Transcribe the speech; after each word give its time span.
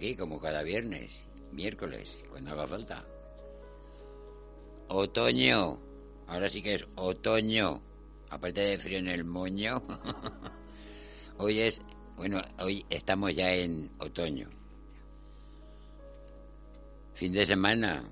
Aquí 0.00 0.16
como 0.16 0.40
cada 0.40 0.62
viernes, 0.62 1.22
miércoles, 1.52 2.16
cuando 2.30 2.52
haga 2.52 2.66
falta. 2.66 3.04
Otoño. 4.88 5.78
Ahora 6.26 6.48
sí 6.48 6.62
que 6.62 6.76
es 6.76 6.88
otoño. 6.96 7.82
Aparte 8.30 8.62
de 8.62 8.78
frío 8.78 8.98
en 8.98 9.08
el 9.08 9.24
moño. 9.24 9.82
hoy 11.36 11.60
es, 11.60 11.82
bueno, 12.16 12.40
hoy 12.60 12.82
estamos 12.88 13.34
ya 13.34 13.52
en 13.52 13.90
otoño. 13.98 14.48
Fin 17.12 17.34
de 17.34 17.44
semana. 17.44 18.02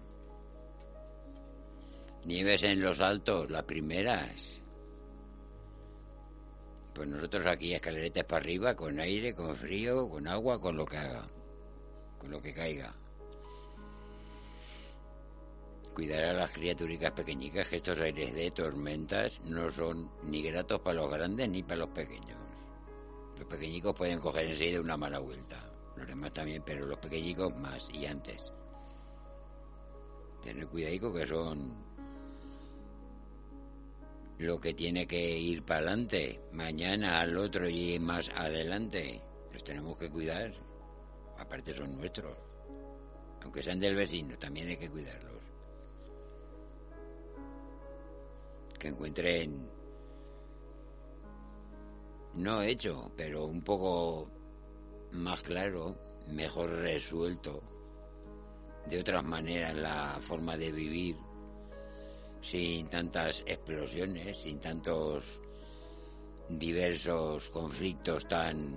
Nieves 2.27 2.65
en 2.65 2.83
los 2.83 3.01
altos, 3.01 3.51
las 3.51 3.63
primeras. 3.63 4.61
Pues 6.93 7.09
nosotros 7.09 7.47
aquí 7.47 7.73
escaleretas 7.73 8.25
para 8.25 8.43
arriba, 8.43 8.77
con 8.77 9.01
aire, 9.01 9.35
con 9.35 9.57
frío, 9.57 10.07
con 10.11 10.29
agua, 10.29 10.61
con 10.61 10.77
lo 10.77 10.85
que 10.85 10.99
haga, 10.99 11.29
con 12.19 12.31
lo 12.31 12.43
que 12.43 12.53
caiga. 12.53 12.95
Cuidar 15.95 16.25
a 16.27 16.33
las 16.33 16.53
criaturicas 16.53 17.11
pequeñicas, 17.13 17.69
que 17.69 17.77
estos 17.77 17.99
aires 17.99 18.33
de 18.33 18.51
tormentas 18.53 19.41
no 19.45 19.71
son 19.71 20.11
ni 20.23 20.43
gratos 20.43 20.81
para 20.81 21.01
los 21.01 21.11
grandes 21.11 21.49
ni 21.49 21.63
para 21.63 21.79
los 21.79 21.89
pequeños. 21.89 22.39
Los 23.39 23.49
pequeñicos 23.49 23.95
pueden 23.95 24.21
coger 24.21 24.47
enseguida 24.47 24.81
una 24.81 24.97
mala 24.97 25.19
vuelta, 25.19 25.65
los 25.97 26.07
demás 26.07 26.33
también, 26.33 26.63
pero 26.65 26.87
los 26.87 26.99
pequeñicos 26.99 27.55
más 27.57 27.89
y 27.93 28.07
antes. 28.07 28.53
Tener 30.43 30.67
cuidado 30.69 31.13
que 31.13 31.27
son 31.27 31.89
lo 34.39 34.61
que 34.61 34.73
tiene 34.73 35.07
que 35.07 35.37
ir 35.37 35.65
para 35.65 35.81
adelante, 35.81 36.41
mañana 36.53 37.21
al 37.21 37.37
otro 37.37 37.69
y 37.69 37.99
más 37.99 38.29
adelante. 38.37 39.21
Los 39.53 39.65
tenemos 39.65 39.99
que 39.99 40.09
cuidar. 40.09 40.68
Aparte 41.39 41.75
son 41.75 41.97
nuestros. 41.97 42.37
Aunque 43.43 43.63
sean 43.63 43.81
del 43.81 43.95
vecino, 43.95 44.37
también 44.39 44.69
hay 44.69 44.77
que 44.77 44.91
cuidarlos. 44.91 45.43
Que 48.79 48.89
encuentren, 48.89 49.69
no 52.35 52.63
hecho, 52.63 53.11
pero 53.17 53.47
un 53.47 53.63
poco 53.63 54.29
más 55.13 55.43
claro, 55.43 55.97
mejor 56.29 56.71
resuelto, 56.71 57.63
de 58.87 59.01
otras 59.01 59.25
maneras 59.25 59.75
la 59.75 60.19
forma 60.21 60.57
de 60.57 60.73
vivir 60.73 61.17
sin 62.41 62.89
tantas 62.89 63.43
explosiones, 63.47 64.39
sin 64.39 64.61
tantos 64.61 65.41
diversos 66.49 67.51
conflictos 67.51 68.27
tan, 68.29 68.75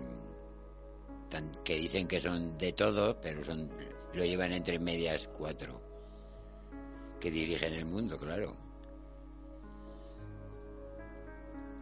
que 1.63 1.75
dicen 1.75 2.07
que 2.07 2.19
son 2.19 2.57
de 2.57 2.73
todos, 2.73 3.15
pero 3.21 3.43
son 3.43 3.69
lo 4.13 4.25
llevan 4.25 4.51
entre 4.51 4.77
medias 4.79 5.27
cuatro 5.27 5.81
que 7.19 7.31
dirigen 7.31 7.73
el 7.73 7.85
mundo, 7.85 8.17
claro. 8.17 8.55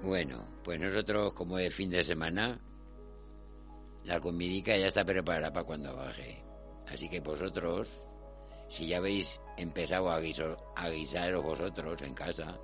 Bueno, 0.03 0.45
pues 0.63 0.79
nosotros 0.79 1.33
como 1.33 1.57
de 1.57 1.71
fin 1.71 1.89
de 1.89 2.03
semana 2.03 2.59
la 4.03 4.19
comidica 4.19 4.75
ya 4.77 4.87
está 4.87 5.03
preparada 5.03 5.51
para 5.51 5.65
cuando 5.65 5.95
baje. 5.95 6.43
Así 6.87 7.09
que 7.09 7.19
vosotros 7.19 8.01
si 8.69 8.87
ya 8.87 8.97
habéis 8.97 9.41
empezado 9.57 10.11
a, 10.11 10.19
guisar, 10.19 10.57
a 10.75 10.89
guisaros 10.89 11.43
vosotros 11.43 12.01
en 12.03 12.13
casa, 12.13 12.57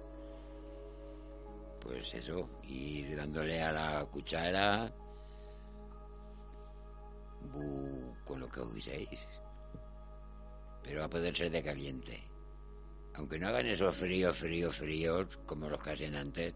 pues 1.79 2.13
eso, 2.13 2.49
ir 2.63 3.15
dándole 3.15 3.61
a 3.61 3.71
la 3.71 4.05
cuchara 4.05 4.93
con 8.25 8.39
lo 8.39 8.49
que 8.49 8.59
os 8.59 8.73
guiséis. 8.73 9.27
Pero 10.83 10.99
va 10.99 11.05
a 11.05 11.09
poder 11.09 11.35
ser 11.35 11.51
de 11.51 11.63
caliente. 11.63 12.23
Aunque 13.15 13.39
no 13.39 13.47
hagan 13.47 13.65
esos 13.65 13.95
fríos, 13.95 14.37
fríos, 14.37 14.75
fríos 14.75 15.39
como 15.45 15.69
los 15.69 15.81
que 15.81 15.91
hacen 15.91 16.15
antes. 16.15 16.53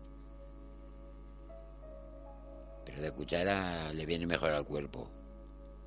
Pero 2.86 3.02
de 3.02 3.12
cuchara 3.12 3.94
le 3.94 4.06
viene 4.06 4.26
mejor 4.26 4.52
al 4.52 4.66
cuerpo. 4.66 5.10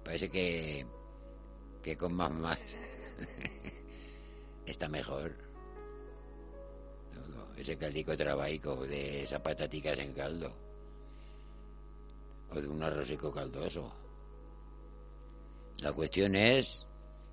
Parece 0.05 0.31
que, 0.31 0.87
que 1.83 1.97
con 1.97 2.15
más 2.15 2.33
más. 2.33 2.59
está 4.67 4.89
mejor. 4.89 5.33
ese 7.57 7.77
caldico 7.77 8.17
trabaico 8.17 8.87
de 8.87 9.23
esas 9.23 9.41
pataticas 9.41 9.99
en 9.99 10.13
caldo. 10.13 10.53
O 12.51 12.61
de 12.61 12.67
un 12.67 12.83
arrocico 12.83 13.31
caldoso. 13.31 14.02
La 15.79 15.93
cuestión 15.93 16.37
es 16.37 16.87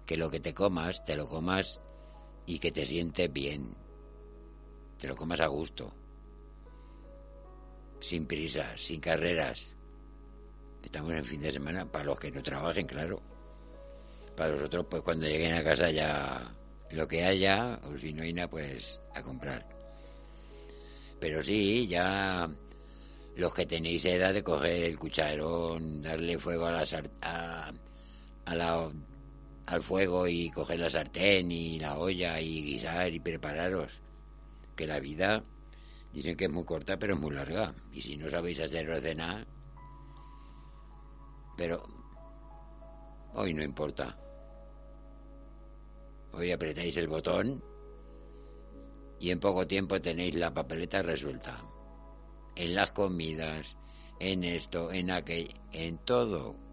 que 0.06 0.18
lo 0.18 0.30
que 0.32 0.40
te 0.40 0.54
comas, 0.54 1.04
te 1.06 1.16
lo 1.16 1.28
comas 1.28 1.80
y 2.46 2.60
que 2.60 2.72
te 2.72 2.86
sientes 2.86 3.32
bien. 3.32 3.76
Te 4.98 5.08
lo 5.08 5.16
comas 5.16 5.40
a 5.40 5.48
gusto. 5.48 5.94
Sin 8.02 8.26
prisas, 8.26 8.82
sin 8.82 9.00
carreras. 9.00 9.76
Estamos 10.84 11.12
en 11.12 11.26
fin 11.26 11.42
de 11.42 11.52
semana 11.52 11.86
para 11.86 12.06
los 12.06 12.20
que 12.20 12.32
no 12.32 12.42
trabajen, 12.42 12.88
claro. 12.88 13.22
Para 14.36 14.54
los 14.54 14.64
otros, 14.64 14.86
pues 14.90 15.04
cuando 15.04 15.28
lleguen 15.28 15.54
a 15.54 15.64
casa 15.64 15.92
ya 15.92 16.52
lo 16.92 17.08
que 17.08 17.24
haya, 17.24 17.80
o 17.84 17.98
si 17.98 18.14
no 18.14 18.24
hay 18.24 18.34
nada, 18.34 18.50
pues 18.50 19.00
a 19.14 19.22
comprar. 19.22 19.68
Pero 21.20 21.44
sí, 21.44 21.88
ya 21.88 22.50
los 23.36 23.54
que 23.54 23.66
tenéis 23.66 24.06
edad 24.06 24.34
de 24.34 24.44
coger 24.44 24.86
el 24.86 24.98
cucharón, 24.98 26.02
darle 26.02 26.40
fuego 26.40 26.66
a 26.66 26.72
la, 26.72 26.86
a, 27.22 27.72
a 28.50 28.56
la 28.56 28.92
al 29.68 29.84
fuego 29.84 30.28
y 30.28 30.50
coger 30.50 30.80
la 30.80 30.90
sartén 30.90 31.52
y 31.52 31.80
la 31.80 32.00
olla 32.00 32.42
y 32.42 32.64
guisar 32.64 33.14
y 33.14 33.20
prepararos. 33.20 34.02
Que 34.76 34.88
la 34.88 35.00
vida 35.00 35.44
dicen 36.12 36.36
que 36.36 36.46
es 36.46 36.52
muy 36.52 36.64
corta 36.64 36.98
pero 36.98 37.14
es 37.14 37.20
muy 37.20 37.32
larga. 37.32 37.76
Y 37.94 38.02
si 38.02 38.18
no 38.18 38.28
sabéis 38.28 38.60
hacer 38.60 39.00
cenar, 39.02 39.46
pero 41.56 41.86
hoy 43.36 43.54
no 43.54 43.64
importa. 43.64 44.18
Hoy 46.32 46.52
apretáis 46.52 46.98
el 46.98 47.08
botón 47.08 47.64
y 49.20 49.30
en 49.30 49.40
poco 49.40 49.68
tiempo 49.68 50.02
tenéis 50.02 50.34
la 50.34 50.52
papeleta 50.52 51.04
resuelta. 51.04 51.64
En 52.56 52.74
las 52.74 52.92
comidas, 52.92 53.78
en 54.20 54.44
esto, 54.44 54.92
en 54.92 55.12
aquello, 55.12 55.54
en 55.72 56.00
todo. 56.00 56.69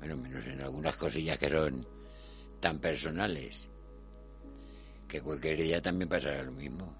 Bueno, 0.00 0.16
menos 0.16 0.46
en 0.46 0.62
algunas 0.62 0.96
cosillas 0.96 1.38
que 1.38 1.50
son 1.50 1.86
tan 2.58 2.78
personales. 2.78 3.68
Que 5.06 5.20
cualquier 5.20 5.58
día 5.58 5.82
también 5.82 6.08
pasará 6.08 6.42
lo 6.42 6.52
mismo. 6.52 6.94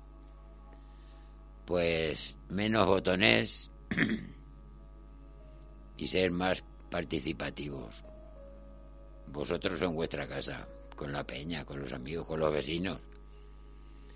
Pues 1.65 2.37
menos 2.51 2.87
botones 2.87 3.71
y 5.97 6.07
ser 6.07 6.31
más 6.31 6.63
participativos. 6.91 8.05
Vosotros 9.29 9.81
en 9.81 9.95
vuestra 9.95 10.29
casa 10.29 10.69
con 10.95 11.13
la 11.13 11.25
peña, 11.25 11.65
con 11.65 11.81
los 11.81 11.95
amigos, 11.95 12.27
con 12.27 12.41
los 12.41 12.53
vecinos. 12.53 12.99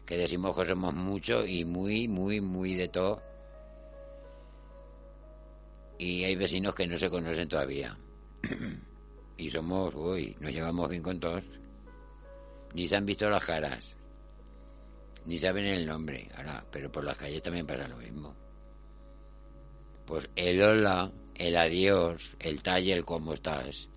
Que 0.05 0.19
decimos 0.19 0.55
que 0.55 0.67
somos 0.67 0.93
muchos 0.93 1.49
y 1.49 1.65
muy, 1.65 2.07
muy, 2.07 2.43
muy 2.43 2.75
de 2.75 2.89
todo. 2.89 3.23
Y 5.97 6.25
hay 6.25 6.37
vecinos 6.37 6.75
que 6.75 6.87
no 6.87 6.99
se 6.99 7.09
conocen 7.09 7.49
todavía. 7.49 7.97
Y 9.37 9.51
somos, 9.51 9.95
uy, 9.95 10.37
nos 10.41 10.53
llevamos 10.53 10.89
bien 10.89 11.03
con 11.03 11.19
todos. 11.19 11.43
Ni 12.73 12.87
se 12.87 12.97
han 12.97 13.07
visto 13.07 13.29
las 13.29 13.45
caras. 13.45 13.97
Ni 15.27 15.39
saben 15.39 15.65
el 15.65 15.87
nombre. 15.87 16.29
Ahora, 16.37 16.65
pero 16.71 16.91
por 16.91 17.05
las 17.05 17.19
calles 17.19 17.43
también 17.43 17.67
pasa 17.67 17.89
lo 17.89 17.97
mismo. 17.97 18.35
Pues 20.07 20.29
el 20.37 20.63
hola, 20.63 21.11
el 21.35 21.57
adiós, 21.57 22.37
el 22.39 22.63
talle, 22.63 22.93
el 22.93 23.05
cómo 23.05 23.35
estás, 23.35 23.89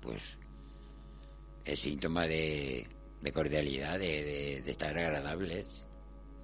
pues 0.00 0.38
es 1.64 1.78
síntoma 1.78 2.26
de, 2.26 2.88
cordialidad, 3.32 3.98
de, 3.98 4.58
estar 4.58 4.96
agradables. 4.98 5.86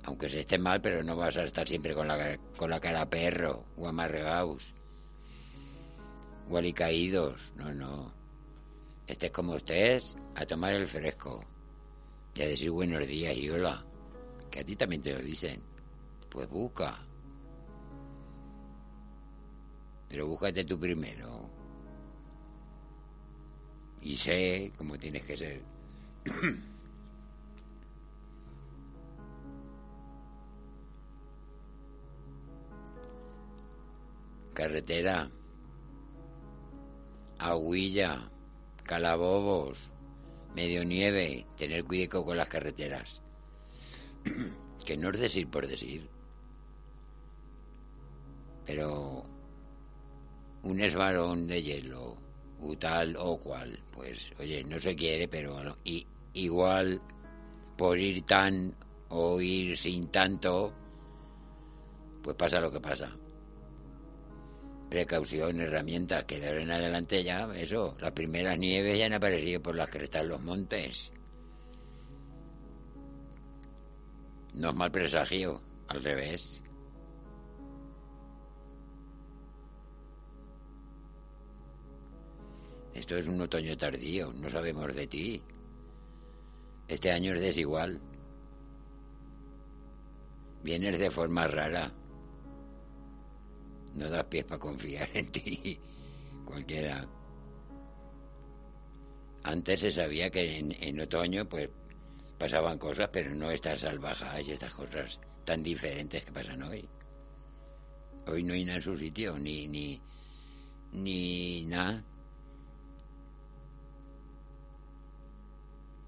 Aunque 0.04 0.28
se 0.28 0.40
esté 0.40 0.58
mal, 0.58 0.80
pero 0.80 1.02
no 1.02 1.16
vas 1.16 1.36
a 1.36 1.44
estar 1.44 1.66
siempre 1.66 1.94
con 1.94 2.06
la, 2.06 2.38
con 2.56 2.70
la 2.70 2.78
cara 2.78 3.08
perro 3.10 3.64
o 3.76 3.88
amarregados 3.88 4.75
o 6.48 6.56
alicaídos. 6.56 7.52
No, 7.56 7.72
no. 7.72 8.12
Estés 9.06 9.30
como 9.30 9.56
estés, 9.56 10.16
a 10.34 10.44
tomar 10.46 10.74
el 10.74 10.86
fresco 10.86 11.44
y 12.34 12.42
a 12.42 12.48
decir 12.48 12.70
buenos 12.70 13.06
días 13.06 13.36
y 13.36 13.48
hola. 13.50 13.84
Que 14.50 14.60
a 14.60 14.64
ti 14.64 14.76
también 14.76 15.02
te 15.02 15.12
lo 15.12 15.20
dicen. 15.20 15.60
Pues 16.30 16.48
busca. 16.48 16.98
Pero 20.08 20.26
búscate 20.26 20.64
tú 20.64 20.78
primero. 20.78 21.50
Y 24.02 24.16
sé 24.16 24.72
cómo 24.76 24.98
tienes 24.98 25.24
que 25.24 25.36
ser. 25.36 25.62
Carretera. 34.54 35.30
Aguilla. 37.38 38.30
Calabobos. 38.82 39.92
Medio 40.54 40.84
nieve. 40.84 41.46
Tener 41.56 41.84
cuidado 41.84 42.24
con 42.24 42.36
las 42.36 42.48
carreteras. 42.48 43.22
que 44.84 44.96
no 44.96 45.10
es 45.10 45.18
decir 45.18 45.48
por 45.48 45.66
decir. 45.66 46.08
Pero 48.64 49.26
un 50.62 50.80
esbarón 50.80 51.46
de 51.46 51.62
hielo, 51.62 52.16
o 52.60 52.76
tal 52.76 53.16
o 53.16 53.38
cual, 53.38 53.78
pues 53.92 54.32
oye, 54.38 54.64
no 54.64 54.80
se 54.80 54.96
quiere, 54.96 55.28
pero 55.28 55.76
y, 55.84 56.06
igual 56.32 57.00
por 57.76 57.98
ir 57.98 58.22
tan 58.22 58.74
o 59.08 59.40
ir 59.40 59.76
sin 59.76 60.08
tanto, 60.08 60.72
pues 62.22 62.36
pasa 62.36 62.60
lo 62.60 62.72
que 62.72 62.80
pasa. 62.80 63.16
Precaución, 64.88 65.60
herramientas, 65.60 66.24
que 66.24 66.38
de 66.38 66.48
ahora 66.48 66.62
en 66.62 66.70
adelante 66.70 67.24
ya, 67.24 67.52
eso, 67.56 67.96
las 68.00 68.12
primeras 68.12 68.58
nieves 68.58 68.98
ya 68.98 69.06
han 69.06 69.14
aparecido 69.14 69.60
por 69.60 69.74
las 69.74 69.90
crestas 69.90 70.22
de 70.22 70.28
los 70.28 70.40
montes. 70.40 71.12
No 74.54 74.70
es 74.70 74.74
mal 74.74 74.90
presagio, 74.90 75.60
al 75.88 76.02
revés. 76.02 76.62
Esto 82.94 83.16
es 83.16 83.28
un 83.28 83.40
otoño 83.40 83.76
tardío, 83.76 84.32
no 84.32 84.48
sabemos 84.48 84.94
de 84.94 85.06
ti. 85.06 85.42
Este 86.88 87.10
año 87.10 87.34
es 87.34 87.40
desigual. 87.42 88.00
Vienes 90.62 90.98
de 90.98 91.10
forma 91.10 91.46
rara. 91.46 91.92
No 93.96 94.10
das 94.10 94.24
pies 94.24 94.44
para 94.44 94.60
confiar 94.60 95.08
en 95.14 95.26
ti. 95.32 95.80
Cualquiera. 96.44 97.06
Antes 99.42 99.80
se 99.80 99.90
sabía 99.90 100.30
que 100.30 100.58
en, 100.58 101.00
otoño 101.00 101.48
pues 101.48 101.70
pasaban 102.38 102.78
cosas, 102.78 103.08
pero 103.10 103.34
no 103.34 103.50
estas 103.50 103.80
salvajas 103.80 104.46
y 104.46 104.52
estas 104.52 104.74
cosas 104.74 105.18
tan 105.44 105.62
diferentes 105.62 106.24
que 106.24 106.32
pasan 106.32 106.62
hoy. 106.62 106.86
Hoy 108.26 108.42
no 108.42 108.54
hay 108.54 108.64
nada 108.64 108.78
en 108.78 108.82
su 108.82 108.96
sitio, 108.96 109.38
ni, 109.38 109.68
ni, 109.68 110.00
ni 110.92 111.64
nada. 111.64 112.04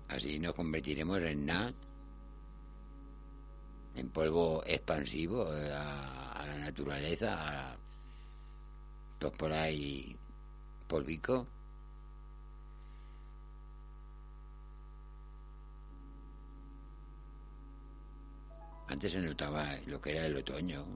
Así 0.08 0.38
nos 0.38 0.54
convertiremos 0.54 1.20
en 1.22 1.46
nada, 1.46 1.72
en 3.98 4.08
polvo 4.10 4.62
expansivo 4.64 5.52
eh, 5.54 5.72
a, 5.72 6.44
la 6.46 6.58
naturaleza, 6.58 7.34
a, 7.34 7.76
pues 9.18 9.32
por 9.32 9.52
ahí 9.52 10.16
polvico. 10.86 11.46
Antes 18.86 19.12
se 19.12 19.20
notaba 19.20 19.76
lo 19.86 20.00
que 20.00 20.12
era 20.12 20.26
el 20.26 20.36
otoño, 20.36 20.86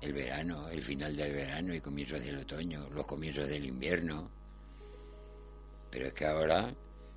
el 0.00 0.12
verano, 0.12 0.68
el 0.68 0.82
final 0.82 1.16
del 1.16 1.34
verano 1.34 1.74
y 1.74 1.80
comienzos 1.80 2.20
del 2.20 2.38
otoño, 2.38 2.88
los 2.90 3.06
comienzos 3.06 3.48
del 3.48 3.64
invierno. 3.64 4.30
Pero 5.90 6.06
es 6.06 6.12
que 6.12 6.26
ahora 6.26 6.72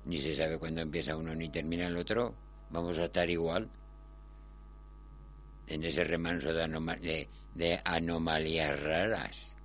ni 0.06 0.20
se 0.20 0.34
sabe 0.34 0.58
cuándo 0.58 0.80
empieza 0.80 1.16
uno 1.16 1.34
ni 1.34 1.50
termina 1.50 1.86
el 1.86 1.96
otro, 1.96 2.34
vamos 2.70 2.98
a 2.98 3.04
estar 3.04 3.30
igual 3.30 3.70
en 5.66 5.84
ese 5.84 6.04
remanso 6.04 6.52
de, 6.52 7.28
de, 7.54 7.80
anomalías 7.84 8.80
raras. 8.80 9.56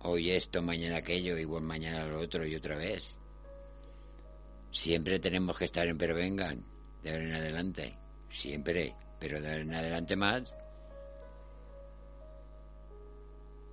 Hoy 0.00 0.32
esto, 0.32 0.62
mañana 0.62 0.98
aquello, 0.98 1.38
igual 1.38 1.62
mañana 1.62 2.06
lo 2.06 2.20
otro 2.20 2.46
y 2.46 2.54
otra 2.54 2.76
vez. 2.76 3.16
Siempre 4.70 5.18
tenemos 5.18 5.56
que 5.56 5.64
estar 5.64 5.86
en 5.86 5.96
pero 5.96 6.14
vengan, 6.14 6.64
de 7.02 7.10
ahora 7.10 7.24
en 7.24 7.34
adelante. 7.34 7.96
Siempre, 8.30 8.94
pero 9.18 9.40
de 9.40 9.48
ahora 9.48 9.62
en 9.62 9.74
adelante 9.74 10.16
más. 10.16 10.54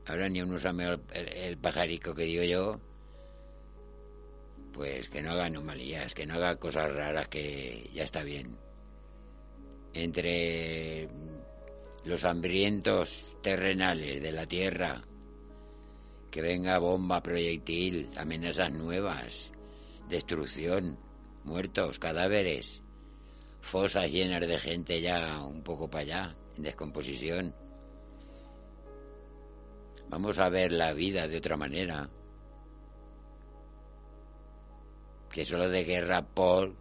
Ahora 0.06 0.30
ni 0.30 0.42
uno 0.42 0.60
sabe 0.60 1.00
el, 1.14 1.28
el 1.28 1.58
pajarico 1.58 2.14
que 2.14 2.24
digo 2.24 2.44
yo, 2.44 2.80
pues 4.74 5.10
que 5.10 5.22
no 5.22 5.32
haga 5.32 5.46
anomalías, 5.46 6.14
que 6.14 6.26
no 6.26 6.36
haga 6.36 6.56
cosas 6.56 6.94
raras, 6.94 7.28
que 7.28 7.90
ya 7.94 8.04
está 8.04 8.24
bien. 8.24 8.58
Entre 9.94 11.10
los 12.04 12.24
hambrientos 12.24 13.26
terrenales 13.42 14.22
de 14.22 14.32
la 14.32 14.46
Tierra, 14.46 15.04
que 16.30 16.42
venga 16.42 16.80
bomba, 16.80 17.22
proyectil, 17.22 18.10
amenazas 18.16 18.72
nuevas, 18.72 19.52
destrucción, 20.10 20.98
muertos, 21.44 22.00
cadáveres, 22.00 22.82
fosas 23.62 24.10
llenas 24.10 24.48
de 24.48 24.58
gente 24.58 25.02
ya 25.02 25.44
un 25.44 25.62
poco 25.62 25.90
para 25.90 26.02
allá, 26.02 26.36
en 26.58 26.64
descomposición. 26.64 27.56
Vamos 30.10 30.40
a 30.40 30.50
ver 30.50 30.72
la 30.72 30.94
vida 30.94 31.28
de 31.28 31.38
otra 31.38 31.56
manera 31.56 32.10
que 35.30 35.46
solo 35.46 35.70
de 35.70 35.86
guerra 35.86 36.22
por 36.22 36.74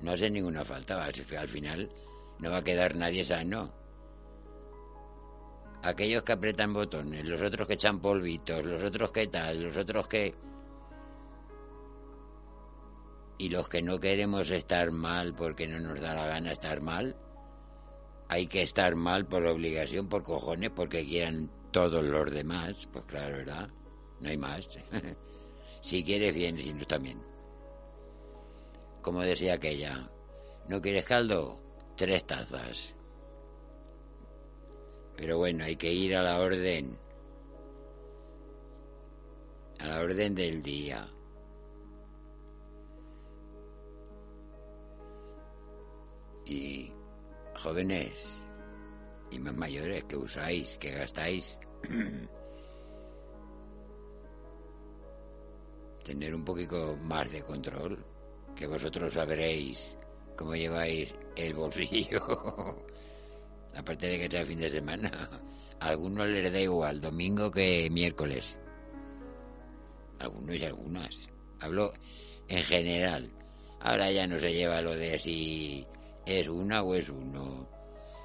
no 0.00 0.12
hace 0.12 0.30
ninguna 0.30 0.64
falta. 0.64 1.02
Al 1.04 1.48
final 1.48 1.90
no 2.38 2.50
va 2.50 2.58
a 2.58 2.64
quedar 2.64 2.94
nadie 2.94 3.24
sano. 3.24 3.77
Aquellos 5.82 6.22
que 6.22 6.32
apretan 6.32 6.72
botones, 6.72 7.24
los 7.26 7.40
otros 7.40 7.68
que 7.68 7.74
echan 7.74 8.00
polvitos, 8.00 8.64
los 8.64 8.82
otros 8.82 9.12
que 9.12 9.26
tal, 9.28 9.62
los 9.62 9.76
otros 9.76 10.08
que... 10.08 10.34
Y 13.38 13.48
los 13.50 13.68
que 13.68 13.82
no 13.82 14.00
queremos 14.00 14.50
estar 14.50 14.90
mal 14.90 15.34
porque 15.34 15.68
no 15.68 15.78
nos 15.78 16.00
da 16.00 16.14
la 16.14 16.26
gana 16.26 16.50
estar 16.50 16.80
mal, 16.80 17.16
hay 18.28 18.48
que 18.48 18.62
estar 18.62 18.96
mal 18.96 19.26
por 19.26 19.46
obligación, 19.46 20.08
por 20.08 20.24
cojones, 20.24 20.70
porque 20.70 21.06
quieran 21.06 21.48
todos 21.70 22.04
los 22.04 22.30
demás. 22.32 22.88
Pues 22.92 23.04
claro, 23.04 23.36
¿verdad? 23.36 23.68
No 24.20 24.28
hay 24.28 24.36
más. 24.36 24.68
si 25.82 26.02
quieres 26.02 26.34
bien, 26.34 26.58
si 26.58 26.72
no 26.72 26.84
también 26.84 27.22
como 29.08 29.22
decía 29.22 29.54
aquella. 29.54 30.10
¿No 30.68 30.82
quieres 30.82 31.06
caldo? 31.06 31.58
Tres 31.96 32.26
tazas. 32.26 32.94
Pero 35.18 35.36
bueno, 35.36 35.64
hay 35.64 35.74
que 35.74 35.92
ir 35.92 36.16
a 36.16 36.22
la 36.22 36.38
orden. 36.38 36.96
A 39.80 39.86
la 39.88 40.00
orden 40.00 40.32
del 40.36 40.62
día. 40.62 41.08
Y 46.46 46.92
jóvenes 47.60 48.40
y 49.32 49.40
más 49.40 49.56
mayores 49.56 50.04
que 50.04 50.16
usáis, 50.16 50.76
que 50.78 50.92
gastáis, 50.92 51.58
tener 56.04 56.32
un 56.32 56.44
poquito 56.44 56.96
más 57.02 57.30
de 57.32 57.42
control 57.42 58.04
que 58.54 58.68
vosotros 58.68 59.12
sabréis 59.14 59.98
cómo 60.36 60.54
lleváis 60.54 61.12
el 61.34 61.54
bolsillo. 61.54 62.22
Aparte 63.74 64.08
de 64.08 64.18
que 64.18 64.28
sea 64.28 64.44
fin 64.44 64.58
de 64.58 64.70
semana, 64.70 65.30
a 65.80 65.86
algunos 65.86 66.28
les 66.28 66.52
da 66.52 66.60
igual 66.60 67.00
domingo 67.00 67.50
que 67.50 67.88
miércoles. 67.90 68.58
Algunos 70.18 70.56
y 70.56 70.64
algunas. 70.64 71.30
Hablo 71.60 71.92
en 72.48 72.62
general. 72.64 73.32
Ahora 73.80 74.10
ya 74.10 74.26
no 74.26 74.38
se 74.38 74.52
lleva 74.52 74.82
lo 74.82 74.96
de 74.96 75.18
si 75.18 75.86
es 76.26 76.48
una 76.48 76.82
o 76.82 76.94
es 76.94 77.08
uno. 77.08 77.68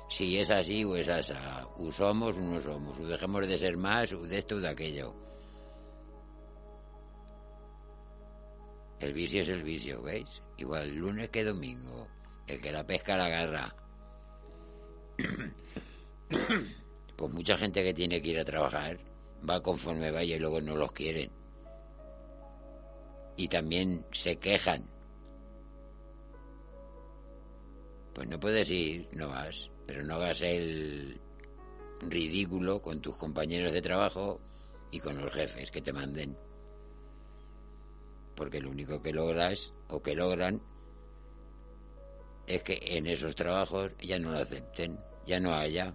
Si 0.10 0.38
es 0.38 0.50
así 0.50 0.84
o 0.84 0.96
es 0.96 1.08
asa. 1.08 1.68
O 1.78 1.92
somos 1.92 2.38
o 2.38 2.42
no 2.42 2.60
somos. 2.60 3.00
O 3.00 3.08
dejemos 3.08 3.48
de 3.48 3.58
ser 3.58 3.78
más 3.78 4.12
o 4.14 4.22
de 4.26 4.38
esto 4.40 4.56
o 4.56 4.60
de 4.60 4.70
aquello. 4.70 5.16
El 9.00 9.14
vicio 9.14 9.42
es 9.42 9.50
el 9.50 9.64
vicio, 9.64 10.02
¿veis? 10.02 10.42
Igual 10.58 10.96
lunes 10.96 11.30
que 11.30 11.44
domingo. 11.44 12.08
El 12.48 12.62
que 12.62 12.72
la 12.72 12.86
pesca 12.86 13.18
la 13.18 13.26
agarra. 13.26 13.83
pues 17.16 17.32
mucha 17.32 17.58
gente 17.58 17.84
que 17.84 17.94
tiene 17.94 18.22
que 18.22 18.30
ir 18.30 18.40
a 18.40 18.46
trabajar 18.46 19.00
va 19.48 19.62
conforme 19.62 20.12
vaya 20.12 20.36
y 20.36 20.40
luego 20.40 20.62
no 20.62 20.76
los 20.76 20.92
quieren. 20.92 21.32
Y 23.36 23.48
también 23.48 24.06
se 24.12 24.38
quejan. 24.38 24.86
Pues 28.14 28.28
no 28.28 28.40
puedes 28.40 28.70
ir, 28.70 29.10
no 29.12 29.30
vas, 29.30 29.72
pero 29.88 30.04
no 30.04 30.16
hagas 30.16 30.42
el 30.44 31.20
ridículo 32.02 32.82
con 32.82 33.02
tus 33.02 33.18
compañeros 33.18 33.74
de 33.74 33.82
trabajo 33.82 34.40
y 34.92 35.00
con 35.00 35.18
los 35.18 35.34
jefes 35.34 35.72
que 35.72 35.82
te 35.82 35.92
manden. 35.92 36.38
Porque 38.36 38.62
lo 38.62 38.70
único 38.70 39.02
que 39.02 39.14
logras 39.14 39.74
o 39.88 40.02
que 40.02 40.16
logran 40.16 40.62
es 42.48 42.62
que 42.64 42.80
en 42.82 43.08
esos 43.08 43.36
trabajos 43.36 43.92
ya 44.00 44.20
no 44.20 44.32
lo 44.32 44.40
acepten, 44.40 45.00
ya 45.26 45.40
no 45.40 45.54
haya. 45.54 45.94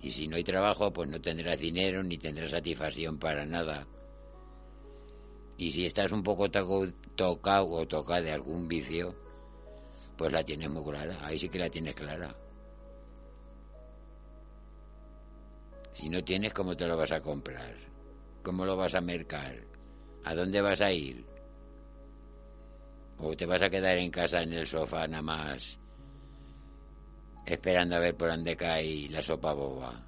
Y 0.00 0.12
si 0.12 0.28
no 0.28 0.36
hay 0.36 0.44
trabajo, 0.44 0.92
pues 0.92 1.08
no 1.08 1.20
tendrás 1.20 1.58
dinero 1.58 2.02
ni 2.02 2.18
tendrás 2.18 2.50
satisfacción 2.50 3.18
para 3.18 3.46
nada. 3.46 3.86
Y 5.56 5.70
si 5.70 5.86
estás 5.86 6.12
un 6.12 6.22
poco 6.22 6.50
tocado 6.50 7.68
o 7.68 7.88
tocado 7.88 8.22
de 8.22 8.32
algún 8.32 8.68
vicio, 8.68 9.14
pues 10.16 10.32
la 10.32 10.44
tienes 10.44 10.68
muy 10.68 10.84
clara. 10.84 11.16
Ahí 11.22 11.38
sí 11.38 11.48
que 11.48 11.58
la 11.58 11.70
tienes 11.70 11.94
clara. 11.94 12.36
Si 15.94 16.10
no 16.10 16.22
tienes, 16.22 16.52
¿cómo 16.52 16.76
te 16.76 16.86
lo 16.86 16.94
vas 16.98 17.12
a 17.12 17.20
comprar? 17.20 17.74
¿Cómo 18.42 18.66
lo 18.66 18.76
vas 18.76 18.94
a 18.94 19.00
mercar? 19.00 19.64
¿A 20.24 20.34
dónde 20.34 20.60
vas 20.60 20.82
a 20.82 20.92
ir? 20.92 21.24
¿O 23.18 23.34
te 23.34 23.46
vas 23.46 23.62
a 23.62 23.70
quedar 23.70 23.96
en 23.96 24.10
casa 24.10 24.42
en 24.42 24.52
el 24.52 24.66
sofá 24.66 25.08
nada 25.08 25.22
más 25.22 25.80
esperando 27.46 27.94
a 27.94 28.00
ver 28.00 28.16
por 28.16 28.28
dónde 28.28 28.56
cae 28.56 29.08
la 29.08 29.22
sopa 29.22 29.52
boba. 29.52 30.02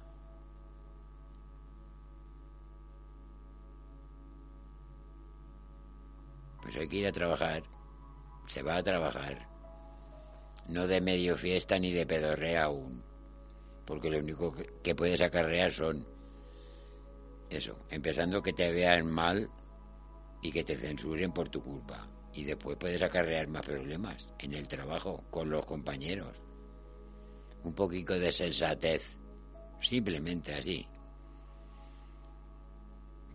Pues 6.61 6.75
hay 6.75 6.87
que 6.87 6.97
ir 6.97 7.07
a 7.07 7.11
trabajar. 7.13 7.63
Se 8.47 8.61
va 8.61 8.75
a 8.75 8.83
trabajar. 8.83 9.47
No 10.67 10.85
de 10.85 11.01
medio 11.01 11.37
fiesta 11.37 11.79
ni 11.79 11.93
de 11.93 12.05
pedorrea 12.05 12.65
aún. 12.65 13.01
Porque 13.85 14.09
lo 14.09 14.19
único 14.19 14.53
que 14.83 14.93
puedes 14.93 15.21
acarrear 15.21 15.71
son 15.71 16.05
eso, 17.49 17.79
empezando 17.89 18.43
que 18.43 18.53
te 18.53 18.71
vean 18.71 19.09
mal 19.09 19.49
y 20.43 20.51
que 20.51 20.63
te 20.63 20.77
censuren 20.77 21.31
por 21.31 21.49
tu 21.49 21.63
culpa. 21.63 22.07
Y 22.33 22.43
después 22.43 22.77
puedes 22.77 23.01
acarrear 23.01 23.47
más 23.47 23.65
problemas 23.65 24.29
en 24.37 24.53
el 24.53 24.67
trabajo, 24.67 25.23
con 25.31 25.49
los 25.49 25.65
compañeros 25.65 26.48
un 27.63 27.73
poquito 27.73 28.17
de 28.17 28.31
sensatez, 28.31 29.17
simplemente 29.81 30.53
así. 30.53 30.87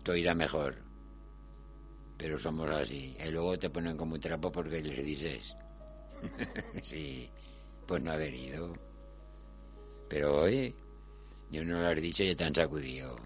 Todo 0.02 0.16
irá 0.16 0.34
mejor, 0.34 0.76
pero 2.16 2.38
somos 2.38 2.70
así. 2.70 3.16
Y 3.18 3.30
luego 3.30 3.58
te 3.58 3.70
ponen 3.70 3.96
como 3.96 4.14
un 4.14 4.20
trapo 4.20 4.52
porque 4.52 4.82
les 4.82 5.04
dices, 5.04 5.56
sí, 6.82 7.30
pues 7.86 8.02
no 8.02 8.12
ha 8.12 8.16
venido. 8.16 8.74
Pero 10.08 10.42
hoy, 10.42 10.74
ni 11.50 11.58
uno 11.58 11.80
lo 11.80 11.88
has 11.88 12.00
dicho 12.00 12.22
y 12.22 12.34
te 12.34 12.44
han 12.44 12.54
sacudido. 12.54 13.16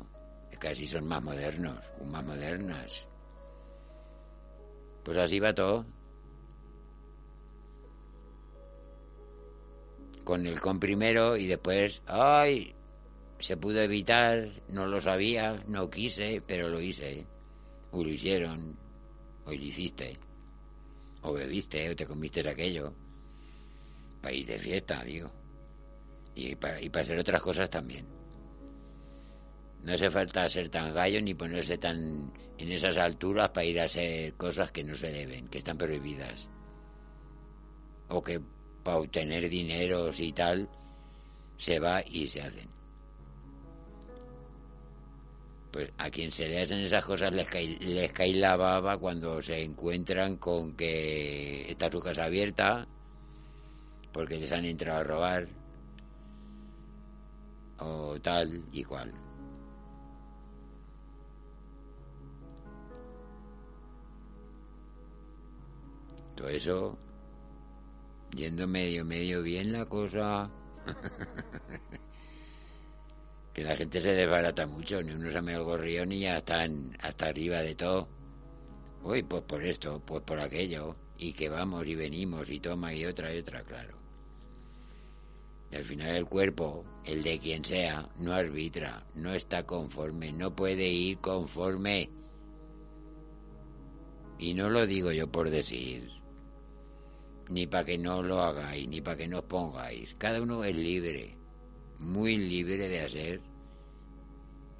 Casi 0.58 0.88
son 0.88 1.06
más 1.06 1.22
modernos, 1.22 1.78
más 2.04 2.24
modernas. 2.24 3.06
Pues 5.04 5.16
así 5.16 5.38
va 5.38 5.54
todo. 5.54 5.86
Con 10.28 10.46
el 10.46 10.60
con 10.60 10.78
primero 10.78 11.38
y 11.38 11.46
después, 11.46 12.02
ay, 12.04 12.74
se 13.38 13.56
pudo 13.56 13.80
evitar, 13.80 14.50
no 14.68 14.86
lo 14.86 15.00
sabía, 15.00 15.64
no 15.66 15.88
quise, 15.88 16.42
pero 16.46 16.68
lo 16.68 16.82
hice. 16.82 17.24
O 17.92 18.04
lo 18.04 18.10
hicieron, 18.10 18.76
o 19.46 19.48
lo 19.48 19.54
hiciste, 19.54 20.18
o 21.22 21.32
bebiste, 21.32 21.88
o 21.88 21.96
te 21.96 22.04
comiste 22.04 22.46
aquello. 22.46 22.92
Ir 24.30 24.44
de 24.44 24.58
fiesta, 24.58 25.02
digo. 25.02 25.30
Y 26.34 26.54
para, 26.56 26.78
y 26.78 26.90
para 26.90 27.04
hacer 27.04 27.18
otras 27.18 27.40
cosas 27.40 27.70
también. 27.70 28.04
No 29.82 29.94
hace 29.94 30.10
falta 30.10 30.46
ser 30.50 30.68
tan 30.68 30.92
gallo 30.92 31.22
ni 31.22 31.32
ponerse 31.32 31.78
tan 31.78 32.34
en 32.58 32.70
esas 32.70 32.98
alturas 32.98 33.48
para 33.48 33.64
ir 33.64 33.80
a 33.80 33.84
hacer 33.84 34.34
cosas 34.34 34.72
que 34.72 34.84
no 34.84 34.94
se 34.94 35.10
deben, 35.10 35.48
que 35.48 35.56
están 35.56 35.78
prohibidas. 35.78 36.50
O 38.10 38.20
que 38.20 38.42
para 38.88 39.00
obtener 39.00 39.50
dineros 39.50 40.18
y 40.18 40.32
tal, 40.32 40.66
se 41.58 41.78
va 41.78 42.02
y 42.06 42.26
se 42.26 42.40
hacen. 42.40 42.70
Pues 45.70 45.90
a 45.98 46.08
quien 46.08 46.32
se 46.32 46.48
le 46.48 46.62
hacen 46.62 46.78
esas 46.78 47.04
cosas 47.04 47.30
les 47.34 47.50
cae, 47.50 47.76
les 47.80 48.10
cae 48.14 48.32
la 48.32 48.56
baba 48.56 48.96
cuando 48.96 49.42
se 49.42 49.62
encuentran 49.62 50.38
con 50.38 50.74
que 50.74 51.70
está 51.70 51.92
su 51.92 52.00
casa 52.00 52.24
abierta 52.24 52.88
porque 54.10 54.38
les 54.38 54.50
han 54.52 54.64
entrado 54.64 55.00
a 55.00 55.04
robar 55.04 55.48
o 57.80 58.18
tal 58.22 58.64
y 58.72 58.84
cual. 58.84 59.12
Todo 66.34 66.48
eso 66.48 66.98
yendo 68.34 68.66
medio, 68.66 69.04
medio 69.04 69.42
bien 69.42 69.72
la 69.72 69.84
cosa. 69.86 70.50
que 73.52 73.64
la 73.64 73.76
gente 73.76 74.00
se 74.00 74.14
desbarata 74.14 74.66
mucho, 74.66 75.02
ni 75.02 75.12
uno 75.12 75.30
se 75.30 75.42
me 75.42 75.54
el 75.54 75.64
gorrión 75.64 76.12
y 76.12 76.20
ya 76.20 76.38
están 76.38 76.96
hasta 77.00 77.26
arriba 77.26 77.60
de 77.60 77.74
todo. 77.74 78.08
Uy, 79.02 79.22
pues 79.22 79.42
por 79.42 79.64
esto, 79.64 80.00
pues 80.04 80.22
por 80.22 80.40
aquello, 80.40 80.96
y 81.16 81.32
que 81.32 81.48
vamos 81.48 81.86
y 81.86 81.94
venimos 81.94 82.50
y 82.50 82.60
toma 82.60 82.92
y 82.94 83.04
otra 83.04 83.34
y 83.34 83.38
otra, 83.38 83.62
claro. 83.62 83.96
Y 85.70 85.76
al 85.76 85.84
final 85.84 86.16
el 86.16 86.26
cuerpo, 86.26 86.84
el 87.04 87.22
de 87.22 87.38
quien 87.38 87.64
sea, 87.64 88.08
no 88.16 88.32
arbitra, 88.32 89.04
no 89.14 89.34
está 89.34 89.64
conforme, 89.64 90.32
no 90.32 90.54
puede 90.54 90.88
ir 90.88 91.18
conforme. 91.18 92.10
Y 94.38 94.54
no 94.54 94.70
lo 94.70 94.86
digo 94.86 95.12
yo 95.12 95.30
por 95.30 95.50
decir, 95.50 96.17
ni 97.48 97.66
para 97.66 97.84
que 97.84 97.98
no 97.98 98.22
lo 98.22 98.42
hagáis, 98.42 98.88
ni 98.88 99.00
para 99.00 99.16
que 99.16 99.28
no 99.28 99.38
os 99.38 99.44
pongáis. 99.44 100.14
Cada 100.18 100.42
uno 100.42 100.64
es 100.64 100.76
libre, 100.76 101.36
muy 101.98 102.36
libre 102.36 102.88
de 102.88 103.00
hacer 103.00 103.40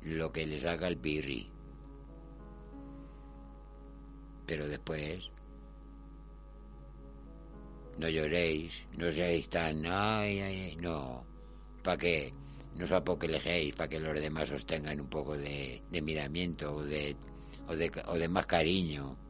lo 0.03 0.33
que 0.33 0.47
les 0.47 0.65
haga 0.65 0.89
el 0.89 0.99
pirri. 0.99 1.51
Pero 4.47 4.69
después, 4.69 5.31
no 7.99 8.09
lloréis, 8.09 8.73
no 8.97 9.11
seáis 9.13 9.49
tan, 9.49 9.85
ay, 9.87 10.41
ay, 10.41 10.77
no, 10.77 11.25
para 11.83 11.99
que 11.99 12.33
no 12.77 12.85
os 12.85 12.93
apoquelejéis, 12.93 13.75
para 13.75 13.89
que 13.89 14.01
los 14.01 14.19
demás 14.21 14.51
os 14.53 14.65
tengan 14.65 15.01
un 15.01 15.09
poco 15.09 15.37
de, 15.37 15.83
miramiento 15.91 16.77
o 16.77 16.83
de, 16.83 17.17
o 17.67 17.77
de, 17.77 17.91
o 18.07 18.15
de 18.15 18.29
más 18.29 18.47
cariño 18.47 19.28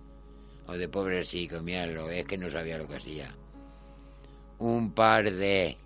o 0.69 0.77
de 0.77 0.87
pobrecito, 0.87 1.63
míralo, 1.63 2.11
es 2.11 2.27
que 2.27 2.37
no 2.37 2.51
sabía 2.51 2.77
lo 2.77 2.87
que 2.87 2.97
hacía. 2.97 3.35
Un 4.59 4.93
par 4.93 5.25
de... 5.25 5.79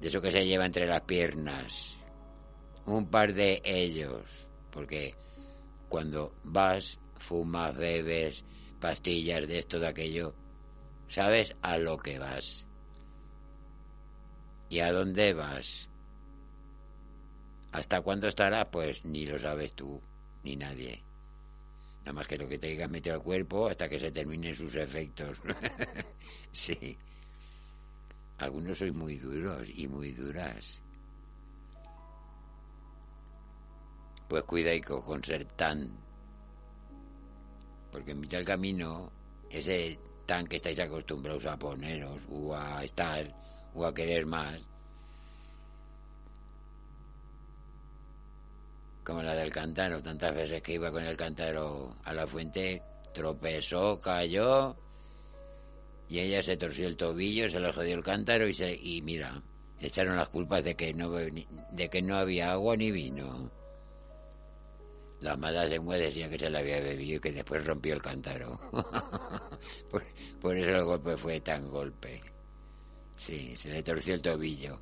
de 0.00 0.08
eso 0.08 0.20
que 0.22 0.30
se 0.30 0.46
lleva 0.46 0.64
entre 0.64 0.86
las 0.86 1.02
piernas. 1.02 1.98
Un 2.86 3.10
par 3.10 3.34
de 3.34 3.60
ellos, 3.62 4.22
porque 4.70 5.14
cuando 5.90 6.34
vas, 6.44 6.98
fumas, 7.18 7.76
bebes, 7.76 8.42
pastillas 8.80 9.46
de 9.46 9.58
esto, 9.58 9.78
de 9.78 9.88
aquello, 9.88 10.34
sabes 11.08 11.54
a 11.60 11.76
lo 11.76 11.98
que 11.98 12.18
vas. 12.18 12.66
¿Y 14.70 14.80
a 14.80 14.92
dónde 14.92 15.34
vas? 15.34 15.90
¿Hasta 17.70 18.00
cuándo 18.00 18.28
estarás? 18.28 18.64
Pues 18.72 19.04
ni 19.04 19.26
lo 19.26 19.38
sabes 19.38 19.74
tú, 19.74 20.00
ni 20.42 20.56
nadie. 20.56 21.07
Nada 22.08 22.20
más 22.20 22.26
que 22.26 22.38
lo 22.38 22.48
que 22.48 22.56
te 22.56 22.68
digas 22.68 22.88
meter 22.88 23.12
al 23.12 23.22
cuerpo 23.22 23.68
hasta 23.68 23.86
que 23.86 23.98
se 23.98 24.10
terminen 24.10 24.54
sus 24.54 24.74
efectos. 24.76 25.42
sí. 26.52 26.96
Algunos 28.38 28.78
sois 28.78 28.94
muy 28.94 29.16
duros 29.16 29.68
y 29.68 29.86
muy 29.86 30.12
duras. 30.12 30.80
Pues 34.26 34.42
cuidado 34.44 35.02
con 35.02 35.22
ser 35.22 35.44
tan 35.52 35.90
porque 37.92 38.12
en 38.12 38.20
mitad 38.20 38.38
del 38.38 38.46
camino, 38.46 39.12
ese 39.50 39.98
tan 40.24 40.46
que 40.46 40.56
estáis 40.56 40.78
acostumbrados 40.78 41.44
a 41.44 41.58
poneros, 41.58 42.22
o 42.30 42.56
a 42.56 42.82
estar, 42.84 43.34
o 43.74 43.84
a 43.84 43.92
querer 43.92 44.24
más, 44.24 44.62
como 49.08 49.22
la 49.22 49.34
del 49.34 49.50
cántaro, 49.50 50.02
tantas 50.02 50.34
veces 50.34 50.60
que 50.60 50.74
iba 50.74 50.90
con 50.90 51.02
el 51.02 51.16
cántaro 51.16 51.96
a 52.04 52.12
la 52.12 52.26
fuente, 52.26 52.82
tropezó, 53.14 53.98
cayó, 53.98 54.76
y 56.10 56.18
ella 56.18 56.42
se 56.42 56.58
torció 56.58 56.86
el 56.86 56.98
tobillo, 56.98 57.48
se 57.48 57.58
le 57.58 57.72
jodió 57.72 57.94
el 57.94 58.04
cántaro 58.04 58.46
y, 58.46 58.52
se, 58.52 58.74
y 58.74 59.00
mira, 59.00 59.42
echaron 59.80 60.18
las 60.18 60.28
culpas 60.28 60.62
de 60.62 60.74
que 60.74 60.92
no 60.92 61.08
de 61.08 61.88
que 61.88 62.02
no 62.02 62.18
había 62.18 62.52
agua 62.52 62.76
ni 62.76 62.90
vino. 62.90 63.50
La 65.20 65.38
mala 65.38 65.64
lengua 65.64 65.96
decía 65.96 66.28
que 66.28 66.38
se 66.38 66.50
la 66.50 66.58
había 66.58 66.78
bebido 66.78 67.16
y 67.16 67.20
que 67.20 67.32
después 67.32 67.64
rompió 67.64 67.94
el 67.94 68.02
cántaro. 68.02 68.60
por, 69.90 70.04
por, 70.38 70.54
eso 70.54 70.68
el 70.68 70.84
golpe 70.84 71.16
fue 71.16 71.40
tan 71.40 71.70
golpe. 71.70 72.20
Sí, 73.16 73.56
se 73.56 73.70
le 73.70 73.82
torció 73.82 74.12
el 74.12 74.20
tobillo. 74.20 74.78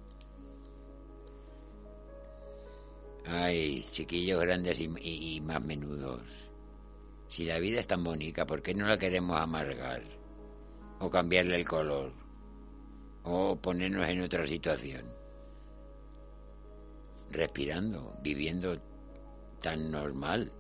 Ay, 3.29 3.85
chiquillos 3.91 4.41
grandes 4.41 4.79
y, 4.79 5.41
más 5.41 5.61
menudos. 5.61 6.23
Si 7.29 7.45
la 7.45 7.59
vida 7.59 7.81
es 7.81 7.87
tan 7.89 8.05
bonita, 8.05 8.47
¿por 8.47 8.63
qué 8.63 8.73
no 8.73 8.87
la 8.87 8.99
queremos 8.99 9.41
amargar? 9.41 10.05
O 11.01 11.11
cambiarle 11.11 11.57
el 11.57 11.67
color. 11.67 12.13
O 13.25 13.57
ponernos 13.57 14.09
en 14.09 14.23
otra 14.23 14.47
situación. 14.47 15.03
Respirando, 17.31 18.17
viviendo 18.23 18.81
tan 19.61 19.91
normal. 19.91 20.53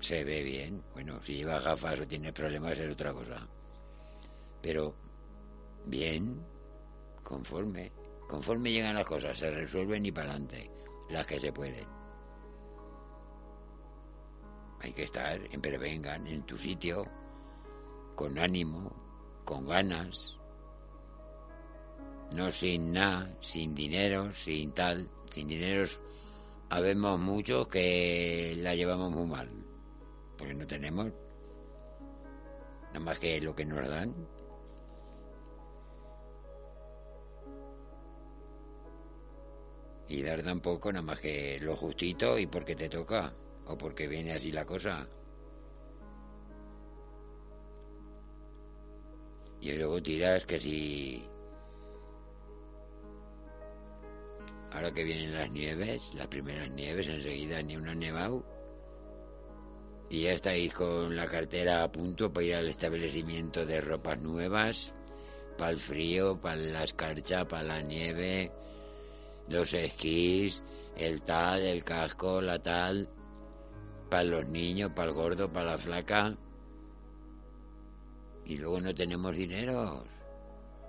Se 0.00 0.24
ve 0.24 0.42
bien. 0.42 0.82
Bueno, 0.94 1.22
si 1.22 1.34
lleva 1.34 1.60
gafas 1.60 2.00
o 2.00 2.06
tiene 2.06 2.32
problemas 2.32 2.78
es 2.78 2.90
otra 2.90 3.12
cosa. 3.12 3.46
Pero 4.62 4.94
bien, 5.84 6.40
conforme. 7.22 7.92
Conforme 8.26 8.72
llegan 8.72 8.94
las 8.94 9.06
cosas, 9.06 9.38
se 9.38 9.50
resuelven 9.50 10.04
y 10.04 10.12
para 10.12 10.30
adelante, 10.30 10.77
las 11.10 11.26
que 11.26 11.40
se 11.40 11.52
pueden. 11.52 11.86
Hay 14.80 14.92
que 14.92 15.04
estar 15.04 15.40
en 15.50 15.60
prevengan, 15.60 16.26
en 16.26 16.42
tu 16.44 16.56
sitio, 16.56 17.04
con 18.14 18.38
ánimo, 18.38 18.92
con 19.44 19.66
ganas, 19.66 20.38
no 22.34 22.50
sin 22.50 22.92
nada, 22.92 23.34
sin 23.40 23.74
dinero, 23.74 24.32
sin 24.32 24.72
tal, 24.72 25.08
sin 25.30 25.48
dinero 25.48 25.84
habemos 26.70 27.18
muchos 27.18 27.68
que 27.68 28.54
la 28.58 28.74
llevamos 28.74 29.10
muy 29.10 29.26
mal, 29.26 29.48
porque 30.36 30.54
no 30.54 30.66
tenemos 30.66 31.06
nada 32.88 33.00
más 33.00 33.18
que 33.18 33.40
lo 33.40 33.54
que 33.54 33.64
nos 33.64 33.88
dan. 33.88 34.14
Y 40.08 40.22
dar 40.22 40.42
tampoco 40.42 40.90
nada 40.90 41.04
más 41.04 41.20
que 41.20 41.58
lo 41.60 41.76
justito 41.76 42.38
y 42.38 42.46
porque 42.46 42.74
te 42.74 42.88
toca, 42.88 43.34
o 43.66 43.76
porque 43.76 44.08
viene 44.08 44.32
así 44.32 44.50
la 44.50 44.64
cosa. 44.64 45.06
Y 49.60 49.72
luego 49.72 50.02
tiras 50.02 50.46
que 50.46 50.60
si 50.60 51.28
ahora 54.72 54.92
que 54.92 55.04
vienen 55.04 55.34
las 55.34 55.50
nieves, 55.50 56.14
las 56.14 56.28
primeras 56.28 56.70
nieves, 56.70 57.08
enseguida 57.08 57.62
ni 57.62 57.76
una 57.76 57.94
nevado. 57.94 58.44
Y 60.10 60.22
ya 60.22 60.32
estáis 60.32 60.72
con 60.72 61.16
la 61.16 61.26
cartera 61.26 61.82
a 61.82 61.92
punto 61.92 62.32
para 62.32 62.46
ir 62.46 62.54
al 62.54 62.68
establecimiento 62.68 63.66
de 63.66 63.80
ropas 63.80 64.20
nuevas, 64.20 64.94
para 65.58 65.72
el 65.72 65.78
frío, 65.78 66.40
para 66.40 66.56
la 66.56 66.84
escarcha, 66.84 67.46
para 67.46 67.64
la 67.64 67.82
nieve, 67.82 68.52
los 69.48 69.72
esquís, 69.74 70.62
el 70.96 71.22
tal, 71.22 71.62
el 71.62 71.84
casco, 71.84 72.40
la 72.40 72.58
tal, 72.58 73.08
para 74.10 74.24
los 74.24 74.46
niños, 74.46 74.92
para 74.94 75.08
el 75.08 75.14
gordo, 75.14 75.52
para 75.52 75.72
la 75.72 75.78
flaca. 75.78 76.36
Y 78.44 78.56
luego 78.56 78.80
no 78.80 78.94
tenemos 78.94 79.34
dinero. 79.34 80.04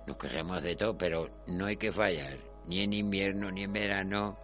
Nos 0.08 0.18
quejamos 0.18 0.62
de 0.64 0.76
todo, 0.76 0.98
pero 0.98 1.30
no 1.48 1.66
hay 1.66 1.78
que 1.78 1.92
fallar 1.92 2.38
ni 2.70 2.82
en 2.82 2.94
invierno, 2.94 3.52
ni 3.52 3.64
en 3.64 3.74
verano, 3.74 4.38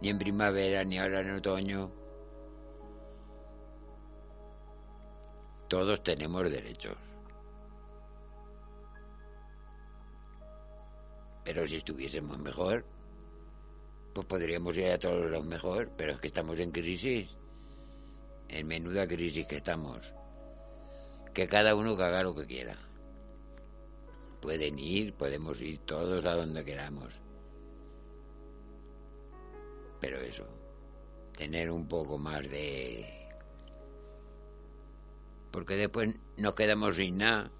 ni 0.00 0.10
en 0.10 0.18
primavera, 0.18 0.84
ni 0.84 0.98
ahora 0.98 1.20
en 1.20 1.30
otoño. 1.30 1.90
Todos 5.68 6.02
tenemos 6.02 6.50
derechos. 6.50 7.11
Pero 11.44 11.66
si 11.66 11.76
estuviésemos 11.76 12.38
mejor, 12.38 12.84
pues 14.12 14.26
podríamos 14.26 14.76
ir 14.76 14.90
a 14.90 14.98
todos 14.98 15.30
los 15.30 15.44
mejor, 15.44 15.90
pero 15.96 16.12
es 16.12 16.20
que 16.20 16.28
estamos 16.28 16.58
en 16.60 16.70
crisis, 16.70 17.30
en 18.48 18.66
menuda 18.66 19.06
crisis 19.06 19.46
que 19.46 19.56
estamos. 19.56 20.12
Que 21.32 21.46
cada 21.46 21.74
uno 21.74 21.92
haga 21.92 22.22
lo 22.22 22.34
que 22.34 22.46
quiera. 22.46 22.76
Pueden 24.40 24.78
ir, 24.78 25.14
podemos 25.14 25.60
ir 25.60 25.78
todos 25.78 26.24
a 26.24 26.34
donde 26.34 26.64
queramos. 26.64 27.22
Pero 30.00 30.20
eso, 30.20 30.46
tener 31.36 31.70
un 31.70 31.88
poco 31.88 32.18
más 32.18 32.42
de... 32.50 33.06
Porque 35.50 35.76
después 35.76 36.14
nos 36.36 36.54
quedamos 36.54 36.96
sin 36.96 37.18
nada. 37.18 37.50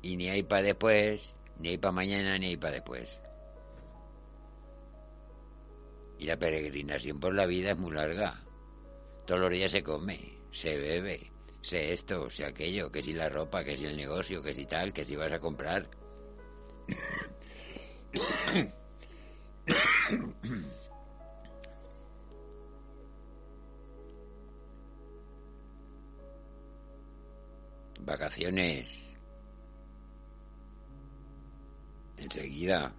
Y 0.00 0.16
ni 0.16 0.28
hay 0.28 0.42
para 0.42 0.62
después, 0.62 1.34
ni 1.58 1.78
para 1.78 1.92
mañana, 1.92 2.38
ni 2.38 2.56
para 2.56 2.74
después. 2.74 3.08
Y 6.18 6.26
la 6.26 6.38
peregrinación 6.38 7.18
por 7.18 7.34
la 7.34 7.46
vida 7.46 7.72
es 7.72 7.78
muy 7.78 7.92
larga. 7.92 8.42
Todos 9.26 9.40
los 9.40 9.50
días 9.50 9.70
se 9.70 9.82
come, 9.82 10.38
se 10.52 10.76
bebe, 10.76 11.32
sé 11.62 11.92
esto, 11.92 12.30
sé 12.30 12.44
aquello, 12.44 12.90
que 12.90 13.02
si 13.02 13.12
la 13.12 13.28
ropa, 13.28 13.64
que 13.64 13.76
si 13.76 13.86
el 13.86 13.96
negocio, 13.96 14.42
que 14.42 14.54
si 14.54 14.66
tal, 14.66 14.92
que 14.92 15.04
si 15.04 15.16
vas 15.16 15.32
a 15.32 15.38
comprar. 15.38 15.88
Vacaciones. 28.00 29.11
Enseguida. 32.22 32.92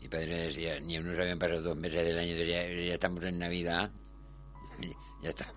Mi 0.00 0.08
padre 0.08 0.46
decía, 0.46 0.80
ni 0.80 0.98
unos 0.98 1.18
habían 1.18 1.38
pasado 1.38 1.60
dos 1.60 1.76
meses 1.76 2.04
del 2.04 2.18
año, 2.18 2.34
ya, 2.36 2.62
estamos 2.94 3.22
en 3.24 3.38
Navidad 3.38 3.90
ya 5.22 5.28
está. 5.28 5.52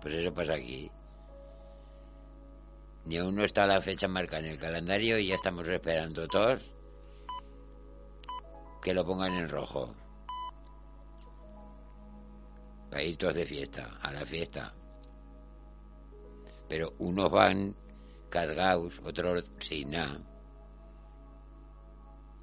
pues 0.00 0.14
eso 0.14 0.32
pasa 0.32 0.54
aquí. 0.54 0.90
Ni 3.04 3.18
aún 3.18 3.34
no 3.34 3.44
está 3.44 3.66
la 3.66 3.82
fecha 3.82 4.08
marcada 4.08 4.46
en 4.46 4.52
el 4.52 4.58
calendario 4.58 5.18
y 5.18 5.26
ya 5.26 5.34
estamos 5.34 5.68
esperando 5.68 6.26
todos 6.28 6.62
que 8.80 8.94
lo 8.94 9.04
pongan 9.04 9.34
en 9.34 9.48
rojo. 9.48 9.94
Para 12.90 13.02
ir 13.02 13.16
todos 13.16 13.34
de 13.34 13.44
fiesta, 13.44 13.98
a 14.00 14.12
la 14.12 14.24
fiesta. 14.24 14.74
Pero 16.72 16.94
unos 17.00 17.30
van 17.30 17.76
cargados, 18.30 18.98
otros 19.04 19.44
sin 19.60 19.90
nada. 19.90 20.18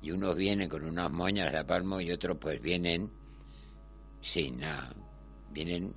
Y 0.04 0.12
unos 0.12 0.36
vienen 0.36 0.70
con 0.70 0.84
unas 0.84 1.10
moñas 1.10 1.52
de 1.52 1.66
palmo 1.66 2.00
y 2.00 2.12
otros 2.12 2.38
pues 2.38 2.62
vienen 2.62 3.10
sin 4.22 4.60
nada. 4.60 4.94
Vienen 5.50 5.96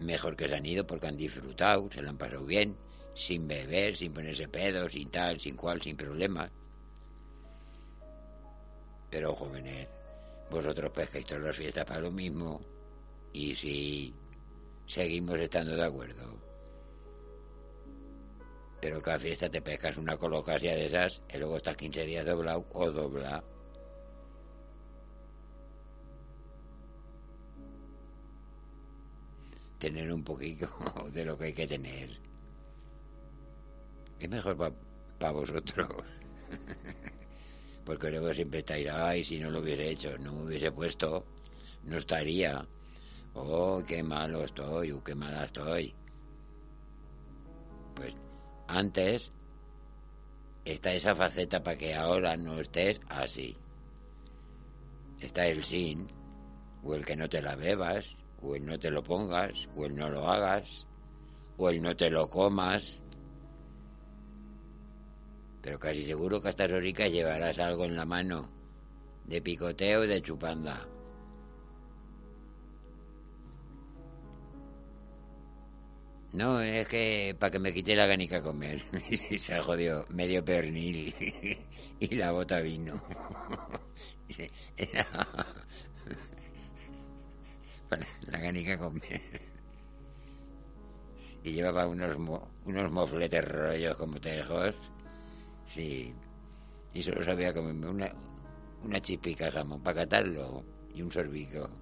mejor 0.00 0.34
que 0.34 0.48
se 0.48 0.56
han 0.56 0.66
ido 0.66 0.84
porque 0.84 1.06
han 1.06 1.16
disfrutado, 1.16 1.88
se 1.92 2.02
lo 2.02 2.10
han 2.10 2.18
pasado 2.18 2.44
bien, 2.44 2.76
sin 3.14 3.46
beber, 3.46 3.94
sin 3.94 4.12
ponerse 4.12 4.48
pedos, 4.48 4.90
sin 4.90 5.08
tal, 5.08 5.38
sin 5.38 5.54
cual, 5.54 5.80
sin 5.80 5.96
problemas. 5.96 6.50
Pero 9.10 9.36
jóvenes, 9.36 9.86
vosotros 10.50 10.90
pescáis 10.90 11.24
todas 11.24 11.44
las 11.44 11.56
fiestas 11.56 11.84
para 11.84 12.00
lo 12.00 12.10
mismo 12.10 12.60
y 13.32 13.54
si 13.54 14.12
seguimos 14.88 15.38
estando 15.38 15.76
de 15.76 15.84
acuerdo. 15.84 16.49
Pero 18.80 19.02
cada 19.02 19.18
fiesta 19.18 19.50
te 19.50 19.60
pescas 19.60 19.96
una 19.96 20.16
colocasia 20.16 20.74
de 20.74 20.86
esas 20.86 21.22
y 21.32 21.38
luego 21.38 21.56
estás 21.58 21.76
15 21.76 22.06
días 22.06 22.24
doblado 22.24 22.66
o 22.72 22.90
dobla. 22.90 23.44
tener 29.80 30.12
un 30.12 30.22
poquito 30.22 30.68
de 31.12 31.24
lo 31.24 31.36
que 31.36 31.46
hay 31.46 31.52
que 31.54 31.66
tener. 31.66 32.10
Es 34.20 34.28
mejor 34.28 34.74
para 35.18 35.32
vosotros. 35.32 35.88
Porque 37.84 38.10
luego 38.10 38.32
siempre 38.34 38.60
está 38.60 38.78
ir, 38.78 38.90
ay, 38.90 39.24
si 39.24 39.38
no 39.38 39.50
lo 39.50 39.60
hubiese 39.60 39.88
hecho, 39.88 40.16
no 40.18 40.32
me 40.32 40.42
hubiese 40.44 40.70
puesto, 40.70 41.24
no 41.84 41.96
estaría. 41.96 42.68
Oh, 43.34 43.82
qué 43.86 44.02
malo 44.02 44.44
estoy, 44.44 44.92
o 44.92 45.02
qué 45.02 45.14
mala 45.14 45.44
estoy. 45.44 45.94
Pues 47.94 48.14
antes 48.76 49.32
está 50.64 50.92
esa 50.92 51.14
faceta 51.14 51.62
para 51.62 51.78
que 51.78 51.94
ahora 51.94 52.36
no 52.36 52.60
estés 52.60 53.00
así. 53.08 53.56
Está 55.20 55.46
el 55.46 55.64
sin, 55.64 56.08
o 56.82 56.94
el 56.94 57.04
que 57.04 57.16
no 57.16 57.28
te 57.28 57.42
la 57.42 57.56
bebas, 57.56 58.16
o 58.42 58.54
el 58.54 58.64
no 58.64 58.78
te 58.78 58.90
lo 58.90 59.02
pongas, 59.02 59.68
o 59.76 59.86
el 59.86 59.96
no 59.96 60.08
lo 60.08 60.28
hagas, 60.28 60.86
o 61.56 61.68
el 61.68 61.82
no 61.82 61.94
te 61.96 62.10
lo 62.10 62.28
comas. 62.28 63.00
Pero 65.60 65.78
casi 65.78 66.06
seguro 66.06 66.40
que 66.40 66.48
a 66.48 66.50
estas 66.50 66.70
llevarás 66.70 67.58
algo 67.58 67.84
en 67.84 67.96
la 67.96 68.06
mano, 68.06 68.48
de 69.26 69.42
picoteo 69.42 70.04
y 70.04 70.08
de 70.08 70.22
chupanda. 70.22 70.86
No, 76.32 76.60
es 76.60 76.86
que 76.86 77.34
para 77.38 77.50
que 77.50 77.58
me 77.58 77.72
quite 77.72 77.96
la 77.96 78.06
ganica 78.06 78.40
comer. 78.40 78.84
se 79.38 79.54
ha 79.54 79.62
jodido 79.62 80.06
medio 80.10 80.44
pernil 80.44 81.12
y 82.00 82.14
la 82.14 82.30
bota 82.30 82.60
vino. 82.60 83.02
para 87.88 88.06
la 88.28 88.38
ganica 88.38 88.78
comer. 88.78 89.20
Y 91.42 91.52
llevaba 91.52 91.88
unos, 91.88 92.16
unos 92.64 92.92
mofletes 92.92 93.44
rollos 93.44 93.96
como 93.96 94.20
tejos. 94.20 94.76
Sí. 95.66 96.14
Y 96.94 97.02
solo 97.02 97.24
sabía 97.24 97.52
comerme 97.52 97.88
una, 97.88 98.12
una 98.84 99.00
chipica 99.00 99.50
jamón 99.50 99.82
para 99.82 100.02
catarlo 100.02 100.64
y 100.94 101.02
un 101.02 101.10
sorbico 101.10 101.79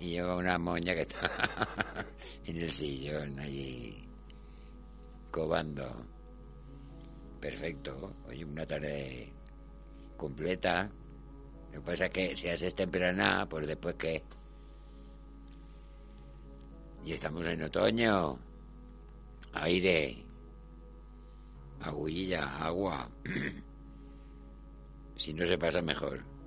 y 0.00 0.10
lleva 0.10 0.36
una 0.36 0.58
moña 0.58 0.94
que 0.94 1.02
está 1.02 1.30
en 2.46 2.56
el 2.56 2.70
sillón 2.70 3.38
allí 3.38 4.08
cobando. 5.30 5.84
Perfecto. 7.40 8.14
Hoy 8.26 8.44
una 8.44 8.66
tarde 8.66 9.32
completa. 10.16 10.90
Lo 11.72 11.80
que 11.80 11.86
pasa 11.90 12.06
es 12.06 12.10
que 12.10 12.36
si 12.36 12.48
haces 12.48 12.74
temprana, 12.74 13.46
pues 13.48 13.66
después 13.66 13.94
que... 13.94 14.22
Y 17.04 17.12
estamos 17.12 17.46
en 17.46 17.62
otoño. 17.62 18.38
Aire. 19.52 20.24
Aguilla, 21.82 22.64
agua. 22.64 23.08
si 25.16 25.32
no 25.32 25.46
se 25.46 25.56
pasa 25.56 25.80
mejor. 25.80 26.37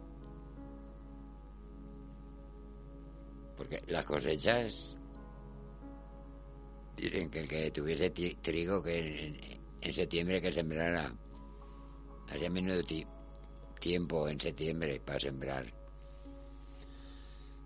Porque 3.62 3.80
las 3.90 4.08
cosechas 4.08 4.96
dicen 6.98 7.30
que 7.30 7.42
el 7.42 7.48
que 7.48 7.70
tuviese 7.70 8.10
trigo 8.10 8.82
que 8.82 9.62
en, 9.82 9.94
septiembre 9.94 10.42
que 10.42 10.52
sembrara 10.52 11.14
haya 12.32 12.50
menos 12.50 12.84
tiempo 13.80 14.28
en 14.28 14.40
septiembre 14.40 15.00
para 15.00 15.20
sembrar. 15.20 15.72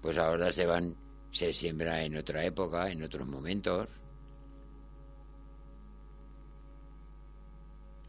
Pues 0.02 0.18
ahora 0.18 0.52
se 0.52 0.66
van, 0.66 0.98
se 1.32 1.54
siembra 1.54 2.04
en 2.04 2.18
otra 2.18 2.44
época, 2.44 2.92
en 2.92 3.02
otros 3.02 3.26
momentos. 3.26 3.88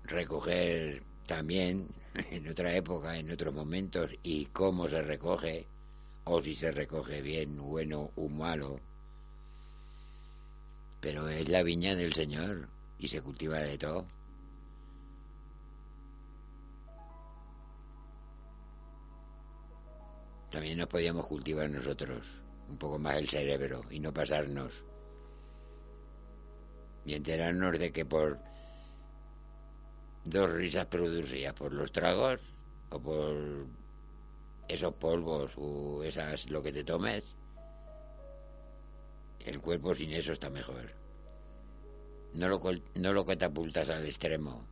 Recoger 0.03 1.05
también 1.25 1.94
en 2.33 2.49
otra 2.49 2.75
época, 2.75 3.16
en 3.16 3.31
otros 3.31 3.55
momentos, 3.55 4.11
y 4.25 4.46
cómo 4.46 4.88
se 4.88 5.03
recoge 5.03 5.68
o 6.28 6.42
si 6.42 6.54
se 6.56 6.72
recoge 6.72 7.22
bien, 7.22 7.56
bueno 7.56 8.10
o 8.16 8.28
malo. 8.28 8.80
Pero 11.00 11.28
es 11.28 11.48
la 11.48 11.62
viña 11.62 11.94
del 11.94 12.14
Señor 12.14 12.68
y 12.98 13.06
se 13.06 13.22
cultiva 13.22 13.58
de 13.58 13.78
todo. 13.78 14.04
También 20.50 20.78
nos 20.78 20.88
podíamos 20.88 21.26
cultivar 21.26 21.70
nosotros 21.70 22.26
un 22.68 22.76
poco 22.76 22.98
más 22.98 23.16
el 23.16 23.28
cerebro 23.28 23.84
y 23.88 24.00
no 24.00 24.12
pasarnos. 24.12 24.84
Y 27.04 27.14
enterarnos 27.14 27.78
de 27.78 27.92
que 27.92 28.04
por 28.04 28.40
dos 30.24 30.52
risas 30.52 30.86
producidas 30.86 31.54
por 31.54 31.72
los 31.72 31.92
tragos 31.92 32.40
o 32.90 32.98
por 32.98 33.66
esos 34.68 34.94
polvos 34.94 35.52
o 35.57 36.02
esas 36.02 36.50
lo 36.50 36.62
que 36.62 36.72
te 36.72 36.85
tomes, 36.85 37.37
el 39.44 39.61
cuerpo 39.61 39.94
sin 39.94 40.12
eso 40.12 40.33
está 40.33 40.50
mejor. 40.50 40.92
No 42.35 42.48
lo, 42.48 42.61
no 42.94 43.12
lo 43.12 43.24
catapultas 43.24 43.88
al 43.88 44.05
extremo. 44.05 44.66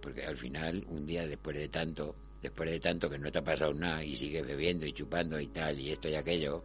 Porque 0.00 0.24
al 0.24 0.36
final, 0.36 0.84
un 0.88 1.06
día 1.06 1.26
después 1.26 1.56
de 1.56 1.68
tanto, 1.68 2.14
después 2.40 2.70
de 2.70 2.80
tanto 2.80 3.10
que 3.10 3.18
no 3.18 3.30
te 3.30 3.38
ha 3.38 3.44
pasado 3.44 3.74
nada 3.74 4.02
y 4.02 4.16
sigues 4.16 4.46
bebiendo 4.46 4.86
y 4.86 4.92
chupando 4.92 5.38
y 5.38 5.48
tal 5.48 5.78
y 5.78 5.90
esto 5.90 6.08
y 6.08 6.14
aquello, 6.14 6.64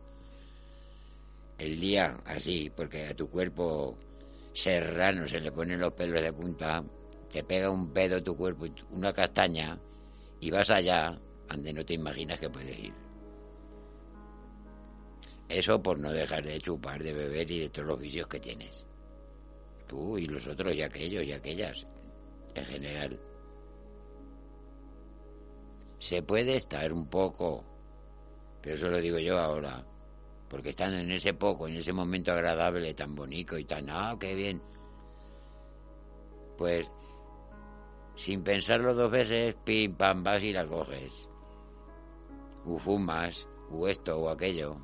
el 1.57 1.79
día 1.79 2.21
así, 2.25 2.71
porque 2.73 3.07
a 3.07 3.15
tu 3.15 3.29
cuerpo 3.29 3.97
serrano 4.53 5.27
se 5.27 5.39
le 5.39 5.51
ponen 5.51 5.79
los 5.79 5.93
pelos 5.93 6.21
de 6.21 6.31
punta, 6.31 6.83
te 7.35 7.43
pega 7.43 7.69
un 7.69 7.89
pedo 7.89 8.23
tu 8.23 8.37
cuerpo, 8.37 8.65
una 8.91 9.11
castaña, 9.11 9.77
y 10.39 10.51
vas 10.51 10.69
allá 10.69 11.19
donde 11.49 11.73
no 11.73 11.85
te 11.85 11.95
imaginas 11.95 12.39
que 12.39 12.49
puedes 12.49 12.79
ir. 12.79 12.93
Eso 15.49 15.83
por 15.83 15.99
no 15.99 16.13
dejar 16.13 16.45
de 16.45 16.61
chupar, 16.61 17.03
de 17.03 17.11
beber 17.11 17.51
y 17.51 17.59
de 17.59 17.69
todos 17.69 17.89
los 17.89 17.99
vicios 17.99 18.29
que 18.29 18.39
tienes. 18.39 18.87
Tú 19.85 20.17
y 20.17 20.27
los 20.27 20.47
otros 20.47 20.73
y 20.75 20.81
aquellos 20.81 21.25
y 21.25 21.33
aquellas, 21.33 21.85
en 22.53 22.65
general. 22.65 23.19
Se 25.99 26.23
puede 26.23 26.55
estar 26.55 26.93
un 26.93 27.07
poco, 27.07 27.65
pero 28.61 28.75
eso 28.75 28.87
lo 28.87 29.01
digo 29.01 29.19
yo 29.19 29.39
ahora, 29.39 29.85
porque 30.47 30.69
estando 30.69 30.99
en 30.99 31.11
ese 31.11 31.33
poco, 31.33 31.67
en 31.67 31.75
ese 31.75 31.91
momento 31.91 32.31
agradable, 32.31 32.93
tan 32.93 33.13
bonito 33.13 33.57
y 33.57 33.65
tan, 33.65 33.89
ah, 33.89 34.15
qué 34.17 34.35
bien, 34.35 34.61
pues 36.57 36.89
sin 38.15 38.43
pensarlo 38.43 38.93
dos 38.93 39.11
veces, 39.11 39.55
pim, 39.63 39.95
pam, 39.95 40.23
vas 40.23 40.43
y 40.43 40.53
la 40.53 40.65
coges. 40.65 41.29
U 42.65 42.79
fumas, 42.79 43.47
u 43.69 43.87
esto, 43.87 44.17
o 44.17 44.29
aquello. 44.29 44.77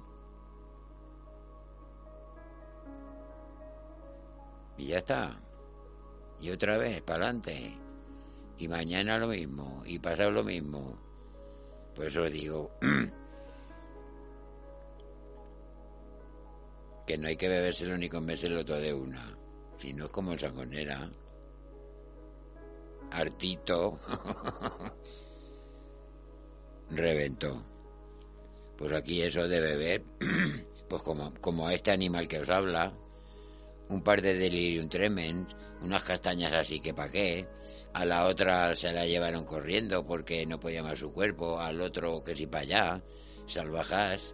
Y 4.78 4.88
ya 4.88 4.98
está. 4.98 5.40
Y 6.40 6.52
otra 6.52 6.78
vez, 6.78 7.02
para 7.02 7.26
adelante. 7.26 7.78
Y 8.58 8.68
mañana 8.68 9.18
lo 9.18 9.28
mismo, 9.28 9.82
y 9.86 10.00
pasado 10.00 10.32
lo 10.32 10.44
mismo. 10.44 10.98
Por 11.96 12.06
eso 12.06 12.30
digo 12.30 12.72
que 17.08 17.18
no 17.18 17.28
hay 17.28 17.38
que 17.38 17.50
bebérselo 17.50 17.98
ni 17.98 18.10
comérselo 18.10 18.66
todo 18.66 18.80
de 18.80 18.94
una. 18.94 19.38
Si 19.78 19.94
no 19.94 20.06
es 20.06 20.12
como 20.12 20.34
el 20.34 20.40
sangonera 20.40 21.10
hartito, 23.12 24.00
reventó. 26.90 27.64
Pues 28.78 28.94
aquí 28.94 29.22
eso 29.22 29.48
de 29.48 29.60
beber, 29.60 30.04
pues 30.90 31.04
como, 31.04 31.32
como 31.40 31.68
a 31.68 31.74
este 31.74 31.92
animal 31.92 32.28
que 32.28 32.40
os 32.40 32.50
habla, 32.50 32.94
un 33.90 34.02
par 34.02 34.22
de 34.22 34.34
delirium 34.34 34.90
tremens, 34.90 35.56
unas 35.82 36.04
castañas 36.04 36.54
así 36.54 36.80
que 36.80 36.94
pa' 36.94 37.10
qué, 37.10 37.48
a 37.94 38.06
la 38.06 38.26
otra 38.26 38.74
se 38.76 38.92
la 38.92 39.06
llevaron 39.06 39.46
corriendo 39.46 40.06
porque 40.06 40.46
no 40.46 40.60
podía 40.60 40.82
más 40.82 41.00
su 41.00 41.12
cuerpo, 41.12 41.60
al 41.60 41.82
otro 41.82 42.24
que 42.24 42.36
si 42.36 42.48
para 42.48 42.64
allá, 42.64 43.04
salvajas, 43.48 44.34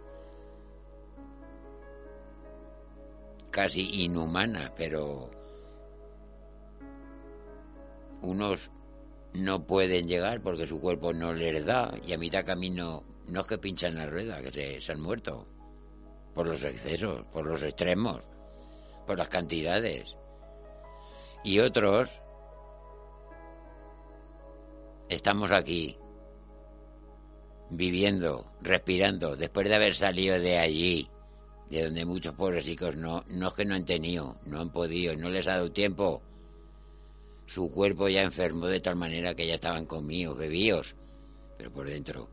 casi 3.50 4.04
inhumanas, 4.04 4.72
pero 4.76 5.30
unos 8.22 8.70
no 9.34 9.66
pueden 9.66 10.08
llegar 10.08 10.40
porque 10.40 10.66
su 10.66 10.80
cuerpo 10.80 11.12
no 11.12 11.32
les 11.32 11.64
da 11.64 11.94
y 12.04 12.12
a 12.12 12.18
mitad 12.18 12.44
camino 12.44 13.04
no 13.26 13.40
es 13.40 13.46
que 13.46 13.58
pinchan 13.58 13.94
la 13.94 14.06
rueda, 14.06 14.40
que 14.40 14.80
se, 14.80 14.92
han 14.92 15.00
muerto 15.00 15.46
por 16.34 16.46
los 16.46 16.64
excesos, 16.64 17.24
por 17.32 17.46
los 17.46 17.62
extremos, 17.62 18.24
por 19.06 19.18
las 19.18 19.28
cantidades. 19.28 20.16
Y 21.44 21.60
otros 21.60 22.22
estamos 25.08 25.50
aquí 25.50 25.98
viviendo, 27.70 28.50
respirando, 28.62 29.36
después 29.36 29.68
de 29.68 29.74
haber 29.74 29.94
salido 29.94 30.38
de 30.38 30.58
allí, 30.58 31.10
de 31.68 31.84
donde 31.84 32.04
muchos 32.06 32.34
pobrecicos 32.34 32.96
no, 32.96 33.24
no 33.28 33.48
es 33.48 33.54
que 33.54 33.64
no 33.64 33.74
han 33.74 33.84
tenido, 33.84 34.36
no 34.46 34.60
han 34.60 34.70
podido, 34.70 35.14
no 35.16 35.28
les 35.28 35.46
ha 35.46 35.56
dado 35.56 35.70
tiempo 35.70 36.22
su 37.48 37.70
cuerpo 37.70 38.10
ya 38.10 38.20
enfermó 38.20 38.66
de 38.66 38.78
tal 38.78 38.94
manera 38.94 39.34
que 39.34 39.46
ya 39.46 39.54
estaban 39.54 39.86
comidos, 39.86 40.36
bebíos, 40.36 40.94
pero 41.56 41.72
por 41.72 41.88
dentro. 41.88 42.28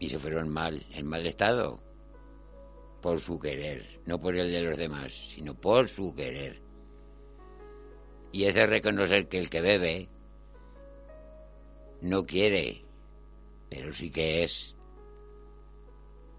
Y 0.00 0.08
se 0.08 0.18
fueron 0.18 0.48
mal, 0.48 0.84
en 0.90 1.06
mal 1.06 1.24
estado, 1.28 1.80
por 3.00 3.20
su 3.20 3.38
querer, 3.38 4.00
no 4.04 4.20
por 4.20 4.34
el 4.34 4.50
de 4.50 4.62
los 4.62 4.76
demás, 4.76 5.12
sino 5.12 5.54
por 5.54 5.88
su 5.88 6.12
querer. 6.12 6.60
Y 8.32 8.46
es 8.46 8.54
de 8.54 8.66
reconocer 8.66 9.28
que 9.28 9.38
el 9.38 9.48
que 9.48 9.60
bebe 9.60 10.08
no 12.00 12.26
quiere, 12.26 12.84
pero 13.70 13.92
sí 13.92 14.10
que 14.10 14.42
es. 14.42 14.74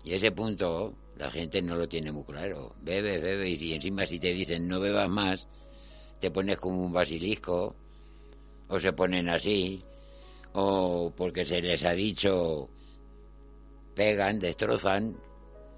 Y 0.04 0.14
ese 0.14 0.34
punto 0.34 0.94
la 1.16 1.32
gente 1.32 1.62
no 1.62 1.78
lo 1.78 1.88
tiene 1.88 2.12
muy 2.12 2.26
claro. 2.26 2.76
Bebe, 2.82 3.18
bebe, 3.20 3.50
y 3.50 3.56
si 3.56 3.74
encima 3.74 4.06
si 4.06 4.20
te 4.20 4.34
dicen 4.34 4.68
no 4.68 4.82
bebas 4.82 5.10
más, 5.10 5.48
te 6.26 6.32
pones 6.32 6.58
como 6.58 6.84
un 6.84 6.92
basilisco, 6.92 7.76
o 8.68 8.80
se 8.80 8.92
ponen 8.94 9.30
así, 9.30 9.84
o 10.54 11.14
porque 11.16 11.46
se 11.46 11.62
les 11.62 11.84
ha 11.84 11.92
dicho, 11.92 12.68
pegan, 13.94 14.40
destrozan, 14.40 15.16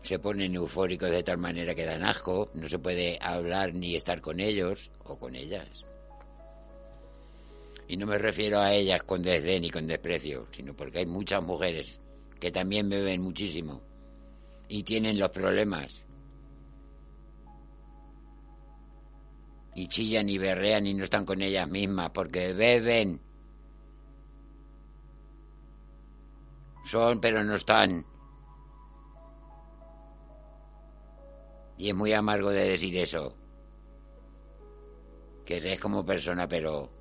se 0.04 0.20
ponen 0.20 0.56
eufóricos 0.56 1.12
de 1.12 1.22
tal 1.22 1.38
manera 1.38 1.76
que 1.76 1.84
dan 1.84 2.06
asco, 2.06 2.50
no 2.54 2.70
se 2.70 2.80
puede 2.80 3.20
hablar 3.22 3.74
ni 3.74 3.98
estar 3.98 4.22
con 4.22 4.40
ellos 4.40 4.90
o 5.04 5.18
con 5.20 5.36
ellas. 5.36 5.68
Y 7.90 7.98
no 7.98 8.06
me 8.06 8.18
refiero 8.18 8.62
a 8.62 8.74
ellas 8.74 9.04
con 9.04 9.22
desdén 9.22 9.66
y 9.66 9.70
con 9.70 9.86
desprecio, 9.86 10.48
sino 10.52 10.74
porque 10.74 11.00
hay 11.00 11.08
muchas 11.08 11.44
mujeres 11.44 12.00
que 12.40 12.52
también 12.52 12.88
beben 12.88 13.22
muchísimo 13.22 13.82
y 14.70 14.84
tienen 14.84 15.20
los 15.20 15.30
problemas. 15.30 16.06
Y 19.78 19.90
chillan 19.90 20.28
y 20.28 20.40
berrean 20.40 20.88
y 20.88 20.96
no 20.96 21.04
están 21.04 21.24
con 21.24 21.40
ellas 21.40 21.70
mismas 21.70 22.10
porque 22.10 22.52
beben. 22.52 23.22
Son 26.84 27.22
pero 27.22 27.44
no 27.44 27.54
están. 27.54 28.04
Y 31.78 31.90
es 31.90 31.96
muy 31.96 32.12
amargo 32.12 32.50
de 32.50 32.70
decir 32.70 32.98
eso. 32.98 33.36
Que 35.46 35.62
se 35.62 35.74
es 35.74 35.80
como 35.80 36.04
persona 36.04 36.48
pero 36.48 36.92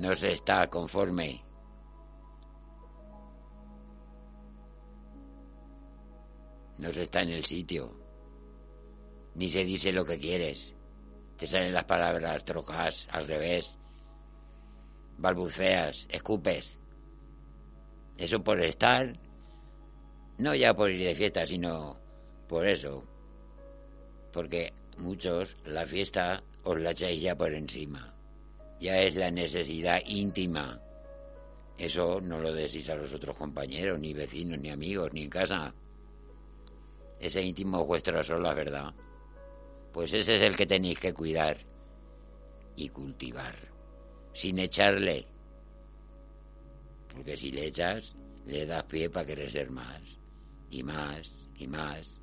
no 0.00 0.14
se 0.14 0.32
está 0.32 0.66
conforme. 0.68 1.44
No 6.78 6.90
se 6.90 7.02
está 7.02 7.20
en 7.20 7.32
el 7.32 7.44
sitio. 7.44 7.94
Ni 9.34 9.50
se 9.50 9.62
dice 9.62 9.92
lo 9.92 10.06
que 10.06 10.18
quieres. 10.18 10.73
Te 11.44 11.50
salen 11.50 11.74
las 11.74 11.84
palabras 11.84 12.42
trocas 12.42 13.06
al 13.10 13.28
revés. 13.28 13.76
Balbuceas, 15.18 16.06
escupes. 16.08 16.78
Eso 18.16 18.42
por 18.42 18.64
estar, 18.64 19.12
no 20.38 20.54
ya 20.54 20.72
por 20.72 20.90
ir 20.90 21.04
de 21.04 21.14
fiesta, 21.14 21.46
sino 21.46 22.00
por 22.48 22.66
eso. 22.66 23.04
Porque 24.32 24.72
muchos 24.96 25.58
la 25.66 25.84
fiesta 25.84 26.42
os 26.62 26.80
la 26.80 26.92
echáis 26.92 27.20
ya 27.20 27.36
por 27.36 27.52
encima 27.52 28.14
ya 28.80 29.02
es 29.02 29.14
la 29.14 29.30
necesidad 29.30 30.00
íntima. 30.06 30.80
Eso 31.76 32.22
no 32.22 32.40
lo 32.40 32.54
decís 32.54 32.88
a 32.88 32.94
los 32.94 33.12
otros 33.12 33.36
compañeros, 33.36 34.00
ni 34.00 34.14
vecinos, 34.14 34.58
ni 34.58 34.70
amigos, 34.70 35.12
ni 35.12 35.24
en 35.24 35.30
casa. 35.30 35.74
Ese 37.20 37.42
íntimo 37.42 37.82
es 37.82 37.86
vuestro 37.86 38.24
sola, 38.24 38.54
¿verdad? 38.54 38.94
Pues 39.94 40.12
ese 40.12 40.34
es 40.34 40.42
el 40.42 40.56
que 40.56 40.66
tenéis 40.66 40.98
que 40.98 41.14
cuidar 41.14 41.56
y 42.74 42.88
cultivar, 42.88 43.54
sin 44.32 44.58
echarle. 44.58 45.24
Porque 47.12 47.36
si 47.36 47.52
le 47.52 47.66
echas, 47.66 48.12
le 48.44 48.66
das 48.66 48.82
pie 48.82 49.08
para 49.08 49.24
querer 49.24 49.52
ser 49.52 49.70
más, 49.70 50.02
y 50.68 50.82
más, 50.82 51.30
y 51.56 51.68
más. 51.68 52.20